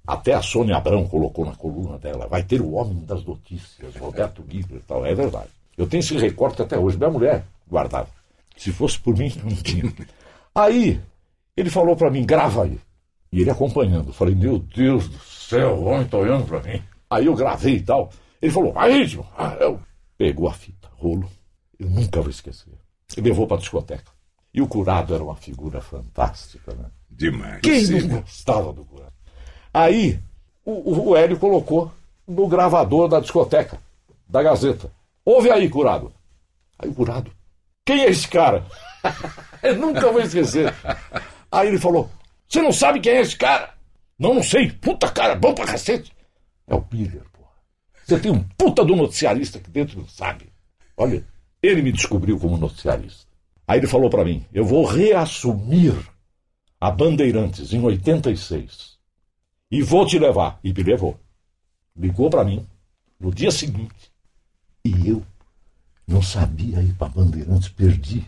Até 0.06 0.34
a 0.34 0.42
Sônia 0.42 0.76
Abrão 0.76 1.06
colocou 1.06 1.46
na 1.46 1.54
coluna 1.54 1.96
dela: 1.98 2.26
vai 2.26 2.42
ter 2.42 2.60
o 2.60 2.72
homem 2.74 3.04
das 3.06 3.24
notícias, 3.24 3.94
Roberto 3.96 4.42
Guido 4.42 4.76
e 4.76 4.80
tal. 4.80 5.06
É 5.06 5.14
verdade. 5.14 5.48
Eu 5.78 5.86
tenho 5.86 6.00
esse 6.00 6.16
recorte 6.18 6.60
até 6.60 6.78
hoje. 6.78 6.96
Minha 6.98 7.10
mulher 7.10 7.44
guardava. 7.70 8.08
Se 8.56 8.72
fosse 8.72 8.98
por 8.98 9.16
mim, 9.16 9.32
não 9.42 9.54
tinha. 9.56 9.92
Aí, 10.54 11.00
ele 11.56 11.70
falou 11.70 11.94
para 11.96 12.10
mim, 12.10 12.24
grava 12.24 12.64
aí. 12.64 12.78
E 13.36 13.42
ele 13.42 13.50
acompanhando. 13.50 14.14
Falei, 14.14 14.34
meu 14.34 14.58
Deus 14.58 15.10
do 15.10 15.18
céu, 15.18 15.74
o 15.74 15.84
homem 15.84 16.06
tá 16.06 16.16
olhando 16.16 16.46
para 16.46 16.62
mim. 16.62 16.82
Aí 17.10 17.26
eu 17.26 17.34
gravei 17.34 17.74
e 17.74 17.82
tal. 17.82 18.10
Ele 18.40 18.50
falou, 18.50 18.72
aí, 18.74 19.06
tio. 19.06 19.26
Ah, 19.36 19.54
eu... 19.60 19.78
Pegou 20.16 20.48
a 20.48 20.54
fita, 20.54 20.88
rolo. 20.94 21.30
Eu 21.78 21.90
nunca 21.90 22.22
vou 22.22 22.30
esquecer. 22.30 22.72
Ele 23.14 23.28
levou 23.28 23.46
para 23.46 23.58
discoteca. 23.58 24.10
E 24.54 24.62
o 24.62 24.66
curado 24.66 25.14
era 25.14 25.22
uma 25.22 25.36
figura 25.36 25.82
fantástica, 25.82 26.74
né? 26.74 26.86
Demais. 27.10 27.60
Quem 27.60 27.84
Sim. 27.84 28.08
não 28.08 28.20
gostava 28.20 28.72
do 28.72 28.86
curado? 28.86 29.12
Aí, 29.74 30.18
o, 30.64 31.10
o 31.10 31.14
Hélio 31.14 31.38
colocou 31.38 31.92
no 32.26 32.48
gravador 32.48 33.06
da 33.06 33.20
discoteca, 33.20 33.78
da 34.26 34.42
Gazeta. 34.42 34.90
Ouve 35.22 35.50
aí, 35.50 35.68
curado. 35.68 36.10
Aí 36.78 36.88
o 36.88 36.94
curado, 36.94 37.30
quem 37.84 38.00
é 38.00 38.08
esse 38.08 38.26
cara? 38.26 38.64
Eu 39.62 39.76
nunca 39.76 40.10
vou 40.10 40.22
esquecer. 40.22 40.74
Aí 41.52 41.68
ele 41.68 41.78
falou, 41.78 42.08
você 42.48 42.62
não 42.62 42.72
sabe 42.72 43.00
quem 43.00 43.12
é 43.12 43.20
esse 43.20 43.36
cara? 43.36 43.74
Não, 44.18 44.34
não 44.34 44.42
sei. 44.42 44.70
Puta 44.70 45.10
cara, 45.10 45.34
bom 45.34 45.54
pra 45.54 45.66
cacete. 45.66 46.12
É 46.66 46.74
o 46.74 46.84
Miller, 46.90 47.22
porra. 47.32 47.50
Você 48.04 48.18
tem 48.18 48.30
um 48.30 48.42
puta 48.56 48.84
do 48.84 48.96
noticiarista 48.96 49.58
aqui 49.58 49.70
dentro, 49.70 50.00
não 50.00 50.08
sabe. 50.08 50.46
Olha, 50.96 51.24
ele 51.62 51.82
me 51.82 51.92
descobriu 51.92 52.38
como 52.38 52.56
noticiarista. 52.56 53.26
Aí 53.66 53.80
ele 53.80 53.86
falou 53.86 54.08
pra 54.08 54.24
mim, 54.24 54.44
eu 54.52 54.64
vou 54.64 54.84
reassumir 54.84 55.94
a 56.80 56.90
Bandeirantes 56.90 57.72
em 57.72 57.82
86 57.82 58.96
e 59.70 59.82
vou 59.82 60.06
te 60.06 60.18
levar. 60.18 60.58
E 60.62 60.72
me 60.72 60.82
levou. 60.82 61.18
Ligou 61.96 62.30
pra 62.30 62.44
mim 62.44 62.66
no 63.18 63.34
dia 63.34 63.50
seguinte. 63.50 64.12
E 64.84 65.08
eu 65.08 65.22
não 66.06 66.22
sabia 66.22 66.80
ir 66.80 66.94
pra 66.94 67.08
Bandeirantes, 67.08 67.68
perdi. 67.68 68.24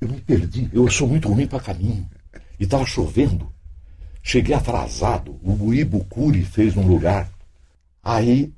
Eu 0.00 0.08
me 0.08 0.20
perdi. 0.20 0.70
Eu 0.72 0.88
sou 0.90 1.08
muito 1.08 1.28
ruim 1.28 1.46
pra 1.46 1.58
caminho. 1.58 2.08
E 2.58 2.66
tava 2.66 2.86
chovendo. 2.86 3.52
Cheguei 4.22 4.54
atrasado. 4.54 5.38
O 5.42 5.72
Ibucuri 5.74 6.42
fez 6.44 6.74
num 6.74 6.86
lugar. 6.86 7.28
Aí 8.02 8.52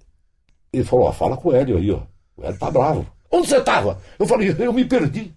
ele 0.73 0.85
falou: 0.85 1.07
ó, 1.07 1.13
fala 1.13 1.37
com 1.37 1.49
o 1.49 1.55
Hélio 1.55 1.77
aí, 1.79 1.91
ó. 1.91 2.01
O 2.37 2.45
Hélio 2.45 2.59
tá 2.59 2.71
bravo. 2.71 3.07
Onde 3.31 3.49
você 3.49 3.61
tava? 3.61 4.01
Eu 4.19 4.27
falei: 4.27 4.55
eu 4.59 4.73
me 4.73 4.85
perdi. 4.85 5.33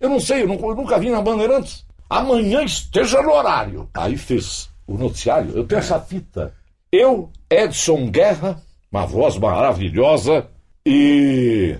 Eu 0.00 0.08
não 0.08 0.20
sei, 0.20 0.42
eu, 0.42 0.48
não- 0.48 0.54
eu 0.56 0.74
nunca 0.76 0.98
vim 0.98 1.10
na 1.10 1.20
Bandeirantes. 1.22 1.84
Amanhã 2.10 2.62
esteja 2.62 3.22
no 3.22 3.32
horário. 3.32 3.88
Aí 3.94 4.16
fez 4.16 4.68
o 4.86 4.96
noticiário. 4.98 5.52
Eu 5.56 5.66
tenho 5.66 5.78
essa 5.78 6.00
fita. 6.00 6.52
Eu, 6.90 7.30
Edson 7.50 8.10
Guerra, 8.10 8.60
uma 8.90 9.06
voz 9.06 9.38
maravilhosa, 9.38 10.46
e 10.84 11.76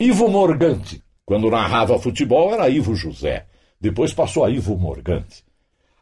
Ivo 0.00 0.28
Morgante. 0.28 1.02
Quando 1.26 1.50
narrava 1.50 1.98
futebol 1.98 2.54
era 2.54 2.68
Ivo 2.70 2.94
José. 2.94 3.44
Depois 3.80 4.14
passou 4.14 4.44
a 4.44 4.50
Ivo 4.50 4.76
Morgante. 4.78 5.44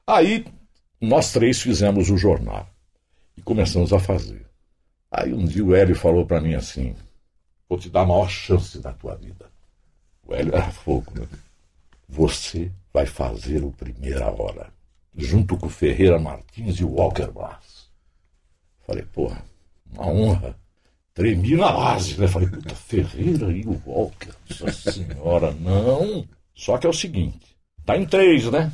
Aí 0.06 0.44
nós 1.00 1.32
três 1.32 1.60
fizemos 1.62 2.10
o 2.10 2.16
jornal 2.16 2.68
e 3.36 3.42
começamos 3.42 3.92
a 3.92 3.98
fazer. 3.98 4.46
Aí 5.10 5.32
um 5.32 5.46
dia 5.46 5.64
o 5.64 5.74
Hélio 5.74 5.96
falou 5.96 6.26
para 6.26 6.40
mim 6.40 6.54
assim: 6.54 6.94
Vou 7.68 7.78
te 7.78 7.88
dar 7.88 8.02
a 8.02 8.06
maior 8.06 8.28
chance 8.28 8.78
da 8.78 8.92
tua 8.92 9.14
vida. 9.16 9.50
O 10.26 10.34
Hélio 10.34 10.54
era 10.54 10.70
fogo, 10.70 11.12
né? 11.14 11.26
Você 12.08 12.70
vai 12.92 13.06
fazer 13.06 13.64
o 13.64 13.72
Primeira 13.72 14.30
Hora, 14.30 14.72
junto 15.16 15.56
com 15.56 15.66
o 15.66 15.70
Ferreira 15.70 16.18
Martins 16.18 16.76
e 16.76 16.84
o 16.84 16.94
Walker 16.94 17.30
Blas. 17.30 17.88
Falei, 18.86 19.04
porra, 19.04 19.42
uma 19.90 20.06
honra. 20.06 20.56
Tremi 21.14 21.56
na 21.56 21.70
base, 21.70 22.20
né? 22.20 22.26
Falei, 22.26 22.48
puta, 22.48 22.74
Ferreira 22.74 23.50
e 23.52 23.64
o 23.64 23.80
Walker, 23.86 24.32
nossa 24.48 24.92
senhora, 24.92 25.52
não. 25.52 26.26
Só 26.54 26.76
que 26.76 26.86
é 26.86 26.90
o 26.90 26.94
seguinte, 26.94 27.56
tá 27.86 27.96
em 27.96 28.04
três, 28.04 28.50
né? 28.50 28.72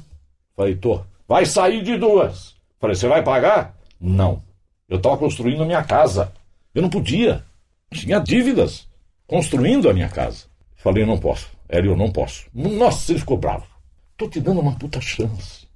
Falei, 0.56 0.74
tô, 0.74 1.04
vai 1.30 1.46
sair 1.46 1.84
de 1.84 1.96
duas. 1.96 2.56
Falei, 2.80 2.96
você 2.96 3.06
vai 3.06 3.22
pagar? 3.22 3.78
Não. 4.00 4.42
Eu 4.88 4.96
estava 4.96 5.16
construindo 5.16 5.62
a 5.62 5.66
minha 5.66 5.84
casa. 5.84 6.32
Eu 6.74 6.82
não 6.82 6.90
podia. 6.90 7.44
Tinha 7.94 8.18
dívidas. 8.18 8.88
Construindo 9.28 9.88
a 9.88 9.94
minha 9.94 10.08
casa. 10.08 10.46
Falei, 10.74 11.06
não 11.06 11.16
posso. 11.16 11.48
Hélio, 11.68 11.92
eu 11.92 11.96
não 11.96 12.10
posso. 12.10 12.46
Nossa, 12.52 13.12
ele 13.12 13.20
ficou 13.20 13.36
bravo. 13.36 13.64
Tô 14.16 14.28
te 14.28 14.40
dando 14.40 14.58
uma 14.58 14.74
puta 14.76 15.00
chance. 15.00 15.68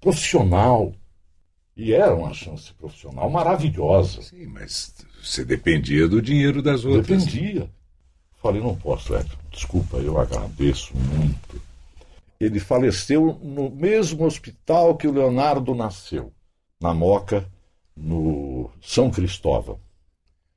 Profissional. 0.00 0.92
E 1.76 1.92
era 1.92 2.12
uma 2.12 2.34
chance 2.34 2.72
profissional 2.72 3.30
maravilhosa. 3.30 4.22
Sim, 4.22 4.46
mas 4.46 4.92
você 5.22 5.44
dependia 5.44 6.08
do 6.08 6.20
dinheiro 6.20 6.60
das 6.60 6.84
outras. 6.84 7.06
Dependia. 7.06 7.70
Falei, 8.42 8.60
não 8.60 8.74
posso, 8.74 9.14
Hélio. 9.14 9.38
Desculpa, 9.52 9.98
eu 9.98 10.18
agradeço 10.18 10.96
muito. 10.96 11.65
Ele 12.40 12.60
faleceu 12.60 13.38
no 13.42 13.70
mesmo 13.70 14.24
hospital 14.24 14.96
que 14.96 15.06
o 15.08 15.12
Leonardo 15.12 15.74
nasceu, 15.74 16.32
na 16.80 16.92
Moca, 16.92 17.46
no 17.96 18.70
São 18.80 19.10
Cristóvão. 19.10 19.78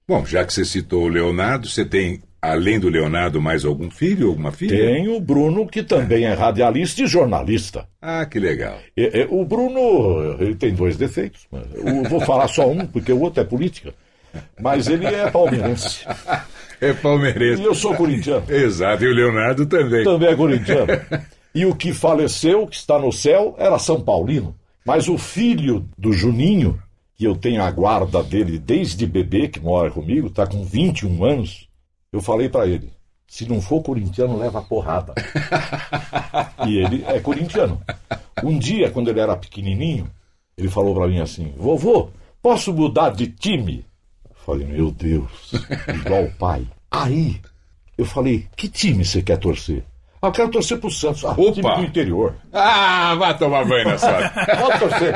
Bom, 0.07 0.25
já 0.25 0.43
que 0.43 0.53
você 0.53 0.65
citou 0.65 1.03
o 1.03 1.07
Leonardo, 1.07 1.67
você 1.69 1.85
tem, 1.85 2.21
além 2.41 2.79
do 2.79 2.89
Leonardo, 2.89 3.39
mais 3.41 3.63
algum 3.63 3.89
filho, 3.91 4.29
alguma 4.29 4.51
filha? 4.51 4.75
Tem 4.75 5.07
o 5.07 5.19
Bruno, 5.21 5.67
que 5.67 5.83
também 5.83 6.25
é 6.25 6.33
radialista 6.33 7.03
e 7.03 7.07
jornalista. 7.07 7.87
Ah, 8.01 8.25
que 8.25 8.39
legal. 8.39 8.79
E- 8.97 9.19
e- 9.19 9.27
O 9.29 9.45
Bruno, 9.45 10.35
ele 10.41 10.55
tem 10.55 10.73
dois 10.73 10.97
defeitos. 10.97 11.47
mas 11.51 11.63
Eu 11.73 12.03
vou 12.03 12.19
falar 12.21 12.47
só 12.47 12.67
um, 12.69 12.85
porque 12.87 13.13
o 13.13 13.21
outro 13.21 13.41
é 13.41 13.45
política. 13.45 13.93
Mas 14.59 14.87
ele 14.87 15.05
é 15.05 15.29
palmeirense. 15.31 16.05
É 16.81 16.93
palmeirense. 16.93 17.61
E 17.61 17.65
eu 17.65 17.75
sou 17.75 17.93
corintiano. 17.93 18.45
Exato, 18.49 19.03
e 19.03 19.07
o 19.09 19.13
Leonardo 19.13 19.65
também. 19.65 20.01
Também 20.05 20.29
é 20.29 20.35
corintiano. 20.35 20.87
E 21.53 21.65
o 21.65 21.75
que 21.75 21.93
faleceu, 21.93 22.67
que 22.67 22.75
está 22.75 22.99
no 22.99 23.11
céu, 23.11 23.55
era 23.57 23.79
São 23.79 24.01
Paulino. 24.01 24.55
Mas 24.85 25.07
o 25.07 25.17
filho 25.17 25.87
do 25.97 26.13
Juninho, 26.13 26.81
que 27.15 27.25
eu 27.25 27.35
tenho 27.35 27.61
a 27.61 27.69
guarda 27.69 28.23
dele 28.23 28.57
desde 28.57 29.05
bebê, 29.05 29.47
que 29.47 29.59
mora 29.59 29.91
comigo, 29.91 30.27
está 30.27 30.47
com 30.47 30.63
21 30.63 31.23
anos, 31.23 31.67
eu 32.11 32.21
falei 32.21 32.49
para 32.49 32.67
ele: 32.67 32.91
se 33.27 33.47
não 33.47 33.61
for 33.61 33.81
corintiano, 33.83 34.37
leva 34.37 34.61
porrada. 34.61 35.13
e 36.67 36.77
ele 36.77 37.03
é 37.05 37.19
corintiano. 37.19 37.79
Um 38.43 38.57
dia, 38.57 38.89
quando 38.89 39.09
ele 39.09 39.19
era 39.19 39.37
pequenininho, 39.37 40.09
ele 40.57 40.67
falou 40.67 40.95
para 40.95 41.07
mim 41.07 41.19
assim: 41.19 41.53
vovô, 41.55 42.09
posso 42.41 42.73
mudar 42.73 43.11
de 43.11 43.27
time? 43.27 43.85
Eu 44.27 44.35
falei: 44.45 44.65
meu 44.65 44.89
Deus, 44.89 45.51
igual 45.93 46.23
o 46.23 46.33
pai. 46.33 46.67
Aí, 46.89 47.39
eu 47.97 48.05
falei: 48.05 48.47
que 48.55 48.67
time 48.67 49.05
você 49.05 49.21
quer 49.21 49.37
torcer? 49.37 49.83
Eu 50.21 50.31
quero 50.33 50.49
torcer 50.49 50.77
pro 50.77 50.91
Santos. 50.91 51.23
Ah, 51.23 51.31
Opa! 51.31 51.51
time 51.53 51.75
do 51.75 51.83
interior. 51.83 52.35
Ah, 52.51 53.15
vai 53.17 53.37
tomar 53.37 53.63
banho 53.65 53.85
na 53.87 53.97
sua. 53.97 54.29
Pode 54.59 54.79
torcer. 54.79 55.13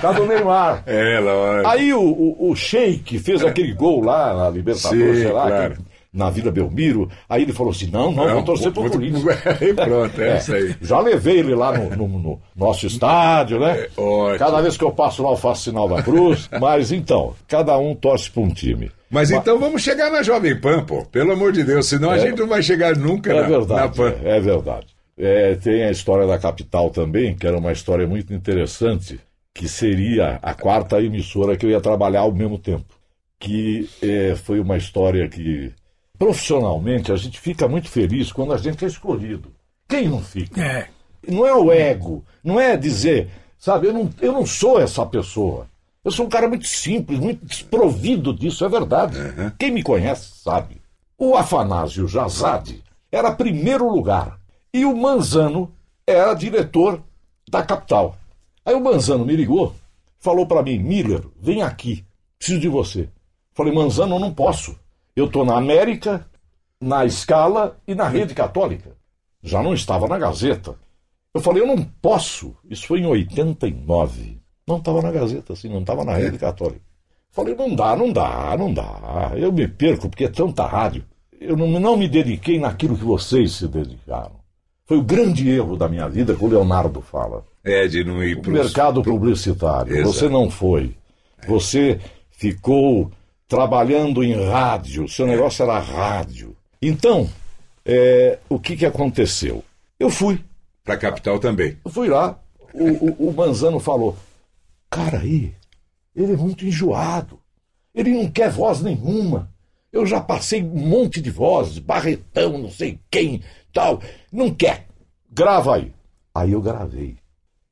Tá 0.00 0.12
do 0.12 0.26
Neymar. 0.26 0.82
É, 0.86 1.20
lógico. 1.20 1.68
Aí 1.68 1.92
o, 1.92 2.00
o, 2.00 2.50
o 2.50 2.56
Sheik 2.56 3.18
fez 3.18 3.44
aquele 3.44 3.74
gol 3.74 4.02
lá 4.02 4.32
na 4.34 4.48
Libertadores, 4.50 5.16
Sim, 5.16 5.22
sei 5.24 5.32
lá, 5.32 5.46
claro. 5.48 5.76
Na 6.16 6.30
Vila 6.30 6.50
Belmiro. 6.50 7.08
Aí 7.28 7.42
ele 7.42 7.52
falou 7.52 7.70
assim: 7.72 7.86
não, 7.88 8.10
não, 8.10 8.28
vou 8.34 8.42
torcer 8.42 8.72
pro 8.72 8.90
Corinthians. 8.90 9.22
E 9.60 9.74
pronto, 9.74 10.20
é, 10.20 10.38
isso 10.38 10.52
aí. 10.54 10.74
Já 10.80 10.98
levei 11.00 11.38
ele 11.38 11.54
lá 11.54 11.76
no, 11.76 11.94
no- 11.96 12.18
no 12.18 12.40
nosso 12.56 12.86
estádio, 12.86 13.60
né? 13.60 13.86
ótimo. 13.96 14.38
Cada 14.38 14.60
vez 14.60 14.76
que 14.76 14.84
eu 14.84 14.90
passo 14.90 15.22
lá, 15.22 15.30
eu 15.30 15.36
faço 15.36 15.64
sinal 15.64 15.88
da 15.88 16.02
cruz. 16.02 16.48
Mas 16.60 16.90
então, 16.90 17.34
cada 17.46 17.78
um 17.78 17.94
torce 17.94 18.30
para 18.30 18.42
um 18.42 18.48
time. 18.48 18.90
Mas 19.10 19.30
então 19.30 19.58
vamos 19.60 19.82
chegar 19.82 20.10
na 20.10 20.22
Jovem 20.22 20.58
Pan, 20.60 20.82
pô. 20.84 21.04
Pelo 21.04 21.32
amor 21.32 21.52
de 21.52 21.62
Deus, 21.62 21.86
senão 21.86 22.10
a 22.10 22.16
É. 22.16 22.20
gente 22.20 22.38
não 22.40 22.48
vai 22.48 22.62
chegar 22.62 22.96
nunca 22.96 23.32
É 23.32 23.40
na, 23.42 23.46
verdade, 23.46 23.80
na 23.82 23.88
Pan. 23.88 24.14
é, 24.24 24.36
é 24.36 24.40
verdade. 24.40 24.86
É, 25.18 25.54
tem 25.54 25.84
a 25.84 25.90
história 25.90 26.26
da 26.26 26.38
capital 26.38 26.90
também, 26.90 27.34
que 27.34 27.46
era 27.46 27.56
uma 27.56 27.72
história 27.72 28.06
muito 28.06 28.34
interessante, 28.34 29.18
que 29.54 29.68
seria 29.68 30.38
a 30.42 30.52
quarta 30.54 31.00
emissora 31.00 31.56
que 31.56 31.64
eu 31.64 31.70
ia 31.70 31.80
trabalhar 31.80 32.20
ao 32.20 32.32
mesmo 32.32 32.58
tempo. 32.58 32.84
Que 33.38 33.88
é, 34.02 34.34
foi 34.34 34.58
uma 34.60 34.76
história 34.76 35.28
que, 35.28 35.70
profissionalmente, 36.18 37.12
a 37.12 37.16
gente 37.16 37.40
fica 37.40 37.68
muito 37.68 37.88
feliz 37.88 38.32
quando 38.32 38.52
a 38.52 38.56
gente 38.56 38.84
é 38.84 38.88
escolhido. 38.88 39.52
Quem 39.88 40.08
não 40.08 40.20
fica? 40.20 40.62
É. 40.62 40.88
Não 41.26 41.46
é 41.46 41.54
o 41.54 41.72
ego, 41.72 42.24
não 42.42 42.60
é 42.60 42.76
dizer, 42.76 43.28
sabe, 43.58 43.88
eu 43.88 43.92
não, 43.92 44.10
eu 44.20 44.32
não 44.32 44.46
sou 44.46 44.80
essa 44.80 45.04
pessoa. 45.04 45.66
Eu 46.04 46.12
sou 46.12 46.26
um 46.26 46.28
cara 46.28 46.48
muito 46.48 46.66
simples, 46.66 47.18
muito 47.18 47.44
desprovido 47.44 48.32
disso, 48.32 48.64
é 48.64 48.68
verdade. 48.68 49.18
Quem 49.58 49.72
me 49.72 49.82
conhece 49.82 50.40
sabe. 50.40 50.80
O 51.18 51.34
Afanásio 51.34 52.06
Jazade 52.06 52.84
era 53.10 53.34
primeiro 53.34 53.90
lugar 53.90 54.38
e 54.72 54.84
o 54.84 54.96
Manzano 54.96 55.72
era 56.06 56.34
diretor 56.34 57.02
da 57.50 57.62
capital. 57.62 58.16
Aí 58.64 58.74
o 58.74 58.80
Manzano 58.80 59.24
me 59.24 59.34
ligou, 59.34 59.74
falou 60.20 60.46
para 60.46 60.62
mim, 60.62 60.78
Miller, 60.78 61.24
vem 61.40 61.62
aqui, 61.62 62.04
preciso 62.38 62.60
de 62.60 62.68
você. 62.68 63.08
Falei, 63.52 63.72
Manzano, 63.72 64.16
eu 64.16 64.20
não 64.20 64.32
posso. 64.32 64.78
Eu 65.16 65.24
estou 65.24 65.46
na 65.46 65.56
América, 65.56 66.26
na 66.78 67.06
Escala 67.06 67.78
e 67.88 67.94
na 67.94 68.06
Rede 68.06 68.34
Católica. 68.34 68.90
Já 69.42 69.62
não 69.62 69.72
estava 69.72 70.06
na 70.06 70.18
Gazeta. 70.18 70.76
Eu 71.32 71.40
falei, 71.40 71.62
eu 71.62 71.66
não 71.66 71.82
posso. 72.02 72.54
Isso 72.68 72.86
foi 72.86 73.00
em 73.00 73.06
89. 73.06 74.38
Não 74.68 74.76
estava 74.76 75.00
na 75.00 75.10
Gazeta, 75.10 75.54
assim, 75.54 75.70
não 75.70 75.80
estava 75.80 76.04
na 76.04 76.14
Rede 76.14 76.36
Católica. 76.36 76.82
Falei, 77.30 77.54
não 77.54 77.74
dá, 77.74 77.96
não 77.96 78.12
dá, 78.12 78.56
não 78.58 78.72
dá. 78.72 79.32
Eu 79.36 79.50
me 79.50 79.66
perco 79.66 80.10
porque 80.10 80.24
é 80.24 80.28
tanta 80.28 80.66
rádio. 80.66 81.04
Eu 81.40 81.56
não, 81.56 81.68
não 81.80 81.96
me 81.96 82.08
dediquei 82.08 82.58
naquilo 82.58 82.96
que 82.96 83.04
vocês 83.04 83.52
se 83.52 83.68
dedicaram. 83.68 84.36
Foi 84.84 84.98
o 84.98 85.02
grande 85.02 85.48
erro 85.48 85.76
da 85.76 85.88
minha 85.88 86.08
vida 86.08 86.34
que 86.34 86.44
o 86.44 86.48
Leonardo 86.48 87.00
fala. 87.00 87.44
É, 87.64 87.86
de 87.88 88.04
não 88.04 88.22
ir 88.22 88.36
O 88.38 88.42
para 88.42 88.52
mercado 88.52 89.02
publicitário. 89.02 89.96
Exato. 89.96 90.12
Você 90.12 90.28
não 90.28 90.50
foi. 90.50 90.94
Você 91.46 92.00
ficou 92.30 93.10
trabalhando 93.48 94.22
em 94.22 94.34
rádio. 94.44 95.08
Seu 95.08 95.26
negócio 95.26 95.62
era 95.62 95.78
rádio. 95.78 96.56
Então, 96.80 97.28
é, 97.84 98.38
o 98.48 98.58
que, 98.58 98.76
que 98.76 98.86
aconteceu? 98.86 99.64
Eu 99.98 100.10
fui. 100.10 100.42
Para 100.84 100.94
a 100.94 100.98
capital 100.98 101.38
também. 101.38 101.78
Eu 101.84 101.90
fui 101.90 102.08
lá. 102.08 102.38
O, 102.74 103.24
o, 103.24 103.28
o 103.28 103.32
Manzano 103.32 103.80
falou: 103.80 104.16
Cara, 104.90 105.18
aí, 105.18 105.54
ele 106.14 106.32
é 106.32 106.36
muito 106.36 106.64
enjoado. 106.64 107.38
Ele 107.94 108.10
não 108.10 108.30
quer 108.30 108.50
voz 108.50 108.82
nenhuma. 108.82 109.50
Eu 109.92 110.04
já 110.04 110.20
passei 110.20 110.62
um 110.62 110.88
monte 110.88 111.20
de 111.20 111.30
vozes, 111.30 111.78
Barretão, 111.78 112.58
não 112.58 112.70
sei 112.70 113.00
quem, 113.10 113.42
tal. 113.72 114.02
Não 114.30 114.52
quer. 114.52 114.86
Grava 115.30 115.76
aí. 115.76 115.92
Aí 116.34 116.52
eu 116.52 116.60
gravei. 116.60 117.16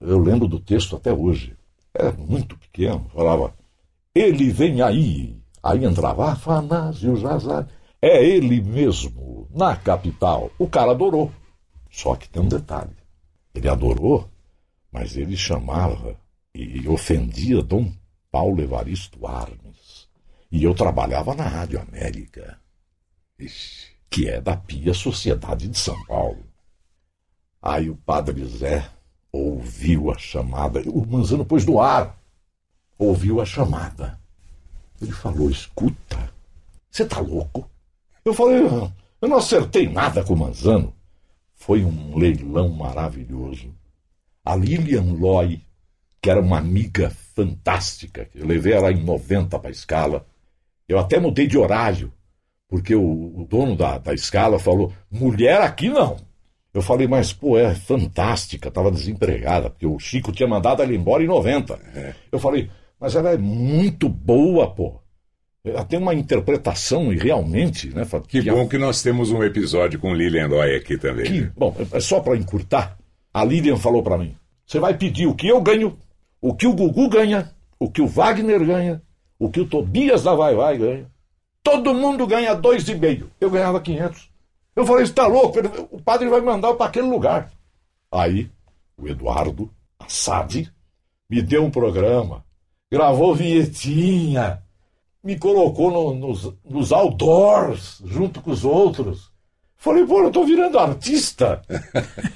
Eu 0.00 0.18
lembro 0.18 0.48
do 0.48 0.58
texto 0.58 0.96
até 0.96 1.12
hoje. 1.12 1.54
Era 1.92 2.12
muito 2.12 2.56
pequeno. 2.58 3.06
Falava: 3.14 3.54
Ele 4.14 4.50
vem 4.50 4.80
aí. 4.80 5.36
Aí 5.64 5.82
entrava 5.82 6.30
Afanásio 6.30 7.16
Jazar. 7.16 7.66
É 8.02 8.22
ele 8.22 8.60
mesmo, 8.60 9.48
na 9.50 9.74
capital. 9.74 10.50
O 10.58 10.68
cara 10.68 10.90
adorou. 10.90 11.32
Só 11.90 12.14
que 12.16 12.28
tem 12.28 12.42
um 12.42 12.48
detalhe. 12.48 12.94
Ele 13.54 13.66
adorou, 13.66 14.28
mas 14.92 15.16
ele 15.16 15.38
chamava 15.38 16.20
e 16.54 16.86
ofendia 16.86 17.62
Dom 17.62 17.90
Paulo 18.30 18.60
Evaristo 18.60 19.26
Armes. 19.26 20.06
E 20.52 20.62
eu 20.62 20.74
trabalhava 20.74 21.34
na 21.34 21.44
Rádio 21.44 21.80
América, 21.80 22.60
que 24.10 24.28
é 24.28 24.42
da 24.42 24.56
Pia 24.58 24.92
Sociedade 24.92 25.66
de 25.66 25.78
São 25.78 25.96
Paulo. 26.04 26.44
Aí 27.62 27.88
o 27.88 27.96
padre 27.96 28.44
Zé 28.44 28.86
ouviu 29.32 30.10
a 30.10 30.18
chamada, 30.18 30.82
o 30.82 31.06
Manzano 31.06 31.44
pôs 31.44 31.64
no 31.64 31.80
ar, 31.80 32.20
ouviu 32.98 33.40
a 33.40 33.46
chamada. 33.46 34.22
Ele 35.05 35.12
falou: 35.12 35.50
Escuta, 35.50 36.32
você 36.90 37.05
tá 37.05 37.20
louco? 37.20 37.68
Eu 38.24 38.32
falei: 38.32 38.62
Eu 39.20 39.28
não 39.28 39.36
acertei 39.36 39.88
nada 39.88 40.24
com 40.24 40.34
o 40.34 40.36
Manzano. 40.36 40.94
Foi 41.55 41.84
um 41.84 42.16
leilão 42.16 42.70
maravilhoso. 42.70 43.72
A 44.44 44.57
Lilian 44.57 45.14
Loy, 45.18 45.61
que 46.20 46.30
era 46.30 46.40
uma 46.40 46.59
amiga 46.59 47.11
fantástica, 47.34 48.28
eu 48.34 48.46
levei 48.46 48.72
ela 48.72 48.90
em 48.90 49.02
90 49.02 49.59
para 49.59 49.68
a 49.68 49.72
escala. 49.72 50.26
Eu 50.88 50.98
até 50.98 51.18
mudei 51.18 51.46
de 51.46 51.57
horário, 51.57 52.12
porque 52.68 52.94
o, 52.94 53.40
o 53.40 53.46
dono 53.48 53.76
da, 53.76 53.98
da 53.98 54.14
escala 54.14 54.59
falou: 54.59 54.92
mulher 55.11 55.61
aqui 55.61 55.88
não. 55.88 56.16
Eu 56.72 56.82
falei, 56.82 57.07
mas 57.07 57.32
pô, 57.32 57.57
é 57.57 57.72
fantástica, 57.72 58.68
estava 58.68 58.90
desempregada, 58.90 59.70
porque 59.70 59.86
o 59.86 59.96
Chico 59.98 60.32
tinha 60.32 60.48
mandado 60.48 60.82
ela 60.82 60.92
embora 60.92 61.22
em 61.22 61.28
90. 61.28 61.78
Eu 62.32 62.38
falei, 62.40 62.68
mas 63.05 63.14
ela 63.14 63.32
é 63.32 63.36
muito 63.36 64.09
boa, 64.09 64.70
pô. 64.70 64.98
Ela 65.62 65.84
tem 65.84 65.98
uma 65.98 66.14
interpretação 66.14 67.12
e 67.12 67.18
realmente, 67.18 67.94
né? 67.94 68.07
fa- 68.07 68.20
Que 68.22 68.42
que 68.42 68.50
bom 68.50 68.66
que 68.66 68.78
nós 68.78 69.02
temos 69.02 69.30
um 69.30 69.42
episódio 69.42 69.98
com 70.00 70.14
Lilian 70.14 70.46
Loy 70.48 70.74
aqui 70.74 70.96
também. 70.96 71.24
que, 71.26 71.40
né? 71.42 71.52
bom, 71.55 71.76
é 71.92 72.00
só 72.00 72.20
para 72.20 72.34
encurtar, 72.36 72.96
a 73.32 73.44
Lilian 73.44 73.76
falou 73.76 74.02
para 74.02 74.16
mim: 74.16 74.34
você 74.66 74.78
vai 74.78 74.94
pedir 74.96 75.26
o 75.26 75.34
que 75.34 75.46
eu 75.48 75.61
ganho, 75.61 75.98
o 76.40 76.55
que 76.55 76.66
o 76.66 76.72
Gugu 76.72 77.11
ganha, 77.11 77.50
o 77.78 77.90
que 77.90 78.00
o 78.00 78.07
Wagner 78.07 78.64
ganha, 78.64 79.02
o 79.38 79.50
que 79.50 79.61
o 79.61 79.66
Tobias 79.66 80.22
da 80.22 80.34
Vai 80.34 80.55
Vai 80.55 80.78
ganha. 80.78 81.07
Todo 81.62 81.92
mundo 81.92 82.26
ganha 82.26 82.55
dois 82.55 82.88
e 82.88 82.94
meio. 82.94 83.30
Eu 83.38 83.50
ganhava 83.50 83.80
500. 83.82 84.30
Eu 84.74 84.86
falei: 84.86 85.05
está 85.05 85.26
louco? 85.26 85.59
O 85.90 86.00
padre 86.00 86.26
vai 86.30 86.40
mandar 86.40 86.72
para 86.72 86.86
aquele 86.86 87.07
lugar. 87.09 87.50
Aí, 88.11 88.48
o 88.96 89.07
Eduardo 89.09 89.70
Assad 89.98 90.66
me 91.28 91.42
deu 91.42 91.64
um 91.64 91.70
programa, 91.70 92.42
gravou 92.91 93.35
vinhetinha, 93.35 94.59
me 95.22 95.39
colocou 95.39 95.91
no- 95.91 96.14
nos, 96.14 96.53
nos 96.68 96.93
outdoors 96.93 98.03
junto 98.05 98.41
com 98.41 98.51
os 98.51 98.64
outros. 98.64 99.32
Falei, 99.76 100.05
pô, 100.07 100.22
eu 100.22 100.30
tô 100.30 100.45
virando 100.45 100.78
artista. 100.78 101.61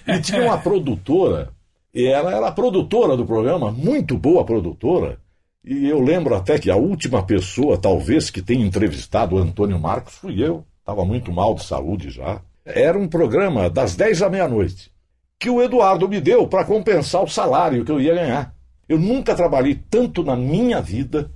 e 0.06 0.20
tinha 0.20 0.42
uma 0.44 0.58
produtora, 0.58 1.50
e 1.94 2.06
ela 2.06 2.34
era 2.34 2.52
produtora 2.52 3.16
do 3.16 3.24
programa, 3.24 3.70
muito 3.70 4.16
boa 4.18 4.44
produtora. 4.44 5.18
E 5.64 5.86
eu 5.86 6.00
lembro 6.00 6.34
até 6.34 6.58
que 6.58 6.70
a 6.70 6.76
última 6.76 7.22
pessoa, 7.22 7.76
talvez, 7.76 8.30
que 8.30 8.40
tenha 8.42 8.64
entrevistado 8.64 9.36
o 9.36 9.38
Antônio 9.38 9.78
Marcos 9.78 10.14
fui 10.14 10.42
eu. 10.42 10.64
Estava 10.80 11.04
muito 11.04 11.30
mal 11.32 11.54
de 11.54 11.64
saúde 11.64 12.10
já. 12.10 12.40
Era 12.64 12.98
um 12.98 13.08
programa 13.08 13.68
das 13.68 13.94
10 13.94 14.22
à 14.22 14.30
meia-noite, 14.30 14.90
que 15.38 15.50
o 15.50 15.60
Eduardo 15.62 16.08
me 16.08 16.20
deu 16.20 16.46
para 16.46 16.64
compensar 16.64 17.22
o 17.22 17.28
salário 17.28 17.84
que 17.84 17.92
eu 17.92 18.00
ia 18.00 18.14
ganhar. 18.14 18.54
Eu 18.88 18.98
nunca 18.98 19.34
trabalhei 19.34 19.74
tanto 19.90 20.22
na 20.24 20.34
minha 20.34 20.80
vida 20.80 21.30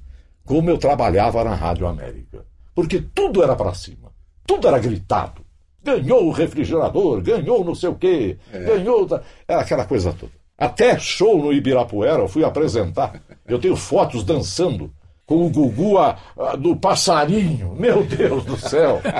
como 0.44 0.70
eu 0.70 0.78
trabalhava 0.78 1.44
na 1.44 1.54
Rádio 1.54 1.86
América. 1.86 2.44
Porque 2.74 3.00
tudo 3.14 3.42
era 3.42 3.54
para 3.54 3.74
cima, 3.74 4.10
tudo 4.46 4.66
era 4.66 4.78
gritado. 4.78 5.42
Ganhou 5.84 6.26
o 6.28 6.30
refrigerador, 6.32 7.20
ganhou 7.20 7.64
não 7.64 7.74
sei 7.74 7.88
o 7.90 7.94
quê, 7.94 8.36
ganhou. 8.52 9.04
da- 9.06 9.20
Era 9.46 9.60
aquela 9.62 9.84
coisa 9.84 10.12
toda. 10.12 10.32
Até 10.56 10.96
show 10.98 11.38
no 11.42 11.52
Ibirapuera 11.52 12.20
eu 12.22 12.28
fui 12.28 12.44
apresentar. 12.44 13.20
Eu 13.46 13.58
tenho 13.58 13.74
fotos 13.76 14.22
dançando 14.24 14.92
com 15.26 15.44
o 15.44 15.50
Gugu 15.50 15.98
a- 15.98 16.16
a- 16.38 16.56
do 16.56 16.76
passarinho. 16.76 17.74
Meu 17.76 18.04
Deus 18.04 18.44
do 18.44 18.56
céu! 18.56 19.00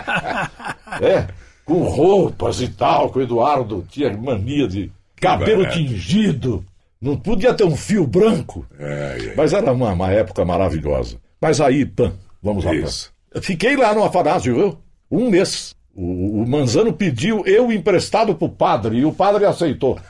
É, 1.01 1.27
com 1.65 1.83
roupas 1.85 2.61
e 2.61 2.69
tal, 2.69 3.11
que 3.11 3.19
o 3.19 3.23
Eduardo 3.23 3.85
tinha 3.89 4.15
mania 4.17 4.69
de 4.69 4.91
cabelo 5.17 5.63
barato. 5.63 5.79
tingido. 5.79 6.65
Não 7.03 7.17
podia 7.17 7.53
ter 7.53 7.65
um 7.65 7.75
fio 7.75 8.07
branco. 8.07 8.65
Ai, 8.79 9.31
ai. 9.31 9.35
Mas 9.37 9.53
era 9.53 9.73
uma, 9.73 9.93
uma 9.93 10.13
época 10.13 10.45
maravilhosa. 10.45 11.19
Mas 11.41 11.61
aí, 11.61 11.85
Pan, 11.85 12.13
vamos 12.41 12.65
lá. 12.65 12.71
Pan. 12.71 12.77
Isso. 12.77 13.13
Fiquei 13.41 13.77
lá 13.77 13.93
no 13.93 14.05
Afanásio, 14.05 14.55
viu? 14.55 14.79
Um 15.11 15.29
mês. 15.29 15.75
O, 15.93 16.43
o 16.43 16.49
Manzano 16.49 16.93
pediu 16.93 17.45
eu 17.45 17.73
emprestado 17.73 18.37
pro 18.37 18.49
padre 18.49 18.99
e 18.99 19.05
o 19.05 19.13
padre 19.13 19.45
aceitou. 19.45 19.99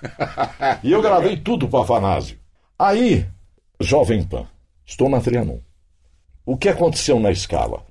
E 0.84 0.92
eu 0.92 1.00
gravei 1.00 1.36
tudo 1.36 1.66
pro 1.66 1.80
Afanásio. 1.80 2.38
Aí, 2.78 3.26
Jovem 3.80 4.22
Pan, 4.22 4.46
estou 4.84 5.08
na 5.08 5.20
Trianon. 5.20 5.60
O 6.44 6.56
que 6.56 6.68
aconteceu 6.68 7.18
na 7.18 7.30
escala? 7.30 7.84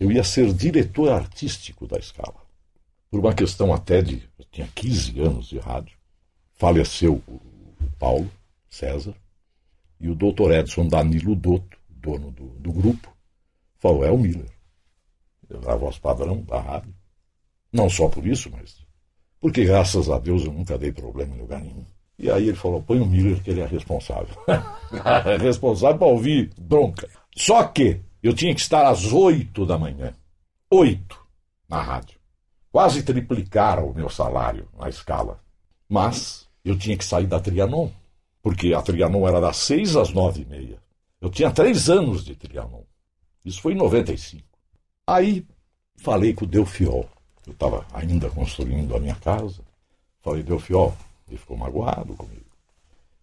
Eu 0.00 0.10
ia 0.10 0.24
ser 0.24 0.52
diretor 0.54 1.10
artístico 1.12 1.86
da 1.86 1.98
escala. 1.98 2.36
Por 3.10 3.20
uma 3.20 3.34
questão 3.34 3.74
até 3.74 4.00
de. 4.00 4.22
Eu 4.38 4.44
tinha 4.50 4.68
15 4.74 5.20
anos 5.20 5.48
de 5.48 5.58
rádio. 5.58 5.96
Faleceu 6.54 7.20
o 7.28 7.40
Paulo 7.98 8.30
César 8.68 9.14
e 10.00 10.08
o 10.08 10.14
doutor 10.14 10.52
Edson 10.52 10.86
Danilo 10.86 11.34
Dotto, 11.34 11.78
dono 11.88 12.30
do, 12.30 12.46
do 12.58 12.72
grupo, 12.72 13.12
falou: 13.78 14.04
é 14.04 14.10
o 14.10 14.18
Miller. 14.18 14.50
A 15.66 15.74
voz 15.76 15.98
padrão 15.98 16.42
da 16.42 16.60
rádio. 16.60 16.94
Não 17.72 17.88
só 17.88 18.08
por 18.08 18.26
isso, 18.26 18.50
mas. 18.50 18.86
Porque 19.40 19.64
graças 19.64 20.10
a 20.10 20.18
Deus 20.18 20.44
eu 20.44 20.52
nunca 20.52 20.76
dei 20.76 20.92
problema 20.92 21.34
em 21.34 21.38
lugar 21.38 21.60
nenhum. 21.60 21.86
E 22.18 22.30
aí 22.30 22.48
ele 22.48 22.56
falou: 22.56 22.82
põe 22.82 23.00
o 23.00 23.06
Miller, 23.06 23.42
que 23.42 23.50
ele 23.50 23.60
é 23.60 23.66
responsável. 23.66 24.36
responsável 25.40 25.98
para 25.98 26.06
ouvir 26.06 26.50
bronca. 26.58 27.08
Só 27.36 27.64
que 27.64 28.00
eu 28.22 28.34
tinha 28.34 28.54
que 28.54 28.60
estar 28.60 28.86
às 28.86 29.12
oito 29.12 29.64
da 29.64 29.78
manhã. 29.78 30.12
Oito 30.70 31.18
na 31.68 31.80
rádio. 31.80 32.18
Quase 32.70 33.02
triplicaram 33.02 33.88
o 33.88 33.94
meu 33.94 34.08
salário 34.08 34.68
na 34.78 34.88
escala. 34.88 35.40
Mas 35.88 36.48
eu 36.64 36.76
tinha 36.76 36.96
que 36.96 37.04
sair 37.04 37.26
da 37.26 37.40
Trianon, 37.40 37.90
porque 38.42 38.74
a 38.74 38.82
Trianon 38.82 39.26
era 39.26 39.40
das 39.40 39.56
seis 39.56 39.96
às 39.96 40.10
nove 40.12 40.42
e 40.42 40.44
meia. 40.44 40.82
Eu 41.20 41.30
tinha 41.30 41.50
três 41.50 41.90
anos 41.90 42.24
de 42.24 42.34
Trianon. 42.34 42.82
Isso 43.44 43.60
foi 43.60 43.72
em 43.72 43.76
95. 43.76 44.44
Aí 45.06 45.46
falei 45.96 46.34
com 46.34 46.44
o 46.44 46.48
Delfiol. 46.48 47.08
Eu 47.46 47.52
estava 47.52 47.86
ainda 47.92 48.28
construindo 48.30 48.94
a 48.94 49.00
minha 49.00 49.14
casa. 49.16 49.62
Falei, 50.20 50.42
Delfiol, 50.42 50.94
ele 51.26 51.38
ficou 51.38 51.56
magoado 51.56 52.14
comigo. 52.14 52.44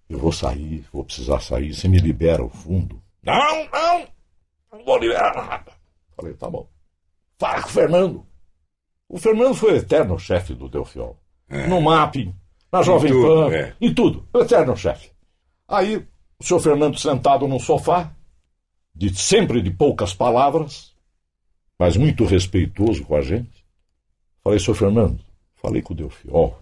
Eu 0.09 0.19
vou 0.19 0.31
sair, 0.31 0.85
vou 0.91 1.03
precisar 1.03 1.39
sair. 1.39 1.73
Você 1.73 1.87
me 1.87 1.99
libera 1.99 2.43
o 2.43 2.49
fundo? 2.49 3.01
Não, 3.23 3.69
não, 3.71 4.07
não 4.71 4.85
vou 4.85 4.97
liberar 4.97 5.35
nada. 5.35 5.71
Falei, 6.15 6.33
tá 6.33 6.49
bom. 6.49 6.67
Fala 7.37 7.61
com 7.61 7.69
o 7.69 7.71
Fernando. 7.71 8.25
O 9.09 9.17
Fernando 9.17 9.53
foi 9.53 9.73
o 9.73 9.77
eterno 9.77 10.17
chefe 10.17 10.53
do 10.53 10.69
Delfiol. 10.69 11.19
No 11.69 11.79
mapping, 11.81 12.33
na 12.75 12.81
Jovem 12.81 13.09
tudo, 13.09 13.27
Pan, 13.27 13.55
é. 13.55 13.73
em 13.79 13.93
tudo. 13.93 14.27
O 14.33 14.39
eterno 14.39 14.75
chefe. 14.75 15.09
Aí, 15.65 15.95
o 16.37 16.43
senhor 16.43 16.59
Fernando 16.59 16.99
sentado 16.99 17.47
no 17.47 17.57
sofá, 17.57 18.13
de, 18.93 19.15
sempre 19.15 19.61
de 19.61 19.71
poucas 19.71 20.13
palavras, 20.13 20.93
mas 21.79 21.95
muito 21.95 22.25
respeitoso 22.25 23.05
com 23.05 23.15
a 23.15 23.21
gente. 23.21 23.65
Falei, 24.43 24.59
senhor 24.59 24.75
Fernando, 24.75 25.19
falei 25.55 25.81
com 25.81 25.93
o 25.93 25.95
Delfiol, 25.95 26.61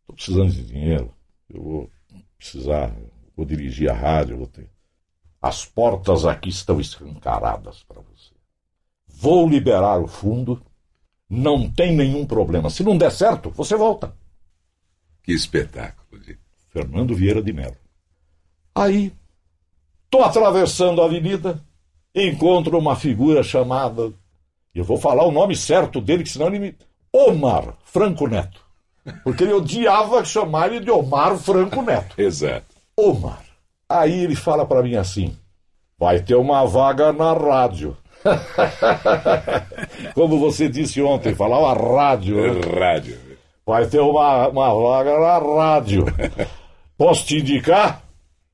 estou 0.00 0.16
precisando 0.16 0.50
de 0.50 0.64
dinheiro, 0.64 1.12
eu 1.50 1.62
vou 1.62 1.90
precisar, 2.38 2.96
vou 3.36 3.44
dirigir 3.44 3.90
a 3.90 3.94
rádio, 3.94 4.38
vou 4.38 4.46
ter. 4.46 4.68
As 5.42 5.66
portas 5.66 6.24
aqui 6.24 6.48
estão 6.48 6.80
escancaradas 6.80 7.82
para 7.82 8.00
você. 8.00 8.32
Vou 9.06 9.46
liberar 9.46 10.00
o 10.00 10.08
fundo, 10.08 10.62
não 11.28 11.70
tem 11.70 11.94
nenhum 11.94 12.24
problema. 12.24 12.70
Se 12.70 12.82
não 12.82 12.96
der 12.96 13.12
certo, 13.12 13.50
você 13.50 13.76
volta. 13.76 14.21
Que 15.22 15.32
espetáculo. 15.32 16.20
De... 16.20 16.38
Fernando 16.70 17.14
Vieira 17.14 17.42
de 17.42 17.52
Mello. 17.52 17.76
Aí, 18.74 19.12
tô 20.10 20.22
atravessando 20.22 21.02
a 21.02 21.04
avenida, 21.04 21.60
encontro 22.14 22.78
uma 22.78 22.96
figura 22.96 23.42
chamada. 23.42 24.12
Eu 24.74 24.84
vou 24.84 24.96
falar 24.96 25.24
o 25.24 25.32
nome 25.32 25.54
certo 25.54 26.00
dele, 26.00 26.22
que 26.22 26.30
senão 26.30 26.46
ele 26.46 26.58
me. 26.58 26.76
Omar 27.12 27.76
Franco 27.84 28.26
Neto. 28.26 28.62
Porque 29.22 29.44
ele 29.44 29.52
odiava 29.52 30.24
chamar 30.24 30.72
ele 30.72 30.84
de 30.84 30.90
Omar 30.90 31.36
Franco 31.36 31.82
Neto. 31.82 32.14
Exato. 32.20 32.66
Omar. 32.96 33.42
Aí 33.88 34.24
ele 34.24 34.34
fala 34.34 34.64
para 34.64 34.82
mim 34.82 34.94
assim: 34.94 35.36
vai 35.98 36.20
ter 36.20 36.36
uma 36.36 36.64
vaga 36.64 37.12
na 37.12 37.34
rádio. 37.34 37.96
Como 40.14 40.38
você 40.38 40.68
disse 40.68 41.02
ontem, 41.02 41.34
falava 41.34 41.74
rádio. 41.74 42.36
Né? 42.36 42.60
Rádio. 42.80 43.18
Vai 43.72 43.86
ter 43.86 44.00
uma, 44.00 44.48
uma 44.48 44.74
vaga 44.74 45.18
na 45.18 45.38
rádio. 45.38 46.04
Posso 46.94 47.24
te 47.24 47.38
indicar? 47.38 48.02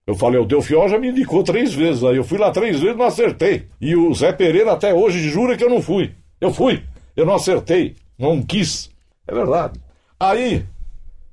Eu 0.07 0.15
falei, 0.15 0.39
o 0.39 0.45
Delfiol 0.45 0.89
já 0.89 0.97
me 0.97 1.09
indicou 1.09 1.43
três 1.43 1.75
vezes. 1.75 2.05
Aí 2.05 2.19
eu 2.19 2.23
fui 2.23 2.39
lá 2.39 2.53
três 2.53 2.79
vezes 2.79 2.97
não 2.97 3.05
acertei. 3.05 3.67
E 3.81 3.97
o 3.97 4.15
Zé 4.15 4.33
Pereira 4.33 4.71
até 4.71 4.95
hoje 4.95 5.29
jura 5.29 5.57
que 5.57 5.65
eu 5.65 5.69
não 5.69 5.83
fui. 5.83 6.15
Eu 6.41 6.55
fui. 6.55 6.85
Eu 7.17 7.27
não 7.27 7.35
acertei. 7.35 7.97
Não 8.17 8.41
quis. 8.41 8.93
É 9.27 9.35
verdade. 9.35 9.81
Aí 10.21 10.65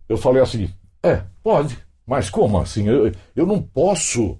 eu 0.09 0.17
falei 0.17 0.41
assim: 0.41 0.67
é, 1.03 1.21
pode. 1.43 1.77
Mas 2.07 2.27
como 2.27 2.59
assim? 2.59 2.87
Eu, 2.87 3.11
eu 3.35 3.45
não 3.45 3.61
posso. 3.61 4.35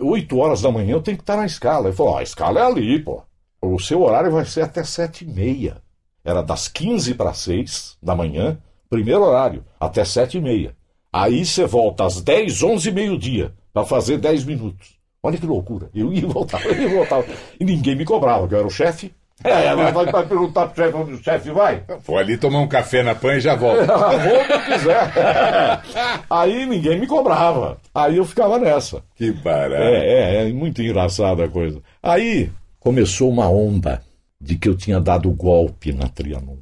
Oito 0.00 0.38
horas 0.38 0.62
da 0.62 0.70
manhã 0.70 0.92
eu 0.92 1.02
tenho 1.02 1.16
que 1.16 1.24
estar 1.24 1.36
na 1.36 1.46
escala. 1.46 1.88
Ele 1.88 1.96
falou: 1.96 2.18
a 2.18 2.22
escala 2.22 2.60
é 2.60 2.62
ali, 2.62 3.00
pô. 3.00 3.20
O 3.60 3.80
seu 3.80 4.00
horário 4.00 4.30
vai 4.30 4.44
ser 4.44 4.60
até 4.60 4.84
sete 4.84 5.24
e 5.24 5.28
meia. 5.28 5.82
Era 6.24 6.40
das 6.40 6.68
quinze 6.68 7.14
para 7.14 7.34
seis 7.34 7.96
da 8.00 8.14
manhã, 8.14 8.56
primeiro 8.88 9.22
horário, 9.22 9.64
até 9.78 10.04
sete 10.04 10.38
e 10.38 10.40
meia. 10.40 10.74
Aí 11.12 11.44
você 11.44 11.64
volta 11.64 12.04
às 12.04 12.20
dez, 12.20 12.62
onze 12.62 12.88
e 12.90 12.92
meio-dia 12.92 13.52
para 13.72 13.84
fazer 13.84 14.18
dez 14.18 14.44
minutos. 14.44 14.96
Olha 15.22 15.38
que 15.38 15.46
loucura. 15.46 15.88
Eu 15.94 16.12
ia 16.12 16.26
voltar, 16.26 16.64
eu 16.64 16.80
ia 16.80 16.88
voltar. 16.88 17.24
E 17.58 17.64
ninguém 17.64 17.96
me 17.96 18.04
cobrava, 18.04 18.46
que 18.46 18.54
eu 18.54 18.58
era 18.58 18.66
o 18.66 18.70
chefe. 18.70 19.12
É, 19.44 19.74
vai, 19.74 19.92
vai, 19.92 20.06
vai 20.06 20.26
perguntar 20.26 20.66
pro 20.66 20.82
chefe 20.82 20.96
onde 20.96 21.12
o 21.12 21.22
chefe 21.22 21.50
vai? 21.50 21.82
Vou 22.04 22.16
ali 22.16 22.38
tomar 22.38 22.60
um 22.60 22.68
café 22.68 23.02
na 23.02 23.14
pan 23.14 23.34
e 23.34 23.40
já 23.40 23.54
volto. 23.54 23.84
Vou 23.86 24.40
onde 24.40 24.64
quiser. 24.64 25.12
Aí 26.30 26.64
ninguém 26.64 26.98
me 26.98 27.06
cobrava. 27.06 27.76
Aí 27.94 28.16
eu 28.16 28.24
ficava 28.24 28.58
nessa. 28.58 29.02
Que 29.14 29.32
barato. 29.32 29.82
É, 29.82 30.44
é, 30.44 30.48
é 30.48 30.52
muito 30.52 30.80
engraçada 30.80 31.44
a 31.44 31.48
coisa. 31.48 31.82
Aí 32.02 32.50
começou 32.80 33.28
uma 33.28 33.48
onda 33.48 34.00
de 34.40 34.56
que 34.56 34.68
eu 34.68 34.76
tinha 34.76 35.00
dado 35.00 35.30
golpe 35.30 35.92
na 35.92 36.08
Trianon. 36.08 36.56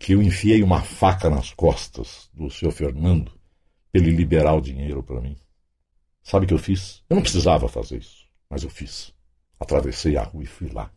Que 0.00 0.14
eu 0.14 0.22
enfiei 0.22 0.62
uma 0.62 0.82
faca 0.82 1.28
nas 1.28 1.52
costas 1.52 2.30
do 2.32 2.50
seu 2.50 2.72
Fernando 2.72 3.30
para 3.92 4.00
ele 4.00 4.10
liberar 4.10 4.54
o 4.54 4.60
dinheiro 4.60 5.02
para 5.02 5.20
mim. 5.20 5.36
Sabe 6.22 6.46
o 6.46 6.48
que 6.48 6.54
eu 6.54 6.58
fiz? 6.58 7.04
Eu 7.08 7.16
não 7.16 7.22
precisava 7.22 7.68
fazer 7.68 7.98
isso, 7.98 8.26
mas 8.48 8.62
eu 8.62 8.70
fiz. 8.70 9.12
Atravessei 9.58 10.16
a 10.16 10.22
rua 10.22 10.42
e 10.42 10.46
fui 10.46 10.70
lá. 10.70 10.90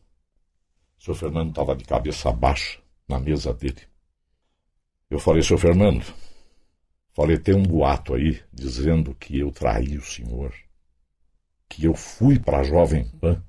O 0.98 1.04
senhor 1.04 1.16
Fernando 1.16 1.50
estava 1.50 1.76
de 1.76 1.84
cabeça 1.84 2.32
baixa 2.32 2.80
na 3.06 3.20
mesa 3.20 3.54
dele. 3.54 3.82
Eu 5.10 5.20
falei, 5.20 5.44
senhor 5.44 5.60
Fernando, 5.60 6.06
falei, 7.12 7.38
tem 7.38 7.56
um 7.56 7.64
boato 7.64 8.14
aí 8.16 8.42
dizendo 8.54 9.14
que 9.16 9.38
eu 9.38 9.52
traí 9.52 9.98
o 9.98 10.02
senhor, 10.02 10.54
que 11.68 11.84
eu 11.84 11.94
fui 11.94 12.40
para 12.40 12.60
a 12.60 12.64
Jovem 12.64 13.06
Pan 13.20 13.44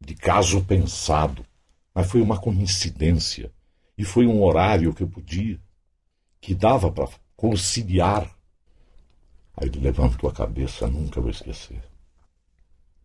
de 0.00 0.14
caso 0.14 0.64
pensado, 0.64 1.44
mas 1.92 2.08
foi 2.08 2.20
uma 2.22 2.40
coincidência 2.40 3.52
e 3.98 4.04
foi 4.04 4.26
um 4.26 4.42
horário 4.42 4.94
que 4.94 5.02
eu 5.02 5.08
podia, 5.08 5.60
que 6.40 6.54
dava 6.54 6.90
para 6.90 7.10
conciliar. 7.36 8.34
Aí 9.56 9.68
ele 9.68 9.80
levantou 9.80 10.30
a 10.30 10.32
cabeça, 10.32 10.86
nunca 10.86 11.20
vou 11.20 11.30
esquecer. 11.30 11.82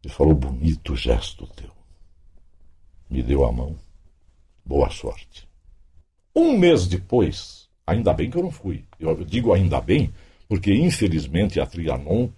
Ele 0.03 0.13
falou: 0.13 0.35
bonito 0.35 0.95
gesto 0.95 1.47
teu 1.47 1.73
me 3.13 3.21
deu 3.21 3.45
a 3.45 3.51
mão. 3.51 3.75
Boa 4.65 4.89
sorte. 4.89 5.47
Um 6.35 6.57
mês 6.57 6.87
depois, 6.87 7.69
ainda 7.85 8.11
bem 8.11 8.27
que 8.27 8.37
eu 8.37 8.41
não 8.41 8.49
fui. 8.49 8.85
Eu 8.99 9.23
digo 9.23 9.53
ainda 9.53 9.79
bem, 9.79 10.11
porque 10.47 10.73
infelizmente 10.73 11.59
a 11.59 11.65
Trianon 11.67 12.29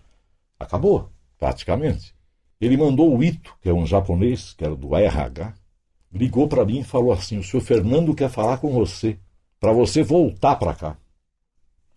acabou, 0.60 1.10
praticamente. 1.40 2.14
Ele 2.60 2.76
mandou 2.76 3.16
o 3.16 3.24
Ito, 3.24 3.56
que 3.62 3.70
é 3.70 3.74
um 3.74 3.86
japonês, 3.86 4.54
que 4.54 4.66
era 4.66 4.76
do 4.76 4.94
RH, 4.94 5.54
ligou 6.16 6.48
para 6.48 6.66
mim 6.66 6.80
e 6.80 6.84
falou 6.84 7.12
assim: 7.12 7.38
O 7.38 7.44
senhor 7.44 7.62
Fernando 7.62 8.16
quer 8.16 8.30
falar 8.30 8.58
com 8.58 8.72
você, 8.72 9.20
para 9.60 9.74
você 9.74 10.02
voltar 10.02 10.56
para 10.56 10.74
cá. 10.74 10.98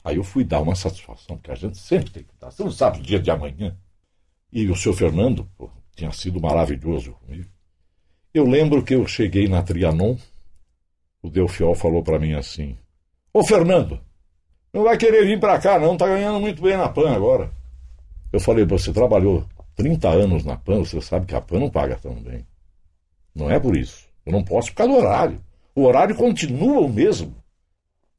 Aí 0.05 0.17
eu 0.17 0.25
fui 0.25 0.45
dar 0.45 0.61
uma 0.61 0.75
satisfação, 0.75 1.37
porque 1.37 1.51
a 1.51 1.55
gente 1.55 1.79
sempre 1.79 2.11
tem 2.11 2.23
que 2.25 2.35
dar. 2.41 2.51
Você 2.51 2.65
não 2.65 2.71
sabe 2.71 2.99
o 2.99 3.03
dia 3.03 3.21
de 3.21 3.31
amanhã. 3.31 3.77
E 4.53 4.69
o 4.69 4.75
senhor 4.75 4.95
Fernando 4.95 5.49
pô, 5.57 5.71
tinha 5.95 6.11
sido 6.13 6.41
maravilhoso 6.41 7.13
comigo. 7.13 7.49
Eu 8.33 8.45
lembro 8.45 8.83
que 8.83 8.95
eu 8.95 9.07
cheguei 9.07 9.49
na 9.49 9.63
Trianon, 9.63 10.17
o 11.23 11.31
Delfiol 11.31 11.75
falou 11.75 12.03
para 12.03 12.19
mim 12.19 12.33
assim: 12.35 12.77
Ô 13.33 13.45
Fernando, 13.45 14.01
não 14.73 14.83
vai 14.83 14.97
querer 14.97 15.25
vir 15.27 15.39
para 15.39 15.59
cá, 15.59 15.79
não, 15.79 15.97
tá 15.97 16.07
ganhando 16.07 16.41
muito 16.41 16.63
bem 16.63 16.77
na 16.77 16.89
PAN 16.89 17.11
agora. 17.11 17.51
Eu 18.33 18.41
falei: 18.41 18.65
Você 18.65 18.93
trabalhou 18.93 19.45
30 19.77 20.09
anos 20.09 20.45
na 20.45 20.57
PAN, 20.57 20.79
você 20.79 21.01
sabe 21.01 21.27
que 21.27 21.35
a 21.35 21.41
PAN 21.41 21.61
não 21.61 21.71
paga 21.71 21.97
tão 21.97 22.15
bem. 22.15 22.47
Não 23.35 23.51
é 23.51 23.61
por 23.61 23.77
isso. 23.77 24.08
Eu 24.29 24.33
não 24.33 24.45
posso 24.45 24.69
por 24.69 24.77
causa 24.77 24.93
do 24.93 24.99
horário. 24.99 25.41
O 25.75 25.85
horário 25.85 26.15
continua 26.15 26.81
o 26.81 26.89
mesmo. 26.89 27.35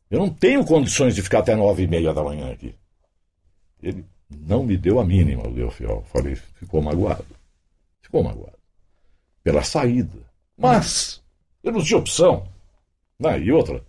Eu 0.10 0.18
não 0.18 0.30
tenho 0.30 0.66
condições 0.66 1.14
de 1.14 1.22
ficar 1.22 1.40
até 1.40 1.56
nove 1.56 1.84
e 1.84 1.88
meia 1.88 2.12
da 2.12 2.24
manhã 2.24 2.52
aqui. 2.52 2.74
Ele 3.82 4.04
não 4.28 4.64
me 4.64 4.76
deu 4.76 5.00
a 5.00 5.06
mínima, 5.06 5.48
o 5.48 5.54
Delfiol. 5.54 6.04
Falei, 6.12 6.36
ficou 6.36 6.82
magoado. 6.82 7.26
Ficou 8.02 8.24
magoado 8.24 8.58
pela 9.44 9.64
saída. 9.64 10.18
Mas 10.58 11.22
eu 11.64 11.72
não 11.72 11.84
tinha 11.84 12.00
opção. 12.00 12.48
Ah, 13.24 13.38
e 13.38 13.52
outra, 13.52 13.84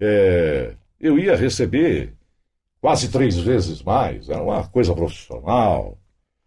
é, 0.00 0.74
eu 1.00 1.18
ia 1.18 1.36
receber 1.36 2.12
quase 2.80 3.08
três 3.08 3.36
vezes 3.36 3.82
mais, 3.82 4.28
era 4.28 4.42
uma 4.42 4.66
coisa 4.68 4.94
profissional. 4.94 5.98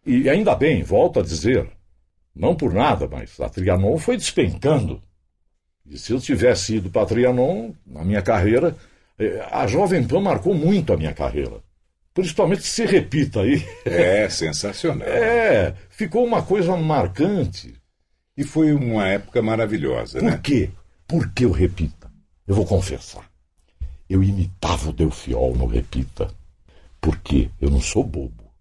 E 0.06 0.30
ainda 0.30 0.56
bem, 0.56 0.84
volto 0.84 1.20
a 1.20 1.24
dizer, 1.24 1.70
não 2.34 2.56
por 2.56 2.74
nada, 2.74 3.08
mas 3.08 3.40
a 3.42 3.50
Trianon 3.50 3.98
foi 3.98 4.16
despencando. 4.16 5.02
E 5.90 5.98
se 5.98 6.12
eu 6.12 6.20
tivesse 6.20 6.76
ido 6.76 6.90
para 6.90 7.04
a 7.04 7.06
Trianon, 7.06 7.72
na 7.86 8.04
minha 8.04 8.22
carreira, 8.22 8.76
é, 9.18 9.48
a 9.52 9.66
Jovem 9.68 10.04
Pan 10.06 10.20
marcou 10.22 10.54
muito 10.54 10.92
a 10.94 10.98
minha 10.98 11.14
carreira. 11.14 11.62
Principalmente 12.14 12.64
se 12.64 12.86
repita 12.86 13.42
aí. 13.42 13.66
É, 13.86 14.30
sensacional. 14.30 15.08
É, 15.08 15.74
ficou 15.90 16.26
uma 16.26 16.42
coisa 16.42 16.76
marcante. 16.76 17.74
E 18.36 18.44
foi 18.44 18.74
uma 18.74 19.08
época 19.08 19.42
maravilhosa, 19.42 20.20
Por 20.20 20.32
né? 20.32 20.40
quê? 20.44 20.70
Porque 21.08 21.46
eu 21.46 21.52
repita. 21.52 22.12
Eu 22.46 22.56
vou 22.56 22.66
confessar. 22.66 23.28
Eu 24.10 24.24
imitava 24.24 24.90
o 24.90 24.94
Delfiol 24.94 25.56
no 25.56 25.66
Repita. 25.66 26.30
Porque 27.02 27.50
eu 27.60 27.70
não 27.70 27.82
sou 27.82 28.04
bobo. 28.04 28.52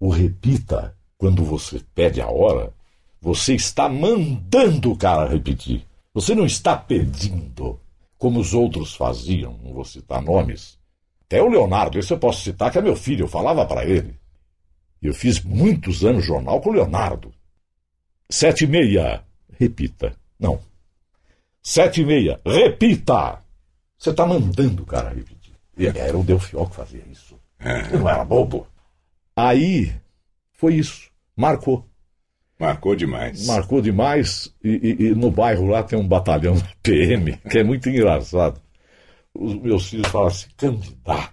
O 0.00 0.08
Repita, 0.08 0.96
quando 1.16 1.44
você 1.44 1.80
pede 1.94 2.20
a 2.20 2.28
hora, 2.28 2.72
você 3.20 3.54
está 3.54 3.88
mandando 3.88 4.92
o 4.92 4.96
cara 4.96 5.28
repetir. 5.28 5.84
Você 6.14 6.32
não 6.32 6.46
está 6.46 6.76
pedindo, 6.76 7.80
como 8.16 8.38
os 8.38 8.54
outros 8.54 8.94
faziam, 8.94 9.58
não 9.64 9.74
vou 9.74 9.84
citar 9.84 10.22
nomes. 10.22 10.78
Até 11.26 11.42
o 11.42 11.48
Leonardo, 11.48 11.98
esse 11.98 12.12
eu 12.12 12.18
posso 12.18 12.42
citar, 12.42 12.70
que 12.70 12.78
é 12.78 12.82
meu 12.82 12.94
filho, 12.94 13.24
eu 13.24 13.28
falava 13.28 13.66
para 13.66 13.84
ele. 13.84 14.16
Eu 15.02 15.12
fiz 15.12 15.42
muitos 15.42 16.04
anos 16.04 16.24
jornal 16.24 16.60
com 16.60 16.70
o 16.70 16.72
Leonardo. 16.72 17.34
Sete 18.30 18.64
e 18.64 18.66
meia. 18.68 19.24
Repita. 19.58 20.16
Não. 20.38 20.60
Sete 21.60 22.02
e 22.02 22.06
meia. 22.06 22.40
Repita. 22.46 23.42
Você 23.98 24.10
está 24.10 24.24
mandando 24.24 24.84
o 24.84 24.86
cara 24.86 25.10
repetir. 25.10 25.54
E 25.76 25.86
era 25.86 26.16
o 26.16 26.22
Delfiol 26.22 26.68
que 26.68 26.76
fazia 26.76 27.02
isso. 27.10 27.36
Eu 27.92 27.98
não 27.98 28.08
era 28.08 28.24
bobo. 28.24 28.66
Aí, 29.34 29.92
foi 30.52 30.76
isso. 30.76 31.10
Marcou. 31.36 31.84
Marcou 32.58 32.94
demais. 32.94 33.46
Marcou 33.46 33.80
demais. 33.82 34.52
E, 34.62 34.96
e, 34.98 35.04
e, 35.06 35.14
no 35.14 35.30
bairro 35.30 35.66
lá 35.66 35.82
tem 35.82 35.98
um 35.98 36.06
batalhão 36.06 36.54
da 36.56 36.68
PM, 36.82 37.36
que 37.50 37.58
é 37.58 37.64
muito 37.64 37.88
engraçado. 37.88 38.60
Os 39.34 39.54
meus 39.56 39.88
filhos 39.88 40.06
falam 40.08 40.28
assim, 40.28 40.46
candidata. 40.56 41.32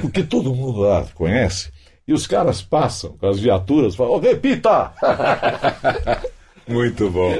Porque 0.00 0.22
todo 0.22 0.54
mundo 0.54 0.80
lá 0.80 1.04
conhece. 1.14 1.70
E 2.06 2.12
os 2.14 2.26
caras 2.26 2.62
passam 2.62 3.16
com 3.18 3.26
as 3.28 3.38
viaturas 3.38 3.92
e 3.92 3.96
falam, 3.98 4.14
oh, 4.14 4.18
repita! 4.18 4.92
Muito 6.66 7.10
bom. 7.10 7.32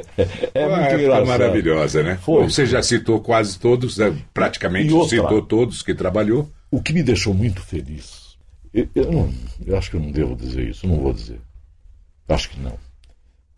É 0.54 0.66
Uma 0.66 0.76
muito 0.78 0.94
engraçado. 0.94 1.26
maravilhosa, 1.26 2.02
né? 2.02 2.16
Foi. 2.22 2.42
Bom, 2.42 2.48
Você 2.50 2.64
já 2.66 2.82
citou 2.82 3.20
quase 3.20 3.58
todos, 3.58 3.98
né? 3.98 4.14
praticamente 4.32 4.92
outra? 4.92 5.08
citou 5.20 5.42
todos 5.42 5.82
que 5.82 5.94
trabalhou. 5.94 6.50
O 6.70 6.82
que 6.82 6.92
me 6.92 7.02
deixou 7.02 7.32
muito 7.34 7.60
feliz, 7.62 8.36
eu, 8.74 8.86
eu 8.94 9.10
não- 9.10 9.32
eu 9.66 9.76
acho 9.76 9.90
que 9.90 9.96
eu 9.96 10.00
não 10.00 10.10
devo 10.10 10.34
dizer 10.36 10.68
isso, 10.68 10.86
não 10.86 10.96
vou 11.00 11.12
dizer. 11.14 11.40
Acho 12.28 12.50
que 12.50 12.60
não. 12.60 12.72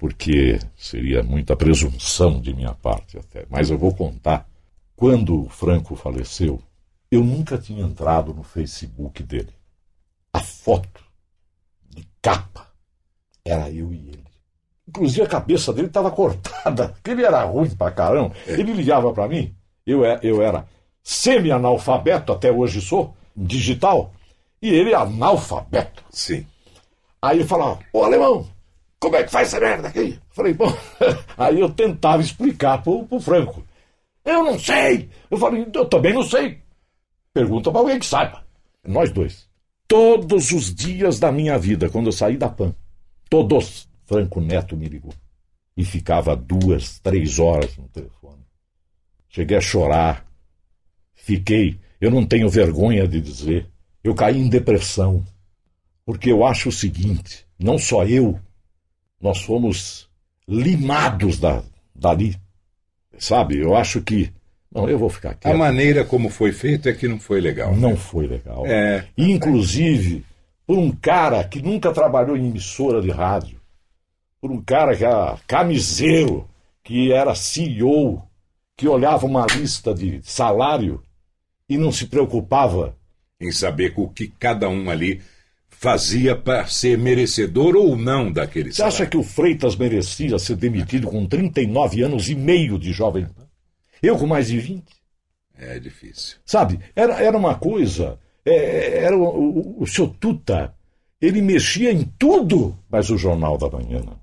Porque 0.01 0.59
seria 0.79 1.23
muita 1.23 1.55
presunção 1.55 2.41
de 2.41 2.55
minha 2.55 2.73
parte 2.73 3.19
até. 3.19 3.45
Mas 3.51 3.69
eu 3.69 3.77
vou 3.77 3.95
contar. 3.95 4.49
Quando 4.97 5.43
o 5.45 5.49
Franco 5.51 5.95
faleceu, 5.95 6.59
Eu 7.13 7.23
nunca 7.23 7.59
tinha 7.59 7.83
entrado 7.85 8.33
no 8.33 8.43
Facebook 8.43 9.23
dele. 9.23 9.53
A 10.33 10.41
foto 10.41 11.03
de 11.91 12.07
capa 12.23 12.67
era 13.45 13.69
eu 13.69 13.93
e 13.93 14.09
ele. 14.09 14.25
Inclusive 14.89 15.23
a 15.23 15.27
cabeça 15.27 15.71
dele 15.71 15.89
estava 15.89 16.09
cortada, 16.13 16.89
porque 16.91 17.11
ele 17.11 17.25
era 17.25 17.45
ruim 17.45 17.69
pra 17.71 17.91
caramba. 17.91 18.35
Ele 18.47 18.73
ligava 18.73 19.13
para 19.13 19.29
mim, 19.29 19.55
eu, 19.85 20.03
é- 20.03 20.19
eu 20.23 20.41
era 20.41 20.67
semi-analfabeto, 21.03 22.33
até 22.33 22.51
hoje 22.51 22.81
sou, 22.81 23.15
digital, 23.37 24.15
e 24.63 24.71
ele 24.71 24.95
analfabeto. 24.95 26.03
Sim. 26.11 26.47
Aí 27.21 27.39
ele 27.41 27.47
falava, 27.47 27.81
ô 27.93 28.03
alemão, 28.05 28.49
como 29.01 29.17
é 29.17 29.25
que 29.25 29.33
faz 29.33 29.49
essa 29.49 29.59
merda 29.59 29.89
aqui? 29.89 30.19
Falei, 30.29 30.53
bom, 30.53 30.71
aí 31.37 31.59
eu 31.59 31.71
tentava 31.71 32.21
explicar 32.21 32.83
pro, 32.83 33.05
pro 33.07 33.19
Franco. 33.19 33.65
Eu 34.23 34.45
não 34.45 34.59
sei. 34.59 35.09
Eu 35.31 35.39
falei, 35.39 35.67
eu 35.75 35.87
também 35.87 36.13
não 36.13 36.23
sei. 36.23 36.59
Pergunta 37.33 37.71
pra 37.71 37.81
alguém 37.81 37.99
que 37.99 38.05
saiba. 38.05 38.45
Nós 38.87 39.11
dois. 39.11 39.49
Todos 39.89 40.53
os 40.53 40.75
dias 40.75 41.19
da 41.19 41.33
minha 41.33 41.59
vida, 41.59 41.89
quando 41.89 42.07
eu 42.07 42.13
saí 42.13 42.37
da 42.37 42.49
PAN, 42.49 42.75
todos, 43.29 43.89
Franco 44.05 44.41
Neto 44.41 44.77
me 44.77 44.87
ligou. 44.87 45.15
E 45.77 45.85
ficava 45.85 46.37
duas, 46.37 46.99
três 46.99 47.39
horas 47.39 47.77
no 47.79 47.89
telefone. 47.89 48.45
Cheguei 49.31 49.57
a 49.57 49.61
chorar. 49.63 50.27
Fiquei, 51.15 51.81
eu 52.01 52.11
não 52.11 52.27
tenho 52.27 52.51
vergonha 52.51 53.09
de 53.09 53.21
dizer, 53.21 53.67
eu 54.05 54.15
caí 54.15 54.39
em 54.39 54.49
depressão. 54.49 55.25
Porque 56.05 56.31
eu 56.31 56.45
acho 56.45 56.69
o 56.69 56.73
seguinte: 56.73 57.47
não 57.59 57.79
só 57.79 58.05
eu, 58.05 58.39
nós 59.21 59.43
fomos 59.43 60.09
limados 60.49 61.39
da, 61.39 61.63
dali. 61.95 62.37
Sabe? 63.19 63.59
Eu 63.59 63.77
acho 63.77 64.01
que. 64.01 64.33
Não, 64.73 64.89
eu 64.89 64.99
vou 64.99 65.11
ficar 65.11 65.31
A 65.31 65.35
quieto. 65.35 65.57
maneira 65.59 66.05
como 66.05 66.31
foi 66.31 66.53
feito 66.53 66.89
é 66.89 66.93
que 66.93 67.09
não 67.09 67.19
foi 67.19 67.41
legal. 67.41 67.75
Não 67.75 67.97
foi 67.97 68.27
legal. 68.27 68.65
É. 68.67 69.05
Inclusive, 69.19 70.25
por 70.67 70.79
um 70.79 70.91
cara 70.93 71.43
que 71.45 71.61
nunca 71.61 71.93
trabalhou 71.93 72.37
em 72.37 72.47
emissora 72.49 73.03
de 73.03 73.11
rádio, 73.11 73.61
por 74.41 74.51
um 74.51 74.63
cara 74.63 74.97
que 74.97 75.05
era 75.05 75.37
camiseiro, 75.47 76.49
que 76.85 77.13
era 77.13 77.35
CEO, 77.35 78.23
que 78.77 78.89
olhava 78.89 79.27
uma 79.27 79.45
lista 79.47 79.93
de 79.93 80.21
salário 80.23 81.03
e 81.69 81.77
não 81.77 81.93
se 81.93 82.07
preocupava. 82.07 82.97
Em 83.41 83.51
saber 83.51 83.93
o 83.97 84.09
que 84.09 84.29
cada 84.29 84.69
um 84.69 84.91
ali 84.91 85.21
fazia 85.81 86.37
para 86.37 86.67
ser 86.67 86.99
merecedor 86.99 87.75
ou 87.75 87.97
não 87.97 88.31
daquele 88.31 88.71
Você 88.71 88.83
acha 88.83 88.99
salário. 88.99 89.11
que 89.11 89.17
o 89.17 89.23
Freitas 89.23 89.75
merecia 89.77 90.39
ser 90.39 90.57
demitido 90.57 91.07
com 91.09 91.25
39 91.25 92.03
anos 92.03 92.29
e 92.29 92.35
meio 92.35 92.79
de 92.79 92.93
jovem? 92.93 93.25
Pan? 93.25 93.49
Eu 94.03 94.19
com 94.19 94.27
mais 94.27 94.49
de 94.49 94.59
20? 94.59 94.85
É 95.57 95.79
difícil. 95.79 96.37
Sabe? 96.45 96.81
Era, 96.95 97.15
era 97.23 97.37
uma 97.37 97.55
coisa. 97.55 98.19
é, 98.45 99.05
era 99.05 99.17
o, 99.17 99.23
o, 99.23 99.83
o 99.83 99.87
seu 99.87 100.07
Tuta. 100.07 100.75
Ele 101.19 101.41
mexia 101.41 101.91
em 101.91 102.05
tudo, 102.19 102.79
mas 102.91 103.09
o 103.09 103.17
Jornal 103.17 103.57
da 103.57 103.71
Manhã 103.71 104.03
não. 104.05 104.21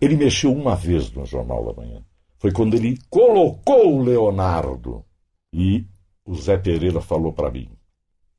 Ele 0.00 0.16
mexeu 0.16 0.50
uma 0.50 0.74
vez 0.74 1.10
no 1.12 1.26
Jornal 1.26 1.62
da 1.66 1.82
Manhã. 1.82 2.02
Foi 2.38 2.50
quando 2.52 2.74
ele 2.74 2.98
colocou 3.10 3.98
o 3.98 4.02
Leonardo. 4.02 5.04
E 5.52 5.84
o 6.24 6.34
Zé 6.34 6.56
Pereira 6.56 7.02
falou 7.02 7.34
para 7.34 7.50
mim: 7.50 7.68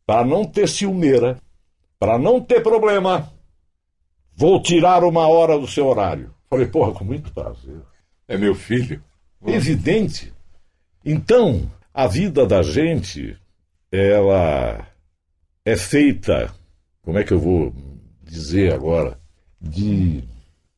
para 0.08 0.26
não 0.26 0.44
ter 0.44 0.68
ciumeira, 0.68 1.40
para 2.00 2.18
não 2.18 2.42
ter 2.42 2.62
problema, 2.62 3.32
vou 4.36 4.62
tirar 4.62 5.04
uma 5.04 5.28
hora 5.28 5.58
do 5.58 5.68
seu 5.68 5.88
horário. 5.88 6.34
Falei, 6.50 6.68
porra, 6.68 6.94
com 6.94 7.04
muito 7.04 7.34
prazer. 7.34 7.82
É 8.28 8.38
meu 8.38 8.56
filho. 8.56 9.04
Evidente. 9.46 10.34
Então, 11.04 11.70
a 11.94 12.08
vida 12.08 12.46
da 12.46 12.62
gente, 12.62 13.38
ela 13.92 14.88
é 15.66 15.76
feita, 15.76 16.54
como 17.02 17.18
é 17.18 17.24
que 17.24 17.34
eu 17.34 17.40
vou 17.40 17.74
dizer 18.24 18.74
agora, 18.74 19.18
de, 19.60 20.24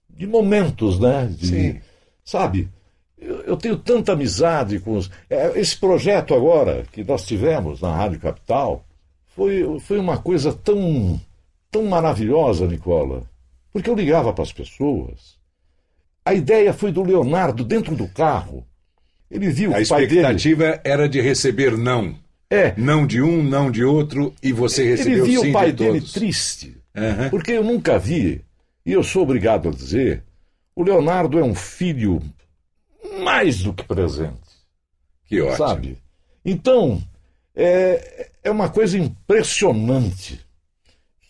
de 0.10 0.28
momentos, 0.28 1.00
né? 1.00 1.26
De, 1.26 1.48
Sim. 1.48 1.82
Sabe? 2.24 2.70
Eu, 3.18 3.42
eu 3.42 3.58
tenho 3.58 3.78
tanta 3.78 4.14
amizade 4.14 4.80
com 4.80 4.94
os. 4.96 5.12
é, 5.30 5.60
Esse 5.60 5.78
projeto 5.78 6.34
agora 6.34 6.86
que 6.92 7.04
nós 7.04 7.26
tivemos 7.26 7.82
na 7.82 7.96
Rádio 7.96 8.20
Capital 8.20 8.86
foi, 9.40 9.80
foi 9.80 9.98
uma 9.98 10.18
coisa 10.18 10.52
tão, 10.52 11.20
tão 11.72 11.86
maravilhosa, 11.86 12.68
Nicola. 12.68 13.24
Porque 13.72 13.90
eu 13.90 13.96
ligava 13.96 14.34
para 14.34 14.44
as 14.44 14.52
pessoas. 14.52 15.38
A 16.26 16.34
ideia 16.34 16.74
foi 16.74 16.92
do 16.92 17.02
Leonardo 17.04 17.64
dentro 17.64 17.96
do 17.96 18.06
carro. 18.10 18.66
Ele 19.32 19.50
viu 19.50 19.74
A 19.74 19.80
o 19.80 19.88
pai 19.88 20.06
dele. 20.06 20.20
expectativa 20.22 20.82
era 20.84 21.08
de 21.08 21.22
receber 21.22 21.78
não. 21.78 22.16
É, 22.52 22.74
Não 22.76 23.06
de 23.08 23.22
um, 23.22 23.42
não 23.44 23.70
de 23.72 23.84
outro, 23.84 24.34
e 24.44 24.52
você 24.52 24.82
ele 24.82 24.92
recebeu 24.98 25.26
sim 25.44 25.50
o 25.50 25.54
pai 25.54 25.68
de 25.68 25.78
dele 25.78 26.00
todos. 26.00 26.14
triste. 26.14 26.76
Aham. 26.96 27.30
Porque 27.30 27.52
eu 27.52 27.64
nunca 27.64 27.98
vi, 28.00 28.42
e 28.86 28.92
eu 28.92 29.04
sou 29.04 29.22
obrigado 29.22 29.70
a 29.70 29.72
dizer, 29.72 30.24
o 30.76 30.84
Leonardo 30.84 31.38
é 31.40 31.44
um 31.44 31.54
filho 31.54 32.20
mais 33.24 33.62
do 33.62 33.72
que 33.72 33.84
presente. 33.84 34.34
Que 35.28 35.40
ótimo. 35.42 35.58
sabe? 35.58 35.98
Então, 36.44 37.00
é, 37.56 38.30
é 38.44 38.52
uma 38.52 38.70
coisa 38.70 38.98
impressionante. 38.98 40.40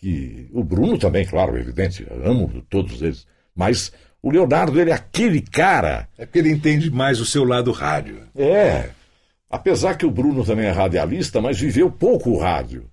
Que 0.00 0.48
o 0.52 0.64
Bruno 0.64 0.98
também, 0.98 1.26
claro, 1.26 1.56
é 1.56 1.60
evidente, 1.60 2.06
amo 2.24 2.62
todos 2.70 3.02
eles, 3.02 3.26
mas 3.54 3.92
o 4.22 4.30
Leonardo, 4.30 4.80
ele 4.80 4.90
é 4.90 4.94
aquele 4.94 5.40
cara, 5.42 6.08
É 6.16 6.24
porque 6.24 6.38
ele 6.38 6.50
entende 6.50 6.90
mais 6.90 7.20
o 7.20 7.26
seu 7.26 7.44
lado 7.44 7.70
rádio. 7.72 8.22
é, 8.34 8.90
apesar 9.50 9.96
que 9.96 10.06
o 10.06 10.10
Bruno 10.10 10.44
também 10.44 10.66
é 10.66 10.70
radialista, 10.70 11.40
mas 11.40 11.58
viveu 11.60 11.90
pouco 11.90 12.30
o 12.30 12.38
rádio. 12.38 12.88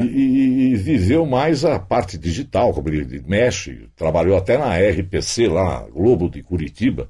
E, 0.00 0.04
e- 0.04 0.72
e 0.72 0.76
viveu 0.76 1.24
mais 1.24 1.64
a 1.64 1.78
parte 1.80 2.18
digital, 2.18 2.72
como 2.74 2.88
ele 2.90 3.20
mexe, 3.26 3.88
trabalhou 3.96 4.36
até 4.36 4.58
na 4.58 4.76
RPC, 4.76 5.48
lá 5.48 5.80
na 5.80 5.88
Globo 5.88 6.28
de 6.28 6.42
Curitiba. 6.42 7.08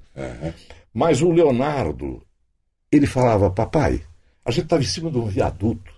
Mas 0.92 1.20
o 1.20 1.30
Leonardo, 1.32 2.22
ele 2.92 3.06
falava, 3.06 3.50
papai, 3.50 4.00
a 4.44 4.50
gente 4.50 4.64
estava 4.64 4.82
em 4.82 4.86
cima 4.86 5.10
de 5.10 5.18
um 5.18 5.26
viaduto. 5.26 5.92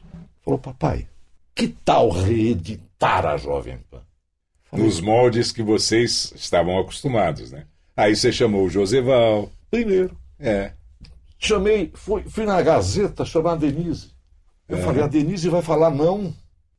Falou, 0.45 0.59
papai, 0.59 1.07
que 1.55 1.69
tal 1.69 2.11
reeditar 2.11 3.27
a 3.27 3.37
Jovem 3.37 3.79
Pan? 3.91 4.01
Nos 4.73 5.01
moldes 5.01 5.53
que 5.53 5.63
vocês 5.63 6.33
estavam 6.37 6.79
acostumados, 6.79 7.51
né? 7.53 7.65
Aí 7.97 8.15
você 8.15 8.31
chamou 8.31 8.65
o 8.65 8.71
Joseval. 8.71 9.51
Primeiro, 9.71 10.17
É. 10.39 10.73
chamei, 11.39 11.91
fui, 11.95 12.23
fui 12.29 12.45
na 12.45 12.61
Gazeta 12.63 13.25
chamar 13.25 13.53
a 13.53 13.57
Denise. 13.57 14.11
Eu 14.69 14.79
falei, 14.79 15.03
a 15.03 15.07
Denise 15.07 15.49
vai 15.49 15.63
falar 15.63 15.91
não. 15.91 16.35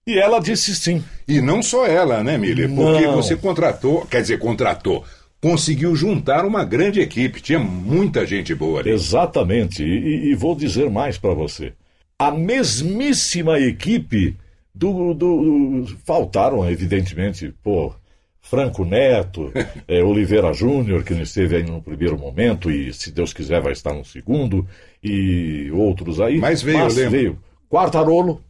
E 0.05 0.18
ela 0.18 0.39
disse 0.39 0.76
sim. 0.76 1.03
E 1.28 1.41
não 1.41 1.61
só 1.61 1.86
ela, 1.86 2.24
né, 2.24 2.38
Miller? 2.38 2.74
Porque 2.74 3.05
Não. 3.07 3.15
você 3.15 3.36
contratou, 3.36 4.05
quer 4.05 4.22
dizer, 4.22 4.39
contratou, 4.39 5.03
conseguiu 5.41 5.95
juntar 5.95 6.45
uma 6.45 6.63
grande 6.63 6.99
equipe. 6.99 7.41
Tinha 7.41 7.59
muita 7.59 8.25
gente 8.25 8.53
boa 8.55 8.79
ali. 8.79 8.89
Exatamente. 8.91 9.83
E, 9.83 10.31
e 10.31 10.35
vou 10.35 10.55
dizer 10.55 10.89
mais 10.89 11.17
para 11.17 11.33
você. 11.33 11.73
A 12.19 12.31
mesmíssima 12.31 13.59
equipe 13.59 14.35
do, 14.73 15.13
do- 15.13 15.81
do- 15.83 15.97
Faltaram, 16.05 16.67
evidentemente, 16.69 17.53
pô, 17.63 17.93
Franco 18.41 18.83
Neto, 18.85 19.51
eh, 19.88 20.03
Oliveira 20.03 20.53
Júnior, 20.53 21.03
que 21.03 21.13
não 21.13 21.21
esteve 21.21 21.57
aí 21.57 21.63
no 21.63 21.81
primeiro 21.81 22.17
momento, 22.17 22.71
e 22.71 22.91
se 22.93 23.11
Deus 23.11 23.33
quiser 23.33 23.61
vai 23.61 23.73
estar 23.73 23.93
no 23.93 24.05
segundo, 24.05 24.67
e 25.03 25.69
outros 25.73 26.19
aí. 26.19 26.38
Mas 26.39 26.61
veio, 26.61 26.88
lembro. 26.88 27.09
veio 27.11 27.39
Quartarolo, 27.69 28.41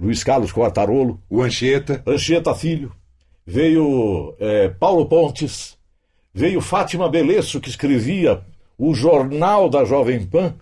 Luiz 0.00 0.24
Carlos 0.24 0.52
Quartarolo, 0.52 1.20
O 1.30 1.42
Anchieta, 1.42 2.02
Anchieta 2.06 2.54
Filho, 2.54 2.90
veio 3.46 4.34
eh, 4.40 4.68
Paulo 4.80 5.06
Pontes, 5.06 5.76
veio 6.34 6.60
Fátima 6.60 7.08
Belesso, 7.08 7.60
que 7.60 7.68
escrevia 7.70 8.40
o 8.76 8.92
Jornal 8.92 9.68
da 9.70 9.84
Jovem 9.84 10.26
Pan, 10.26 10.54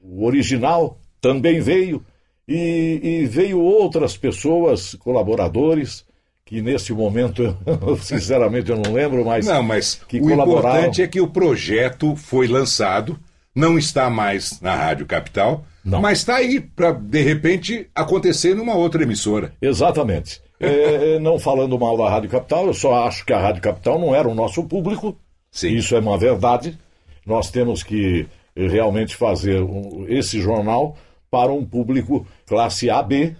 o 0.00 0.24
original, 0.24 0.98
também 1.20 1.60
veio, 1.60 2.02
e, 2.46 3.00
e 3.02 3.26
veio 3.26 3.60
outras 3.60 4.16
pessoas, 4.16 4.94
colaboradores, 4.94 6.04
que 6.46 6.62
nesse 6.62 6.94
momento, 6.94 7.54
sinceramente, 8.00 8.70
eu 8.70 8.78
não 8.78 8.94
lembro, 8.94 9.22
mas 9.24 9.44
Não, 9.46 9.62
mas 9.62 10.00
que 10.08 10.18
o 10.18 10.22
colaboraram. 10.22 10.68
importante 10.78 11.02
é 11.02 11.06
que 11.06 11.20
o 11.20 11.28
projeto 11.28 12.16
foi 12.16 12.46
lançado, 12.48 13.18
não 13.54 13.76
está 13.78 14.08
mais 14.08 14.58
na 14.62 14.74
Rádio 14.74 15.04
Capital, 15.04 15.66
Não. 15.84 16.00
mas 16.00 16.20
está 16.20 16.36
aí 16.36 16.58
para, 16.58 16.92
de 16.92 17.20
repente, 17.20 17.86
acontecer 17.94 18.54
numa 18.54 18.74
outra 18.74 19.02
emissora. 19.02 19.52
Exatamente. 19.60 20.40
É, 20.60 21.18
não 21.20 21.38
falando 21.38 21.78
mal 21.78 21.96
da 21.96 22.08
Rádio 22.10 22.30
Capital, 22.30 22.66
eu 22.66 22.74
só 22.74 23.06
acho 23.06 23.24
que 23.24 23.32
a 23.32 23.38
Rádio 23.40 23.62
Capital 23.62 23.98
não 23.98 24.14
era 24.14 24.28
o 24.28 24.34
nosso 24.34 24.62
público. 24.64 25.16
Sim. 25.50 25.68
Isso 25.70 25.94
é 25.94 26.00
uma 26.00 26.18
verdade. 26.18 26.76
Nós 27.24 27.50
temos 27.50 27.82
que 27.82 28.26
realmente 28.56 29.14
fazer 29.14 29.62
um- 29.62 30.04
esse 30.08 30.40
jornal 30.40 30.96
para 31.30 31.52
um 31.52 31.64
público 31.64 32.26
classe 32.46 32.90
AB, 32.90 33.36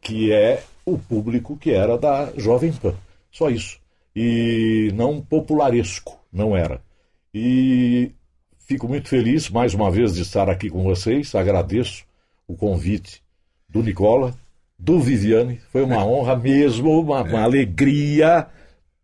que 0.00 0.32
é 0.32 0.62
o 0.84 0.98
público 0.98 1.56
que 1.56 1.70
era 1.70 1.96
da 1.96 2.32
Jovem 2.36 2.72
Pan. 2.72 2.94
Só 3.30 3.48
isso. 3.50 3.78
E 4.14 4.90
não 4.94 5.20
popularesco, 5.20 6.18
não 6.32 6.56
era. 6.56 6.80
E 7.32 8.10
fico 8.66 8.88
muito 8.88 9.08
feliz, 9.08 9.50
mais 9.50 9.74
uma 9.74 9.90
vez, 9.90 10.14
de 10.14 10.22
estar 10.22 10.48
aqui 10.48 10.70
com 10.70 10.82
vocês. 10.82 11.34
Agradeço 11.34 12.04
o 12.48 12.56
convite 12.56 13.22
do 13.68 13.82
Nicola, 13.82 14.34
do 14.78 15.00
Viviane. 15.00 15.60
Foi 15.70 15.82
uma 15.82 16.04
honra 16.04 16.36
mesmo, 16.36 17.00
uma, 17.00 17.22
uma 17.22 17.42
alegria 17.42 18.46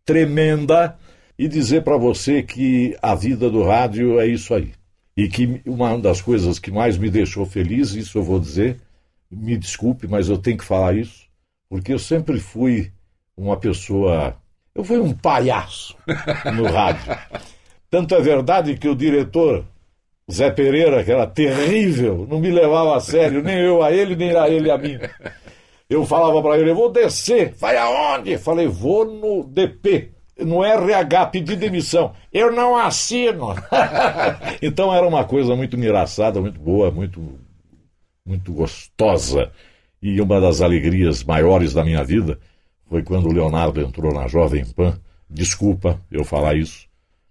tremenda. 0.05 0.95
E 1.37 1.47
dizer 1.47 1.83
para 1.83 1.97
você 1.97 2.43
que 2.43 2.95
a 3.01 3.15
vida 3.15 3.49
do 3.49 3.63
rádio 3.63 4.19
é 4.19 4.27
isso 4.27 4.53
aí. 4.53 4.71
E 5.17 5.27
que 5.27 5.61
uma 5.65 5.97
das 5.97 6.21
coisas 6.21 6.59
que 6.59 6.71
mais 6.71 6.97
me 6.97 7.09
deixou 7.09 7.45
feliz, 7.45 7.93
isso 7.93 8.17
eu 8.17 8.23
vou 8.23 8.39
dizer, 8.39 8.79
me 9.31 9.57
desculpe, 9.57 10.07
mas 10.07 10.29
eu 10.29 10.37
tenho 10.37 10.57
que 10.57 10.63
falar 10.63 10.95
isso, 10.95 11.25
porque 11.69 11.93
eu 11.93 11.99
sempre 11.99 12.39
fui 12.39 12.91
uma 13.35 13.57
pessoa. 13.57 14.35
Eu 14.75 14.83
fui 14.83 14.99
um 14.99 15.13
palhaço 15.13 15.95
no 16.55 16.65
rádio. 16.71 17.15
Tanto 17.89 18.15
é 18.15 18.21
verdade 18.21 18.75
que 18.77 18.87
o 18.87 18.95
diretor 18.95 19.65
Zé 20.31 20.49
Pereira, 20.49 21.03
que 21.03 21.11
era 21.11 21.27
terrível, 21.27 22.27
não 22.29 22.39
me 22.39 22.49
levava 22.49 22.95
a 22.95 22.99
sério, 22.99 23.43
nem 23.43 23.57
eu 23.59 23.83
a 23.83 23.91
ele, 23.91 24.15
nem 24.15 24.35
a 24.35 24.49
ele 24.49 24.71
a 24.71 24.77
mim. 24.77 24.97
Eu 25.93 26.07
falava 26.07 26.41
para 26.41 26.57
ele, 26.57 26.71
eu 26.71 26.75
vou 26.75 26.91
descer. 26.91 27.53
Vai 27.59 27.77
aonde? 27.77 28.35
Falei, 28.39 28.67
vou 28.67 29.05
no 29.05 29.43
DP, 29.43 30.09
no 30.39 30.63
RH, 30.63 31.27
pedir 31.27 31.55
demissão. 31.55 32.13
Eu 32.31 32.51
não 32.51 32.75
assino. 32.75 33.53
então 34.59 34.91
era 34.91 35.07
uma 35.07 35.23
coisa 35.23 35.55
muito 35.55 35.75
engraçada, 35.77 36.41
muito 36.41 36.59
boa, 36.59 36.89
muito, 36.89 37.37
muito 38.25 38.51
gostosa. 38.51 39.51
E 40.01 40.19
uma 40.19 40.41
das 40.41 40.61
alegrias 40.61 41.23
maiores 41.23 41.73
da 41.73 41.83
minha 41.83 42.03
vida 42.03 42.39
foi 42.89 43.03
quando 43.03 43.27
o 43.29 43.33
Leonardo 43.33 43.79
entrou 43.79 44.11
na 44.11 44.27
Jovem 44.27 44.65
Pan. 44.65 44.99
Desculpa 45.29 46.01
eu 46.11 46.23
falar 46.23 46.55
isso, 46.55 46.87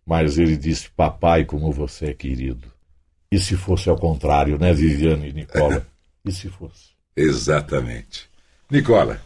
mas 0.07 0.39
ele 0.39 0.57
disse: 0.57 0.89
Papai, 0.91 1.45
como 1.45 1.73
você 1.73 2.11
é 2.11 2.15
querido. 2.15 2.69
E 3.31 3.41
se 3.41 3.57
fosse 3.57 3.89
ao 3.89 3.97
contrário, 3.97 4.57
né, 4.57 4.73
Viviane 4.73 5.31
e 5.31 5.33
Nicola? 5.33 5.85
E 6.25 6.31
se 6.31 6.49
fosse? 6.49 6.91
Exatamente. 7.17 8.31
Nicola. 8.73 9.20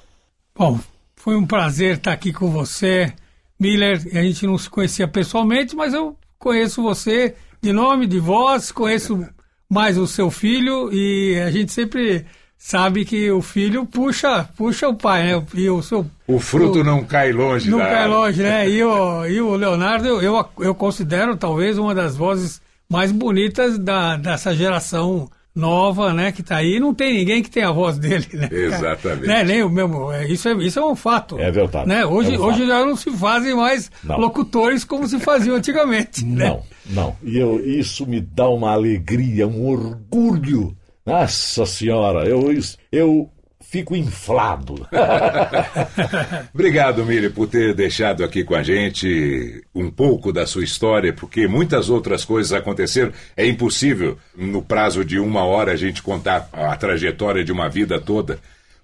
Bom, 0.59 0.81
foi 1.15 1.37
um 1.37 1.47
prazer 1.47 1.97
estar 1.97 2.13
aqui 2.13 2.33
com 2.33 2.51
você, 2.51 3.13
Miller. 3.59 4.03
A 4.13 4.23
gente 4.23 4.45
não 4.45 4.59
se 4.59 4.69
conhecia 4.69 5.07
pessoalmente, 5.07 5.77
mas 5.77 5.95
eu 5.95 6.17
conheço 6.39 6.83
você 6.83 7.35
de 7.63 7.73
nome, 7.73 8.07
de 8.07 8.19
voz, 8.19 8.73
conheço 8.73 9.25
mais 9.71 9.97
o 9.97 10.07
seu 10.07 10.31
filho 10.31 10.93
e 10.93 11.41
a 11.41 11.51
gente 11.51 11.73
sempre 11.73 12.27
sabe 12.59 13.05
que 13.05 13.31
o 13.31 13.41
filho 13.41 13.87
puxa, 13.87 14.49
puxa 14.57 14.89
o 14.89 14.95
pai, 14.95 15.25
né? 15.25 15.47
E 15.55 15.71
o 15.71 15.83
seu 15.83 16.07
o 16.27 16.41
fruto 16.41 16.81
o, 16.81 16.85
não 16.85 17.05
cai 17.05 17.33
longe, 17.33 17.71
não 17.71 17.79
cai 17.79 18.09
longe, 18.09 18.43
né? 18.43 18.69
E 18.69 18.83
o, 18.83 19.27
e 19.27 19.41
o 19.41 19.55
Leonardo 19.55 20.07
eu, 20.09 20.23
eu, 20.23 20.49
eu 20.59 20.75
considero 20.75 21.37
talvez 21.37 21.79
uma 21.79 21.95
das 21.95 22.17
vozes 22.17 22.61
mais 22.89 23.13
bonitas 23.13 23.79
da, 23.79 24.17
dessa 24.17 24.55
geração 24.55 25.29
nova, 25.57 26.13
né, 26.13 26.31
que 26.31 26.43
está 26.43 26.57
aí, 26.57 26.79
não 26.79 26.93
tem 26.93 27.15
ninguém 27.15 27.43
que 27.43 27.51
tenha 27.51 27.71
a 27.71 27.73
voz 27.73 27.99
dele, 27.99 28.27
né? 28.35 28.49
Exatamente. 28.53 29.27
Né, 29.27 29.43
nem 29.43 29.63
o 29.63 29.71
mesmo, 29.71 30.13
é, 30.13 30.27
isso 30.29 30.49
é, 30.49 30.53
isso 30.63 30.79
é 30.79 30.85
um 30.85 30.95
fato. 30.95 31.39
É 31.39 31.51
verdade. 31.51 31.89
Né? 31.89 32.05
Hoje, 32.05 32.35
é 32.35 32.39
um 32.39 32.43
hoje 32.43 32.67
já 32.67 32.85
não 32.85 32.95
se 32.95 33.11
fazem 33.13 33.57
mais 33.57 33.91
não. 34.05 34.19
locutores 34.19 34.85
como 34.85 35.09
se 35.09 35.19
faziam 35.19 35.57
antigamente. 35.57 36.25
Né? 36.25 36.47
Não, 36.47 36.63
não. 36.91 37.17
E 37.23 37.39
eu, 37.39 37.59
isso 37.65 38.07
me 38.07 38.21
dá 38.21 38.49
uma 38.49 38.73
alegria, 38.73 39.49
um 39.49 39.67
orgulho. 39.67 40.77
Nossa 41.07 41.65
Senhora, 41.65 42.29
eu, 42.29 42.53
eu 42.93 43.31
fico 43.69 43.97
inflado. 43.97 44.87
Obrigado, 46.55 47.05
Miri, 47.05 47.31
por 47.31 47.49
ter 47.49 47.75
deixado 47.75 48.25
aqui 48.25 48.45
com 48.45 48.55
a 48.55 48.63
gente 48.63 49.63
um 49.75 49.91
pouco 49.91 50.33
da 50.33 50.47
sua 50.47 50.65
história, 50.65 51.13
porque 51.13 51.47
muitas 51.47 51.91
outras 51.91 52.25
coisas 52.25 52.53
aconteceram. 52.53 53.13
É 53.37 53.47
impossível, 53.47 54.19
no 54.37 54.63
prazo 54.63 55.05
de 55.05 55.19
uma 55.19 55.45
hora, 55.45 55.73
a 55.73 55.77
gente 55.77 56.03
contar 56.03 56.49
a 56.53 56.77
trajetória 56.77 57.45
de 57.45 57.53
uma 57.53 57.69
vida 57.69 58.01
toda, 58.01 58.39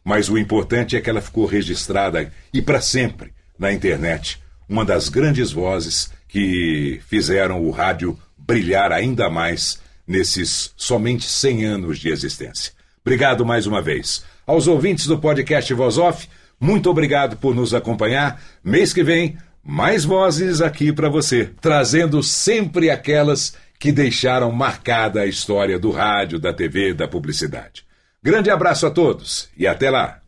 mas 0.05 0.29
o 0.29 0.37
importante 0.37 0.97
é 0.97 1.01
que 1.01 1.09
ela 1.09 1.21
ficou 1.21 1.47
registrada 1.47 2.33
e 2.53 2.61
para 2.61 2.81
sempre 2.81 3.33
na 3.59 3.73
internet. 3.73 4.43
Uma 4.69 4.85
das 4.85 5.09
grandes 5.09 5.53
vozes 5.53 6.11
que 6.29 7.01
fizeram 7.09 7.63
o 7.63 7.71
rádio 7.71 8.19
brilhar 8.37 8.91
ainda 8.91 9.31
mais 9.31 9.81
nesses 10.07 10.73
somente 10.77 11.25
100 11.29 11.65
anos 11.65 11.99
de 11.99 12.09
existência. 12.09 12.73
Obrigado 13.05 13.45
mais 13.45 13.67
uma 13.67 13.81
vez. 13.81 14.25
Aos 14.47 14.67
ouvintes 14.67 15.07
do 15.07 15.19
podcast 15.19 15.73
Voz 15.73 15.99
Off, 15.99 16.29
muito 16.59 16.91
obrigado 16.91 17.37
por 17.37 17.55
nos 17.55 17.73
acompanhar. 17.73 18.41
Mês 18.63 18.93
que 18.93 19.05
vem, 19.05 19.37
mais 19.65 20.05
vozes 20.05 20.61
aqui 20.61 20.93
para 20.93 21.09
você, 21.09 21.51
trazendo 21.61 22.23
sempre 22.23 22.91
aquelas 22.91 23.57
que 23.79 23.93
deixaram 23.93 24.51
marcada 24.51 25.21
a 25.21 25.27
história 25.27 25.79
do 25.79 25.91
rádio, 25.91 26.41
da 26.41 26.53
TV, 26.53 26.93
da 26.93 27.07
publicidade. 27.07 27.85
Grande 28.23 28.51
abraço 28.51 28.87
a 28.87 28.91
todos 28.91 29.49
e 29.57 29.67
até 29.67 29.91
lá! 29.91 30.21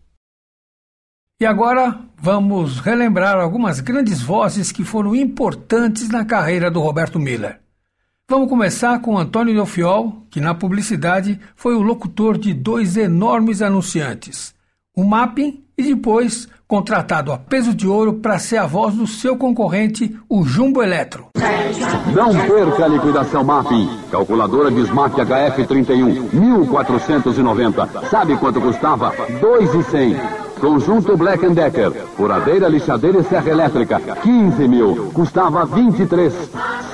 E 1.41 1.47
agora 1.47 1.99
vamos 2.17 2.79
relembrar 2.79 3.37
algumas 3.37 3.81
grandes 3.81 4.21
vozes 4.21 4.71
que 4.71 4.85
foram 4.85 5.15
importantes 5.15 6.09
na 6.09 6.25
carreira 6.25 6.71
do 6.71 6.81
Roberto 6.81 7.19
Miller. 7.19 7.64
Vamos 8.27 8.49
começar 8.49 9.01
com 9.01 9.19
Antônio 9.19 9.53
Delfiol, 9.53 10.23
que 10.31 10.41
na 10.41 10.55
publicidade 10.55 11.39
foi 11.55 11.75
o 11.75 11.83
locutor 11.83 12.39
de 12.39 12.55
dois 12.55 12.97
enormes 12.97 13.61
anunciantes, 13.61 14.55
o 14.97 15.05
Mapping 15.05 15.63
e 15.77 15.83
depois 15.83 16.49
contratado 16.67 17.33
a 17.33 17.37
peso 17.37 17.75
de 17.75 17.87
ouro 17.87 18.15
para 18.15 18.39
ser 18.39 18.57
a 18.57 18.67
voz 18.67 18.95
do 18.95 19.07
seu 19.07 19.37
concorrente, 19.37 20.19
o 20.27 20.43
Jumbo 20.43 20.83
Eletro. 20.83 21.27
Não 22.15 22.33
perca 22.49 22.87
a 22.87 22.89
liquidação 22.89 23.45
Mapping. 23.45 23.91
Calculadora 24.11 24.71
Bismarck 24.71 25.19
HF31, 25.19 26.33
1490. 26.33 28.09
Sabe 28.09 28.39
quanto 28.39 28.59
custava? 28.59 29.13
2,100. 29.39 30.44
Conjunto 30.65 31.15
Black 31.15 31.47
Decker, 31.51 31.91
furadeira, 32.17 32.69
lixadeira 32.69 33.19
e 33.19 33.25
serra 33.25 33.51
elétrica, 33.51 34.01
15 34.23 34.67
mil, 34.67 35.11
custava 35.13 35.67
23. 35.67 36.33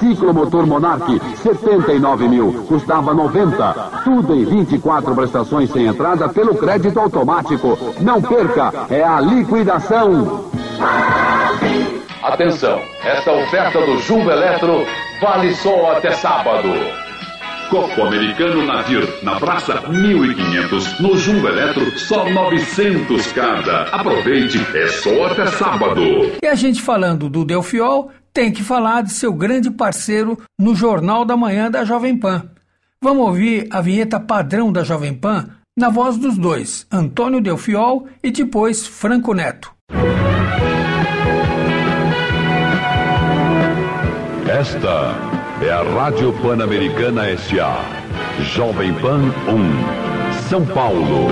Ciclomotor 0.01 0.67
Monarch, 0.67 1.21
79 1.37 2.29
mil, 2.29 2.65
custava 2.67 3.15
90. 3.15 3.73
Tudo 4.03 4.35
em 4.35 4.45
24 4.45 5.15
prestações 5.15 5.71
sem 5.71 5.87
entrada 5.87 6.29
pelo 6.29 6.57
crédito 6.57 6.99
automático. 6.99 7.79
Não 8.01 8.21
perca, 8.21 8.73
é 8.91 9.05
a 9.05 9.21
liquidação. 9.21 10.51
Atenção, 12.25 12.81
esta 13.05 13.33
oferta 13.33 13.81
do 13.83 13.99
Jumbo 14.01 14.33
Eletro 14.33 14.85
vale 15.23 15.55
só 15.55 15.93
até 15.93 16.11
sábado. 16.11 17.10
Copo 17.71 18.03
Americano 18.03 18.67
Nadir, 18.67 19.07
na 19.23 19.39
Praça 19.39 19.89
1500, 19.89 20.99
no 20.99 21.17
Jumbo 21.17 21.47
Eletro, 21.47 21.97
só 21.97 22.29
900 22.29 23.31
cada. 23.31 23.83
Aproveite, 23.85 24.59
é 24.75 24.89
só 24.89 25.27
até 25.27 25.47
sábado. 25.47 26.03
E 26.43 26.47
a 26.49 26.57
gente 26.57 26.83
falando 26.83 27.31
do 27.31 27.45
Delfiol, 27.45 28.11
tem 28.35 28.51
que 28.51 28.65
falar 28.65 29.05
de 29.05 29.13
seu 29.13 29.33
grande 29.33 29.71
parceiro 29.71 30.37
no 30.59 30.75
Jornal 30.75 31.25
da 31.25 31.37
Manhã 31.37 31.71
da 31.71 31.85
Jovem 31.85 32.19
Pan. 32.19 32.43
Vamos 33.01 33.25
ouvir 33.25 33.69
a 33.71 33.81
vinheta 33.81 34.19
padrão 34.19 34.73
da 34.73 34.83
Jovem 34.83 35.15
Pan 35.15 35.47
na 35.79 35.91
voz 35.91 36.17
dos 36.17 36.37
dois, 36.37 36.89
Antônio 36.91 37.41
Delfiol 37.41 38.09
e 38.21 38.33
depois 38.33 38.85
Franco 38.85 39.33
Neto. 39.33 39.73
Esta 44.49 45.40
é 45.63 45.71
a 45.71 45.83
Rádio 45.83 46.33
Pan-Americana 46.43 47.27
S.A. 47.29 47.85
Jovem 48.55 48.95
Pan 48.95 49.21
1. 49.47 50.41
São 50.49 50.65
Paulo. 50.65 51.29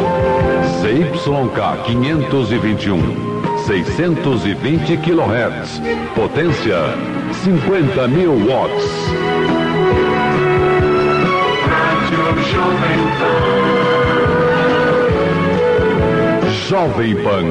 CYK 0.81 1.85
521. 1.87 3.01
620 3.67 4.97
kHz. 4.99 5.81
Potência 6.15 6.79
50 7.43 8.09
mil 8.09 8.33
watts. 8.47 8.85
Rádio 11.65 12.25
Jovem 12.53 13.01
Pan. 13.19 13.49
Jovem 16.69 17.15
Pan. 17.23 17.49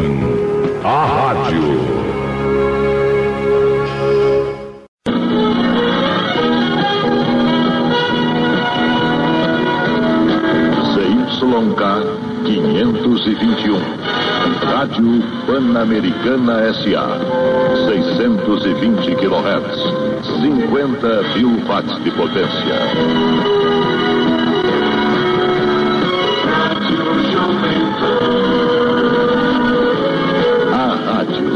A 0.84 1.06
rádio. 1.06 1.97
YK 11.58 11.82
521. 12.46 13.82
Rádio 14.62 15.24
Pan-Americana 15.48 16.72
SA. 16.72 17.18
620 17.90 19.16
kHz. 19.16 19.80
50 20.40 21.24
mil 21.36 21.66
watts 21.68 22.04
de 22.04 22.12
potência. 22.12 22.78
A 30.72 30.96
rádio. 31.06 31.48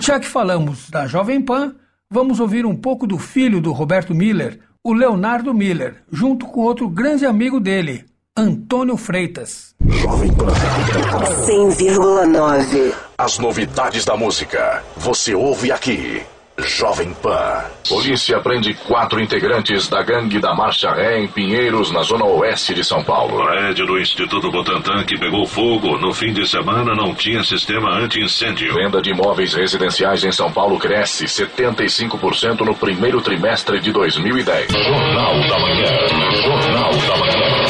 Já 0.00 0.18
que 0.18 0.26
falamos 0.26 0.88
da 0.88 1.06
Jovem 1.06 1.42
Pan, 1.42 1.74
vamos 2.14 2.38
ouvir 2.38 2.64
um 2.64 2.76
pouco 2.76 3.08
do 3.08 3.18
filho 3.18 3.60
do 3.60 3.72
Roberto 3.72 4.14
Miller, 4.14 4.60
o 4.84 4.92
Leonardo 4.92 5.52
Miller, 5.52 5.96
junto 6.12 6.46
com 6.46 6.60
outro 6.60 6.88
grande 6.88 7.26
amigo 7.26 7.58
dele, 7.58 8.04
Antônio 8.36 8.96
Freitas. 8.96 9.74
Jovem 9.84 10.32
Pan. 10.32 10.46
100,9. 10.46 12.94
As 13.18 13.40
novidades 13.40 14.04
da 14.04 14.16
música. 14.16 14.84
Você 14.96 15.34
ouve 15.34 15.72
aqui. 15.72 16.22
Jovem 16.56 17.12
Pan. 17.14 17.64
Polícia 17.88 18.38
prende 18.40 18.74
quatro 18.74 19.20
integrantes 19.20 19.88
da 19.88 20.02
gangue 20.02 20.38
da 20.38 20.54
Marcha 20.54 20.92
Ré 20.92 21.18
em 21.18 21.26
Pinheiros, 21.26 21.90
na 21.90 22.02
zona 22.02 22.24
oeste 22.24 22.72
de 22.72 22.84
São 22.84 23.02
Paulo. 23.02 23.44
Prédio 23.44 23.86
do 23.86 23.98
Instituto 23.98 24.50
Butantan 24.50 25.04
que 25.04 25.18
pegou 25.18 25.46
fogo 25.46 25.98
no 25.98 26.14
fim 26.14 26.32
de 26.32 26.46
semana 26.48 26.94
não 26.94 27.14
tinha 27.14 27.42
sistema 27.42 27.90
anti-incêndio. 27.98 28.74
Venda 28.74 29.02
de 29.02 29.10
imóveis 29.10 29.52
residenciais 29.52 30.24
em 30.24 30.30
São 30.32 30.50
Paulo 30.50 30.78
cresce 30.78 31.24
75% 31.24 32.60
no 32.60 32.74
primeiro 32.74 33.20
trimestre 33.20 33.80
de 33.80 33.92
2010. 33.92 34.72
Jornal 34.72 35.48
da 35.48 35.58
Manhã. 35.58 36.06
Jornal 36.42 36.90
da 36.90 37.16
Manhã. 37.16 37.63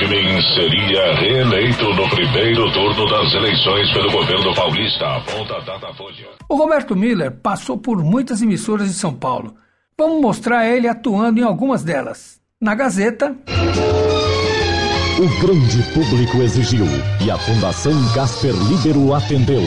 Alckmin 0.00 0.40
seria 0.54 1.14
reeleito 1.16 1.84
no 1.92 2.08
primeiro 2.08 2.72
turno 2.72 3.06
das 3.10 3.34
eleições 3.34 3.92
pelo 3.92 4.10
governo 4.10 4.54
paulista. 4.54 5.16
Aponta 5.16 5.60
Datafolha. 5.60 6.26
O 6.48 6.56
Roberto 6.56 6.96
Miller 6.96 7.30
passou 7.30 7.76
por 7.76 8.02
muitas 8.02 8.40
emissoras 8.40 8.88
de 8.88 8.94
São 8.94 9.12
Paulo. 9.12 9.54
Vamos 9.98 10.22
mostrar 10.22 10.66
ele 10.66 10.88
atuando 10.88 11.40
em 11.40 11.42
algumas 11.42 11.84
delas. 11.84 12.40
Na 12.58 12.74
Gazeta, 12.74 13.36
O 15.18 15.40
grande 15.46 15.82
público 15.92 16.38
exigiu 16.38 16.86
e 17.22 17.30
a 17.30 17.36
Fundação 17.36 17.92
Casper 18.14 18.54
Libero 18.54 19.12
atendeu. 19.12 19.60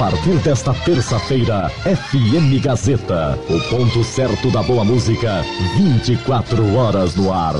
Partir 0.00 0.38
desta 0.38 0.72
terça-feira, 0.72 1.68
FM 1.84 2.58
Gazeta, 2.64 3.38
o 3.50 3.60
ponto 3.68 4.02
certo 4.02 4.50
da 4.50 4.62
boa 4.62 4.82
música, 4.82 5.42
24 5.76 6.74
horas 6.74 7.14
no 7.14 7.30
ar. 7.30 7.54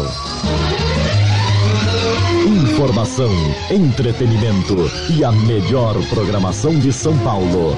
Informação, 2.46 3.30
entretenimento 3.70 4.90
e 5.14 5.22
a 5.22 5.30
melhor 5.30 5.94
programação 6.08 6.78
de 6.78 6.90
São 6.90 7.16
Paulo. 7.18 7.76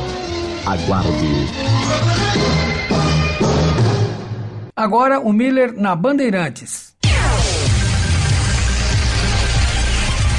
Aguarde. 0.64 1.48
agora 4.76 5.18
o 5.18 5.32
Miller 5.32 5.72
na 5.74 5.96
Bandeirantes. 5.96 6.91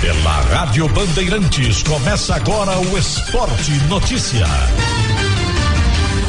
Pela 0.04 0.42
Rádio 0.52 0.86
Bandeirantes 0.90 1.82
começa 1.82 2.36
agora 2.36 2.78
o 2.78 2.98
Esporte 2.98 3.72
Notícia. 3.88 4.46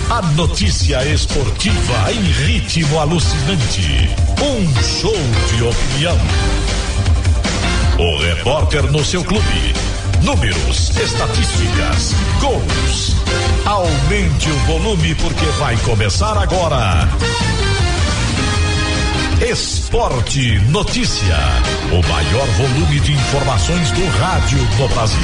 A 0.09 0.23
notícia 0.37 1.05
esportiva 1.05 2.13
em 2.13 2.21
ritmo 2.21 3.01
alucinante. 3.01 4.09
Um 4.41 4.81
show 4.81 5.17
de 5.49 5.65
opinião. 5.65 6.17
O 7.99 8.17
repórter 8.23 8.85
no 8.93 9.05
seu 9.05 9.25
clube. 9.25 9.75
Números, 10.23 10.97
estatísticas, 10.97 12.15
gols. 12.41 13.17
Aumente 13.67 14.51
o 14.51 14.59
volume 14.67 15.17
porque 15.17 15.47
vai 15.59 15.77
começar 15.79 16.39
agora. 16.39 17.09
Esporte 19.45 20.59
Notícia. 20.71 21.37
O 21.93 22.09
maior 22.09 22.47
volume 22.57 22.99
de 23.01 23.13
informações 23.13 23.91
do 23.91 24.09
rádio 24.19 24.59
no 24.79 24.89
Brasil. 24.89 25.21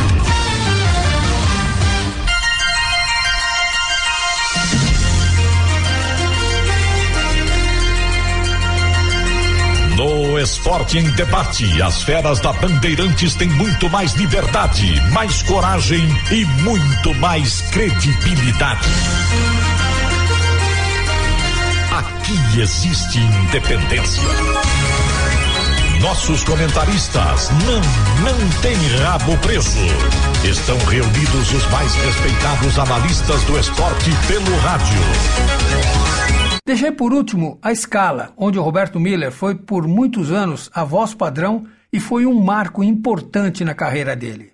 No 9.97 10.39
Esporte 10.39 10.99
em 10.99 11.11
Debate, 11.13 11.81
as 11.81 12.03
feras 12.03 12.41
da 12.41 12.53
Bandeirantes 12.53 13.35
têm 13.37 13.49
muito 13.49 13.89
mais 13.89 14.13
liberdade, 14.13 15.01
mais 15.13 15.43
coragem 15.45 16.07
e 16.31 16.45
muito 16.63 17.15
mais 17.15 17.63
credibilidade. 17.71 18.91
Aqui 22.31 22.61
existe 22.61 23.19
independência. 23.19 24.23
Nossos 26.01 26.45
comentaristas 26.45 27.51
não, 27.51 27.81
não 28.25 28.61
têm 28.63 28.77
rabo 29.03 29.37
preso. 29.39 29.81
Estão 30.49 30.79
reunidos 30.79 31.53
os 31.53 31.67
mais 31.73 31.93
respeitados 31.97 32.79
analistas 32.79 33.43
do 33.45 33.59
esporte 33.59 34.11
pelo 34.29 34.57
rádio. 34.59 35.01
Deixei 36.65 36.93
por 36.93 37.13
último 37.13 37.59
a 37.61 37.73
escala, 37.73 38.33
onde 38.37 38.61
o 38.61 38.63
Roberto 38.63 39.01
Miller 39.01 39.33
foi 39.33 39.57
por 39.57 39.89
muitos 39.89 40.31
anos 40.31 40.71
a 40.73 40.85
voz 40.85 41.13
padrão 41.13 41.67
e 41.93 41.99
foi 41.99 42.27
um 42.27 42.41
marco 42.41 42.85
importante 42.85 43.65
na 43.65 43.75
carreira 43.75 44.15
dele. 44.15 44.53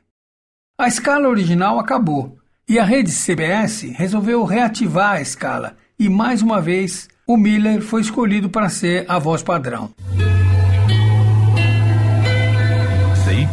A 0.78 0.88
escala 0.88 1.28
original 1.28 1.78
acabou 1.78 2.38
e 2.66 2.78
a 2.78 2.84
rede 2.84 3.12
CBS 3.12 3.82
resolveu 3.94 4.44
reativar 4.44 5.16
a 5.16 5.20
escala 5.20 5.76
e 5.98 6.08
mais 6.08 6.40
uma 6.40 6.58
vez 6.58 7.14
o 7.26 7.36
Miller 7.36 7.82
foi 7.82 8.02
escolhido 8.02 8.48
para 8.48 8.68
ser 8.68 9.04
a 9.08 9.18
voz 9.18 9.42
padrão. 9.42 9.90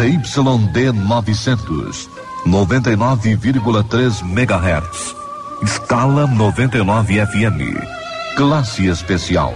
ZYD 0.00 0.92
900, 0.94 2.08
99,3 2.46 4.22
MHz. 4.22 5.14
Escala 5.62 6.26
99 6.26 7.26
FM. 7.26 7.76
Classe 8.34 8.86
especial. 8.86 9.52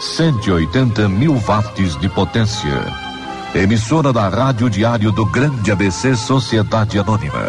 180 0.00 1.08
mil 1.08 1.40
watts 1.46 1.96
de 2.00 2.08
potência. 2.08 2.74
Emissora 3.54 4.12
da 4.12 4.28
Rádio 4.28 4.68
Diário 4.68 5.12
do 5.12 5.24
Grande 5.26 5.70
ABC 5.70 6.16
Sociedade 6.16 6.98
Anônima. 6.98 7.48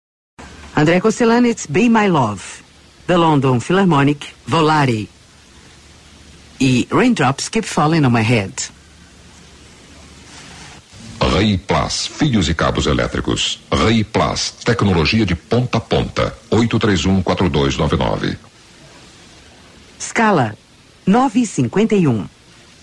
André 0.76 1.02
Kostelanitz, 1.02 1.68
Be 1.68 1.90
My 1.90 2.08
Love. 2.08 2.64
The 3.08 3.18
London 3.18 3.60
Philharmonic, 3.60 4.34
Volare. 4.48 5.08
E 6.60 6.88
Raindrops 6.90 7.50
Keep 7.50 7.66
Falling 7.66 8.06
on 8.06 8.12
My 8.12 8.22
Head. 8.22 8.54
Rei 11.20 11.58
Plus, 11.58 12.08
fios 12.08 12.48
e 12.48 12.54
cabos 12.54 12.86
elétricos. 12.86 13.60
Rei 13.72 14.04
Plus, 14.04 14.52
tecnologia 14.64 15.26
de 15.26 15.36
ponta 15.36 15.78
a 15.78 15.82
ponta. 15.82 16.36
831-4299. 16.52 18.38
Scala, 20.00 20.56
951. 21.06 22.30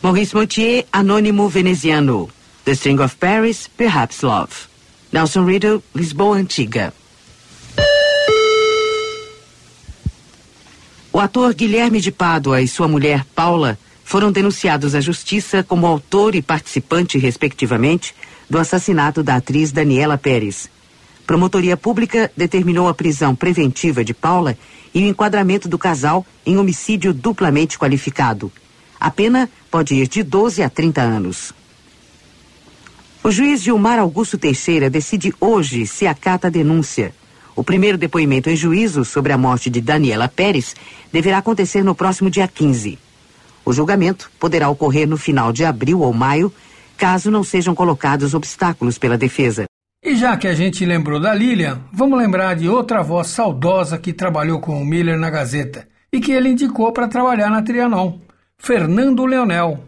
Maurice 0.02 0.34
Moutier, 0.34 0.86
Anônimo 0.92 1.48
Veneziano. 1.48 2.28
The 2.64 2.74
String 2.74 3.00
of 3.00 3.16
Paris, 3.16 3.68
Perhaps 3.76 4.22
Love. 4.22 4.68
Nelson 5.10 5.44
Riddle, 5.44 5.82
Lisboa 5.94 6.38
Antiga. 6.38 6.92
O 11.12 11.18
ator 11.20 11.54
Guilherme 11.54 12.00
de 12.00 12.12
Pádua 12.12 12.60
e 12.60 12.68
sua 12.68 12.86
mulher 12.86 13.24
Paula 13.34 13.78
foram 14.04 14.30
denunciados 14.30 14.94
à 14.94 15.00
justiça 15.00 15.62
como 15.62 15.86
autor 15.86 16.34
e 16.34 16.42
participante, 16.42 17.18
respectivamente, 17.18 18.14
do 18.48 18.58
assassinato 18.58 19.22
da 19.22 19.36
atriz 19.36 19.72
Daniela 19.72 20.18
Pérez. 20.18 20.68
Promotoria 21.26 21.76
Pública 21.76 22.30
determinou 22.36 22.88
a 22.88 22.94
prisão 22.94 23.34
preventiva 23.34 24.04
de 24.04 24.14
Paula 24.14 24.56
e 24.94 25.02
o 25.04 25.06
enquadramento 25.06 25.68
do 25.68 25.78
casal 25.78 26.26
em 26.44 26.56
homicídio 26.56 27.12
duplamente 27.12 27.78
qualificado. 27.78 28.52
A 29.00 29.10
pena 29.10 29.48
pode 29.70 29.94
ir 29.94 30.08
de 30.08 30.22
12 30.22 30.62
a 30.62 30.70
30 30.70 31.00
anos. 31.00 31.52
O 33.22 33.30
juiz 33.30 33.62
Gilmar 33.62 33.98
Augusto 33.98 34.38
Teixeira 34.38 34.88
decide 34.88 35.34
hoje 35.40 35.86
se 35.86 36.06
acata 36.06 36.48
a 36.48 36.50
denúncia. 36.50 37.14
O 37.58 37.64
primeiro 37.64 37.98
depoimento 37.98 38.48
em 38.48 38.54
juízo 38.54 39.04
sobre 39.04 39.32
a 39.32 39.36
morte 39.36 39.68
de 39.68 39.80
Daniela 39.80 40.28
Pérez 40.28 40.76
deverá 41.12 41.38
acontecer 41.38 41.82
no 41.82 41.92
próximo 41.92 42.30
dia 42.30 42.46
15. 42.46 42.96
O 43.64 43.72
julgamento 43.72 44.30
poderá 44.38 44.68
ocorrer 44.68 45.08
no 45.08 45.16
final 45.16 45.52
de 45.52 45.64
abril 45.64 46.02
ou 46.02 46.12
maio, 46.12 46.54
caso 46.96 47.32
não 47.32 47.42
sejam 47.42 47.74
colocados 47.74 48.32
obstáculos 48.32 48.96
pela 48.96 49.18
defesa. 49.18 49.64
E 50.04 50.14
já 50.14 50.36
que 50.36 50.46
a 50.46 50.54
gente 50.54 50.86
lembrou 50.86 51.18
da 51.18 51.34
Lilian, 51.34 51.80
vamos 51.92 52.16
lembrar 52.16 52.54
de 52.54 52.68
outra 52.68 53.02
voz 53.02 53.26
saudosa 53.26 53.98
que 53.98 54.12
trabalhou 54.12 54.60
com 54.60 54.80
o 54.80 54.86
Miller 54.86 55.18
na 55.18 55.28
Gazeta 55.28 55.88
e 56.12 56.20
que 56.20 56.30
ele 56.30 56.50
indicou 56.50 56.92
para 56.92 57.08
trabalhar 57.08 57.50
na 57.50 57.60
Trianon, 57.60 58.20
Fernando 58.56 59.26
Leonel. 59.26 59.80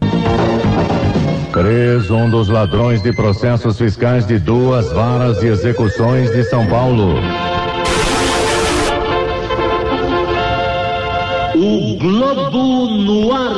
Cres, 1.53 2.11
um 2.11 2.29
dos 2.29 2.49
ladrões 2.49 3.01
de 3.01 3.13
processos 3.13 3.77
fiscais 3.77 4.27
de 4.27 4.39
duas 4.39 4.91
varas 4.91 5.39
de 5.39 5.47
execuções 5.47 6.29
de 6.31 6.43
São 6.43 6.67
Paulo. 6.67 7.15
Globo 12.01 12.87
no 12.87 13.31
ar. 13.31 13.53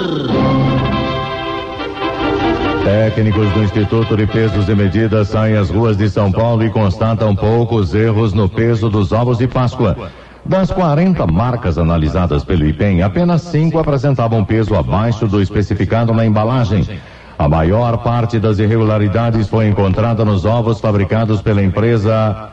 Técnicos 2.83 3.49
do 3.53 3.63
Instituto 3.63 4.17
de 4.17 4.27
Pesos 4.27 4.67
e 4.67 4.75
Medidas 4.75 5.29
saem 5.29 5.55
às 5.55 5.69
ruas 5.69 5.95
de 5.95 6.09
São 6.09 6.29
Paulo 6.29 6.61
e 6.61 6.69
constatam 6.69 7.33
poucos 7.33 7.95
erros 7.95 8.33
no 8.33 8.49
peso 8.49 8.89
dos 8.89 9.13
ovos 9.13 9.37
de 9.37 9.47
Páscoa. 9.47 10.11
Das 10.43 10.69
40 10.71 11.25
marcas 11.25 11.77
analisadas 11.77 12.43
pelo 12.43 12.65
IPEM, 12.67 13.01
apenas 13.01 13.43
cinco 13.43 13.79
apresentavam 13.79 14.43
peso 14.43 14.75
abaixo 14.75 15.25
do 15.25 15.41
especificado 15.41 16.13
na 16.13 16.25
embalagem. 16.25 16.99
A 17.39 17.47
maior 17.47 17.99
parte 17.99 18.41
das 18.41 18.59
irregularidades 18.59 19.47
foi 19.47 19.67
encontrada 19.69 20.25
nos 20.25 20.43
ovos 20.43 20.81
fabricados 20.81 21.41
pela 21.41 21.63
empresa 21.63 22.49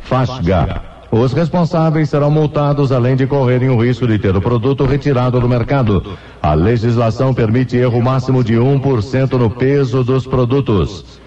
Fashga. 0.00 0.89
Os 1.12 1.32
responsáveis 1.32 2.08
serão 2.08 2.30
multados 2.30 2.92
além 2.92 3.16
de 3.16 3.26
correrem 3.26 3.68
o 3.68 3.82
risco 3.82 4.06
de 4.06 4.16
ter 4.16 4.36
o 4.36 4.40
produto 4.40 4.84
retirado 4.84 5.40
do 5.40 5.48
mercado. 5.48 6.16
A 6.40 6.54
legislação 6.54 7.34
permite 7.34 7.76
erro 7.76 8.00
máximo 8.00 8.44
de 8.44 8.54
1% 8.54 9.32
no 9.32 9.50
peso 9.50 10.04
dos 10.04 10.24
produtos. 10.24 11.20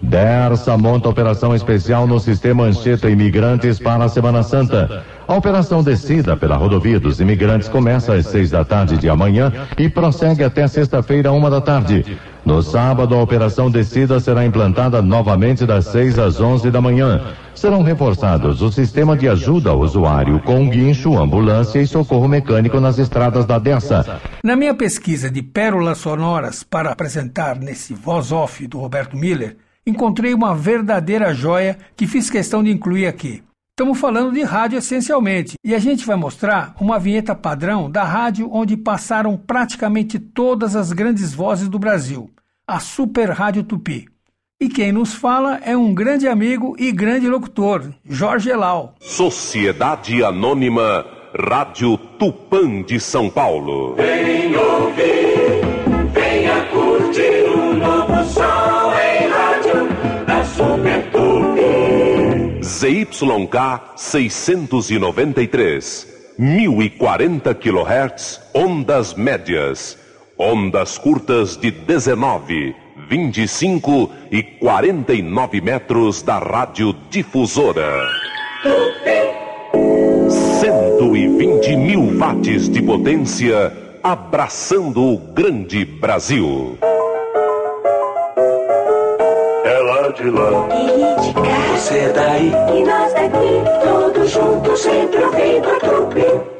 Dersa 0.00 0.76
monta 0.76 1.08
operação 1.08 1.54
especial 1.54 2.06
no 2.06 2.20
sistema 2.20 2.64
Anchieta 2.64 3.10
Imigrantes 3.10 3.80
para 3.80 4.04
a 4.04 4.08
Semana 4.08 4.42
Santa. 4.42 5.02
A 5.26 5.34
operação 5.34 5.82
descida 5.82 6.36
pela 6.36 6.56
rodovia 6.56 7.00
dos 7.00 7.18
imigrantes 7.18 7.68
começa 7.68 8.14
às 8.14 8.26
seis 8.26 8.50
da 8.50 8.64
tarde 8.64 8.96
de 8.96 9.08
amanhã 9.08 9.52
e 9.76 9.88
prossegue 9.88 10.44
até 10.44 10.68
sexta-feira, 10.68 11.32
uma 11.32 11.50
da 11.50 11.60
tarde. 11.60 12.18
No 12.44 12.62
sábado, 12.62 13.14
a 13.14 13.22
operação 13.22 13.70
descida 13.70 14.20
será 14.20 14.44
implantada 14.44 15.02
novamente 15.02 15.66
das 15.66 15.86
seis 15.86 16.18
às 16.18 16.40
onze 16.40 16.70
da 16.70 16.80
manhã. 16.80 17.20
Serão 17.58 17.82
reforçados 17.82 18.62
o 18.62 18.70
sistema 18.70 19.16
de 19.16 19.28
ajuda 19.28 19.70
ao 19.70 19.80
usuário 19.80 20.40
com 20.44 20.70
guincho, 20.70 21.18
ambulância 21.18 21.82
e 21.82 21.88
socorro 21.88 22.28
mecânico 22.28 22.78
nas 22.78 23.00
estradas 23.00 23.44
da 23.44 23.58
Dersa. 23.58 24.20
Na 24.44 24.54
minha 24.54 24.72
pesquisa 24.74 25.28
de 25.28 25.42
pérolas 25.42 25.98
sonoras 25.98 26.62
para 26.62 26.92
apresentar 26.92 27.58
nesse 27.58 27.92
voz 27.92 28.30
off 28.30 28.64
do 28.68 28.78
Roberto 28.78 29.16
Miller, 29.16 29.56
encontrei 29.84 30.32
uma 30.34 30.54
verdadeira 30.54 31.34
joia 31.34 31.76
que 31.96 32.06
fiz 32.06 32.30
questão 32.30 32.62
de 32.62 32.70
incluir 32.70 33.08
aqui. 33.08 33.42
Estamos 33.70 33.98
falando 33.98 34.30
de 34.30 34.44
rádio 34.44 34.78
essencialmente 34.78 35.54
e 35.64 35.74
a 35.74 35.80
gente 35.80 36.06
vai 36.06 36.14
mostrar 36.14 36.76
uma 36.80 36.96
vinheta 36.96 37.34
padrão 37.34 37.90
da 37.90 38.04
rádio 38.04 38.48
onde 38.52 38.76
passaram 38.76 39.36
praticamente 39.36 40.16
todas 40.20 40.76
as 40.76 40.92
grandes 40.92 41.34
vozes 41.34 41.68
do 41.68 41.78
Brasil, 41.78 42.30
a 42.64 42.78
Super 42.78 43.30
Rádio 43.30 43.64
Tupi. 43.64 44.06
E 44.60 44.68
quem 44.68 44.90
nos 44.90 45.14
fala 45.14 45.60
é 45.64 45.76
um 45.76 45.94
grande 45.94 46.26
amigo 46.26 46.74
e 46.80 46.90
grande 46.90 47.28
locutor, 47.28 47.92
Jorge 48.04 48.50
Elal. 48.50 48.96
Sociedade 48.98 50.24
Anônima 50.24 51.06
Rádio 51.32 51.96
Tupã 51.96 52.82
de 52.82 52.98
São 52.98 53.30
Paulo. 53.30 53.94
Vem 53.94 54.56
ouvir, 54.56 55.60
venha 56.12 56.64
curtir 56.72 57.48
o 57.48 57.72
novo 57.72 58.24
som 58.24 58.92
em 58.98 59.28
rádio 59.28 59.88
da 60.26 60.42
Super 60.42 61.08
Tupi. 61.12 62.58
ZYK 62.64 63.80
693, 63.94 66.34
1040 66.36 67.54
kHz, 67.54 68.40
ondas 68.52 69.14
médias, 69.14 69.96
ondas 70.36 70.98
curtas 70.98 71.56
de 71.56 71.70
19, 71.70 72.87
25 73.08 74.10
e 74.30 74.42
49 74.42 75.60
metros 75.62 76.20
da 76.20 76.38
rádio 76.38 76.94
difusora. 77.08 78.06
120 80.60 81.76
mil 81.76 82.18
watts 82.18 82.68
de 82.68 82.82
potência, 82.82 83.72
abraçando 84.02 85.02
o 85.02 85.16
grande 85.16 85.86
Brasil. 85.86 86.76
Ela 89.64 90.12
de 90.12 90.30
lá, 90.30 90.68
e 90.74 91.22
de 91.22 91.32
cá, 91.32 91.72
você 91.72 92.12
daí, 92.14 92.52
e 92.76 92.84
nós 92.84 93.12
daqui, 93.14 93.84
todos 93.84 94.30
juntos, 94.30 94.80
sempre 94.80 95.24
ouvindo 95.24 95.70
a 95.70 95.78
Tupi. 95.80 96.57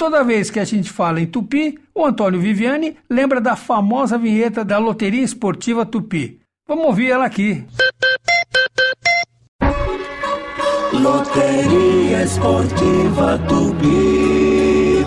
Toda 0.00 0.24
vez 0.24 0.50
que 0.50 0.58
a 0.58 0.64
gente 0.64 0.90
fala 0.90 1.20
em 1.20 1.26
Tupi, 1.26 1.78
o 1.94 2.06
Antônio 2.06 2.40
Viviani 2.40 2.96
lembra 3.06 3.38
da 3.38 3.54
famosa 3.54 4.16
vinheta 4.16 4.64
da 4.64 4.78
Loteria 4.78 5.22
Esportiva 5.22 5.84
Tupi. 5.84 6.40
Vamos 6.66 6.86
ouvir 6.86 7.10
ela 7.10 7.26
aqui. 7.26 7.66
Loteria 10.90 12.22
Esportiva 12.22 13.38
Tupi. 13.46 15.04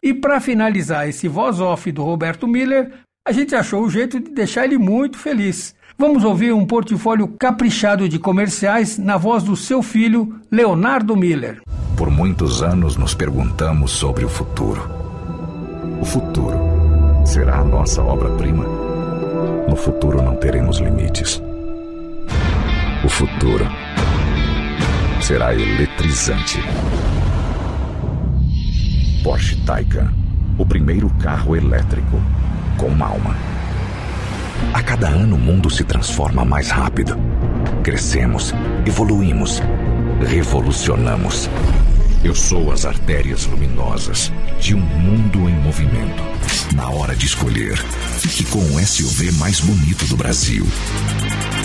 E 0.00 0.14
para 0.14 0.40
finalizar 0.40 1.08
esse 1.08 1.26
voz 1.26 1.58
off 1.58 1.90
do 1.90 2.04
Roberto 2.04 2.46
Miller, 2.46 2.92
a 3.26 3.32
gente 3.32 3.56
achou 3.56 3.82
o 3.82 3.90
jeito 3.90 4.20
de 4.20 4.30
deixar 4.30 4.64
ele 4.64 4.78
muito 4.78 5.18
feliz. 5.18 5.74
Vamos 6.02 6.24
ouvir 6.24 6.52
um 6.52 6.66
portfólio 6.66 7.28
caprichado 7.28 8.08
de 8.08 8.18
comerciais 8.18 8.98
na 8.98 9.16
voz 9.16 9.44
do 9.44 9.54
seu 9.54 9.84
filho, 9.84 10.34
Leonardo 10.50 11.14
Miller. 11.14 11.60
Por 11.96 12.10
muitos 12.10 12.60
anos 12.60 12.96
nos 12.96 13.14
perguntamos 13.14 13.92
sobre 13.92 14.24
o 14.24 14.28
futuro. 14.28 14.82
O 16.00 16.04
futuro 16.04 16.58
será 17.24 17.58
a 17.58 17.64
nossa 17.64 18.02
obra-prima? 18.02 18.64
No 19.68 19.76
futuro 19.76 20.20
não 20.20 20.34
teremos 20.34 20.78
limites. 20.78 21.40
O 23.04 23.08
futuro 23.08 23.64
será 25.20 25.54
eletrizante. 25.54 26.58
Porsche 29.22 29.54
Taycan, 29.64 30.12
o 30.58 30.66
primeiro 30.66 31.08
carro 31.20 31.54
elétrico 31.54 32.20
com 32.76 32.88
alma. 33.04 33.61
A 34.72 34.82
cada 34.82 35.08
ano 35.08 35.36
o 35.36 35.38
mundo 35.38 35.68
se 35.70 35.84
transforma 35.84 36.44
mais 36.44 36.70
rápido. 36.70 37.16
Crescemos, 37.82 38.54
evoluímos, 38.86 39.62
revolucionamos. 40.26 41.48
Eu 42.24 42.34
sou 42.34 42.70
as 42.70 42.84
artérias 42.84 43.46
luminosas 43.46 44.32
de 44.60 44.74
um 44.74 44.80
mundo 44.80 45.48
em 45.48 45.54
movimento. 45.60 46.22
Na 46.74 46.88
hora 46.88 47.14
de 47.14 47.26
escolher, 47.26 47.76
fique 48.18 48.44
com 48.44 48.60
o 48.60 48.86
SUV 48.86 49.32
mais 49.32 49.60
bonito 49.60 50.06
do 50.06 50.16
Brasil. 50.16 50.66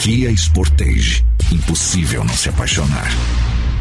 Kia 0.01 0.31
Sportage. 0.31 1.23
Impossível 1.51 2.23
não 2.23 2.33
se 2.33 2.49
apaixonar. 2.49 3.09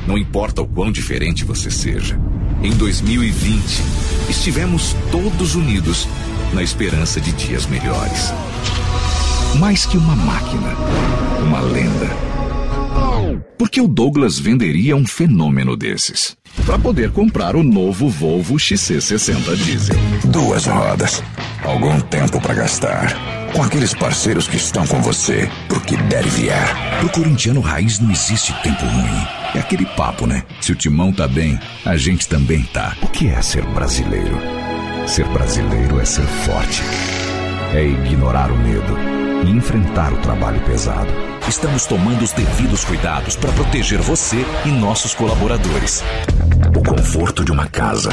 Não 0.07 0.17
importa 0.17 0.63
o 0.63 0.67
quão 0.67 0.93
diferente 0.93 1.45
você 1.45 1.71
seja. 1.71 2.19
Em 2.63 2.71
2020, 2.71 3.83
estivemos 4.29 4.95
todos 5.11 5.55
unidos 5.55 6.09
na 6.53 6.63
esperança 6.63 7.21
de 7.21 7.33
dias 7.33 7.67
melhores. 7.67 8.33
Mais 9.59 9.85
que 9.87 9.97
uma 9.97 10.15
máquina, 10.15 10.75
uma 11.45 11.61
lenda. 11.61 12.27
Porque 13.59 13.81
o 13.81 13.89
Douglas 13.89 14.39
venderia 14.39 14.95
um 14.95 15.07
fenômeno 15.07 15.77
desses? 15.77 16.37
Para 16.65 16.79
poder 16.79 17.11
comprar 17.11 17.57
o 17.57 17.63
novo 17.63 18.09
Volvo 18.09 18.57
XC60 18.57 19.57
Diesel. 19.57 19.97
Duas 20.25 20.67
rodas, 20.67 21.23
algum 21.65 22.01
tempo 22.01 22.41
para 22.41 22.55
gastar. 22.55 23.17
Com 23.53 23.63
aqueles 23.63 23.95
parceiros 23.95 24.47
que 24.47 24.57
estão 24.57 24.87
com 24.87 25.01
você, 25.01 25.51
pro 25.69 25.81
que 25.81 25.97
der 25.97 26.25
e 26.27 26.31
vier. 26.31 26.99
Pro 27.01 27.09
corintiano 27.11 27.61
raiz 27.61 27.99
não 27.99 28.11
existe 28.11 28.53
tempo 28.63 28.85
ruim. 28.85 29.36
É 29.57 29.61
aquele 29.61 29.87
papo, 29.87 30.27
né? 30.27 30.45
Se 30.61 30.71
o 30.71 30.75
timão 30.75 31.11
tá 31.11 31.27
bem, 31.27 31.59
a 31.83 31.97
gente 31.97 32.29
também 32.29 32.63
tá. 32.65 32.95
O 33.01 33.07
que 33.07 33.27
é 33.27 33.41
ser 33.41 33.65
brasileiro? 33.65 34.39
Ser 35.07 35.27
brasileiro 35.29 35.99
é 35.99 36.05
ser 36.05 36.27
forte. 36.45 36.83
É 37.73 37.83
ignorar 37.83 38.53
o 38.53 38.59
medo 38.59 38.95
e 39.47 39.51
enfrentar 39.51 40.13
o 40.13 40.19
trabalho 40.19 40.61
pesado. 40.61 41.11
Estamos 41.49 41.87
tomando 41.87 42.23
os 42.23 42.33
devidos 42.33 42.85
cuidados 42.85 43.35
para 43.35 43.51
proteger 43.53 43.99
você 43.99 44.45
e 44.67 44.69
nossos 44.69 45.15
colaboradores. 45.15 46.05
O 46.77 46.85
conforto 46.85 47.43
de 47.43 47.51
uma 47.51 47.67
casa 47.67 48.11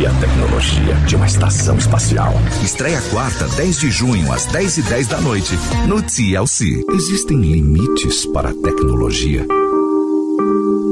e 0.00 0.04
a 0.04 0.12
tecnologia 0.14 0.94
de 1.06 1.14
uma 1.14 1.26
estação 1.26 1.78
espacial. 1.78 2.34
Estreia 2.62 3.00
quarta, 3.02 3.46
10 3.48 3.78
de 3.78 3.90
junho, 3.92 4.32
às 4.32 4.46
10 4.46 4.78
e 4.78 4.82
10 4.82 5.06
da 5.06 5.20
noite, 5.20 5.56
no 5.86 6.02
TLC. 6.02 6.84
Existem 6.90 7.40
limites 7.40 8.26
para 8.26 8.50
a 8.50 8.54
tecnologia? 8.54 9.46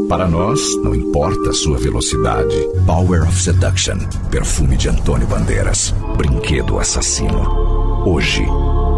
Para 0.08 0.28
nós, 0.28 0.60
não 0.82 0.94
importa 0.94 1.50
a 1.50 1.52
sua 1.52 1.78
velocidade. 1.78 2.54
Power 2.86 3.22
of 3.26 3.40
Seduction, 3.40 3.98
perfume 4.30 4.76
de 4.76 4.88
Antônio 4.88 5.26
Bandeiras. 5.26 5.94
Brinquedo 6.16 6.78
assassino. 6.78 8.04
Hoje, 8.06 8.44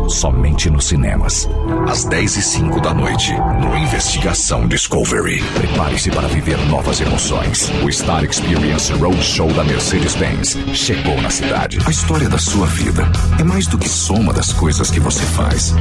somente 0.08 0.68
nos 0.68 0.86
cinemas. 0.86 1.48
Às 1.88 2.04
10 2.04 2.36
e 2.36 2.42
5 2.42 2.80
da 2.80 2.92
noite, 2.92 3.32
no 3.60 3.76
Investigação 3.76 4.66
Discovery. 4.66 5.42
Prepare-se 5.54 6.10
para 6.10 6.26
viver 6.26 6.58
novas 6.66 7.00
emoções. 7.00 7.70
O 7.84 7.92
Star 7.92 8.24
Experience 8.24 8.92
Roadshow 8.92 9.52
da 9.52 9.62
Mercedes-Benz 9.62 10.58
chegou 10.74 11.20
na 11.22 11.30
cidade. 11.30 11.78
A 11.86 11.90
história 11.90 12.28
da 12.28 12.38
sua 12.38 12.66
vida 12.66 13.04
é 13.38 13.44
mais 13.44 13.68
do 13.68 13.78
que 13.78 13.88
soma 13.88 14.32
das 14.32 14.52
coisas 14.52 14.90
que 14.90 14.98
você 14.98 15.22
faz. 15.24 15.72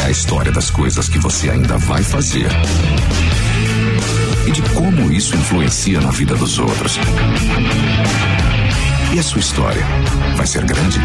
É 0.00 0.06
a 0.06 0.10
história 0.10 0.52
das 0.52 0.70
coisas 0.70 1.08
que 1.08 1.18
você 1.18 1.50
ainda 1.50 1.76
vai 1.78 2.02
fazer. 2.02 2.46
E 4.46 4.50
de 4.52 4.62
como 4.74 5.12
isso 5.12 5.34
influencia 5.34 6.00
na 6.00 6.10
vida 6.10 6.34
dos 6.36 6.58
outros. 6.58 6.98
E 9.12 9.18
a 9.18 9.22
sua 9.22 9.40
história 9.40 9.84
vai 10.36 10.46
ser 10.46 10.64
grande? 10.64 11.00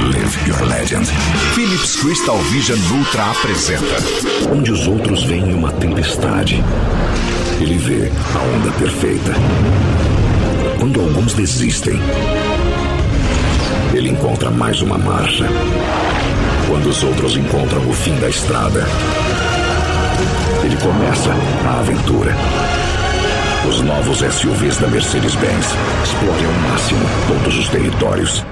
Live 0.00 0.48
Your 0.48 0.62
Legend. 0.64 1.06
Philips 1.54 1.96
Crystal 1.96 2.38
Vision 2.50 2.78
Ultra 2.92 3.30
apresenta. 3.30 3.96
Onde 4.54 4.70
os 4.70 4.86
outros 4.86 5.24
veem 5.24 5.54
uma 5.54 5.72
tempestade, 5.72 6.62
ele 7.60 7.78
vê 7.78 8.10
a 8.34 8.56
onda 8.56 8.70
perfeita. 8.78 9.32
Quando 10.78 11.00
alguns 11.00 11.34
desistem, 11.34 11.98
ele 13.94 14.10
encontra 14.10 14.50
mais 14.50 14.80
uma 14.82 14.98
marcha. 14.98 15.46
Quando 16.68 16.86
os 16.86 17.02
outros 17.02 17.36
encontram 17.36 17.88
o 17.88 17.92
fim 17.92 18.14
da 18.16 18.28
estrada, 18.28 18.86
ele 20.68 20.76
começa 20.76 21.30
a 21.66 21.80
aventura. 21.80 22.30
Os 23.66 23.80
novos 23.80 24.18
SUVs 24.18 24.76
da 24.76 24.86
Mercedes-Benz 24.88 25.66
explorem 26.04 26.44
ao 26.44 26.52
máximo 26.52 27.00
todos 27.26 27.56
os 27.56 27.68
territórios. 27.70 28.44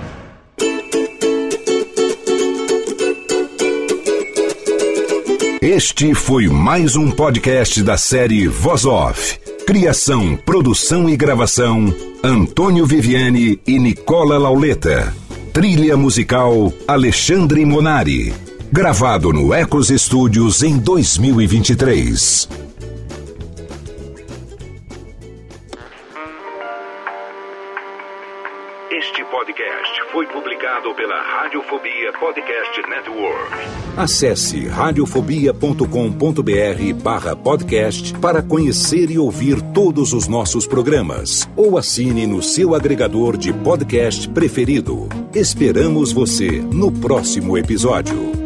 Este 5.60 6.14
foi 6.14 6.48
mais 6.48 6.96
um 6.96 7.10
podcast 7.10 7.82
da 7.82 7.98
série 7.98 8.48
Voz 8.48 8.86
Off. 8.86 9.38
Criação, 9.66 10.36
produção 10.36 11.10
e 11.10 11.16
gravação: 11.18 11.94
Antônio 12.24 12.86
Viviane 12.86 13.60
e 13.66 13.78
Nicola 13.78 14.38
Lauleta. 14.38 15.12
Trilha 15.52 15.98
musical: 15.98 16.72
Alexandre 16.88 17.62
Monari. 17.66 18.45
Gravado 18.72 19.32
no 19.32 19.54
Ecos 19.54 19.88
Studios 19.88 20.62
em 20.62 20.78
2023. 20.78 22.48
Este 28.90 29.24
podcast 29.24 30.02
foi 30.12 30.26
publicado 30.26 30.94
pela 30.94 31.20
Radiofobia 31.22 32.12
Podcast 32.18 32.82
Network. 32.88 33.56
Acesse 33.96 34.66
radiofobia.com.br 34.66 37.02
barra 37.02 37.36
podcast 37.36 38.12
para 38.18 38.42
conhecer 38.42 39.10
e 39.10 39.18
ouvir 39.18 39.60
todos 39.72 40.12
os 40.12 40.28
nossos 40.28 40.66
programas. 40.66 41.48
Ou 41.56 41.78
assine 41.78 42.26
no 42.26 42.42
seu 42.42 42.74
agregador 42.74 43.36
de 43.36 43.52
podcast 43.52 44.28
preferido. 44.28 45.08
Esperamos 45.34 46.12
você 46.12 46.60
no 46.60 46.92
próximo 46.92 47.56
episódio. 47.56 48.45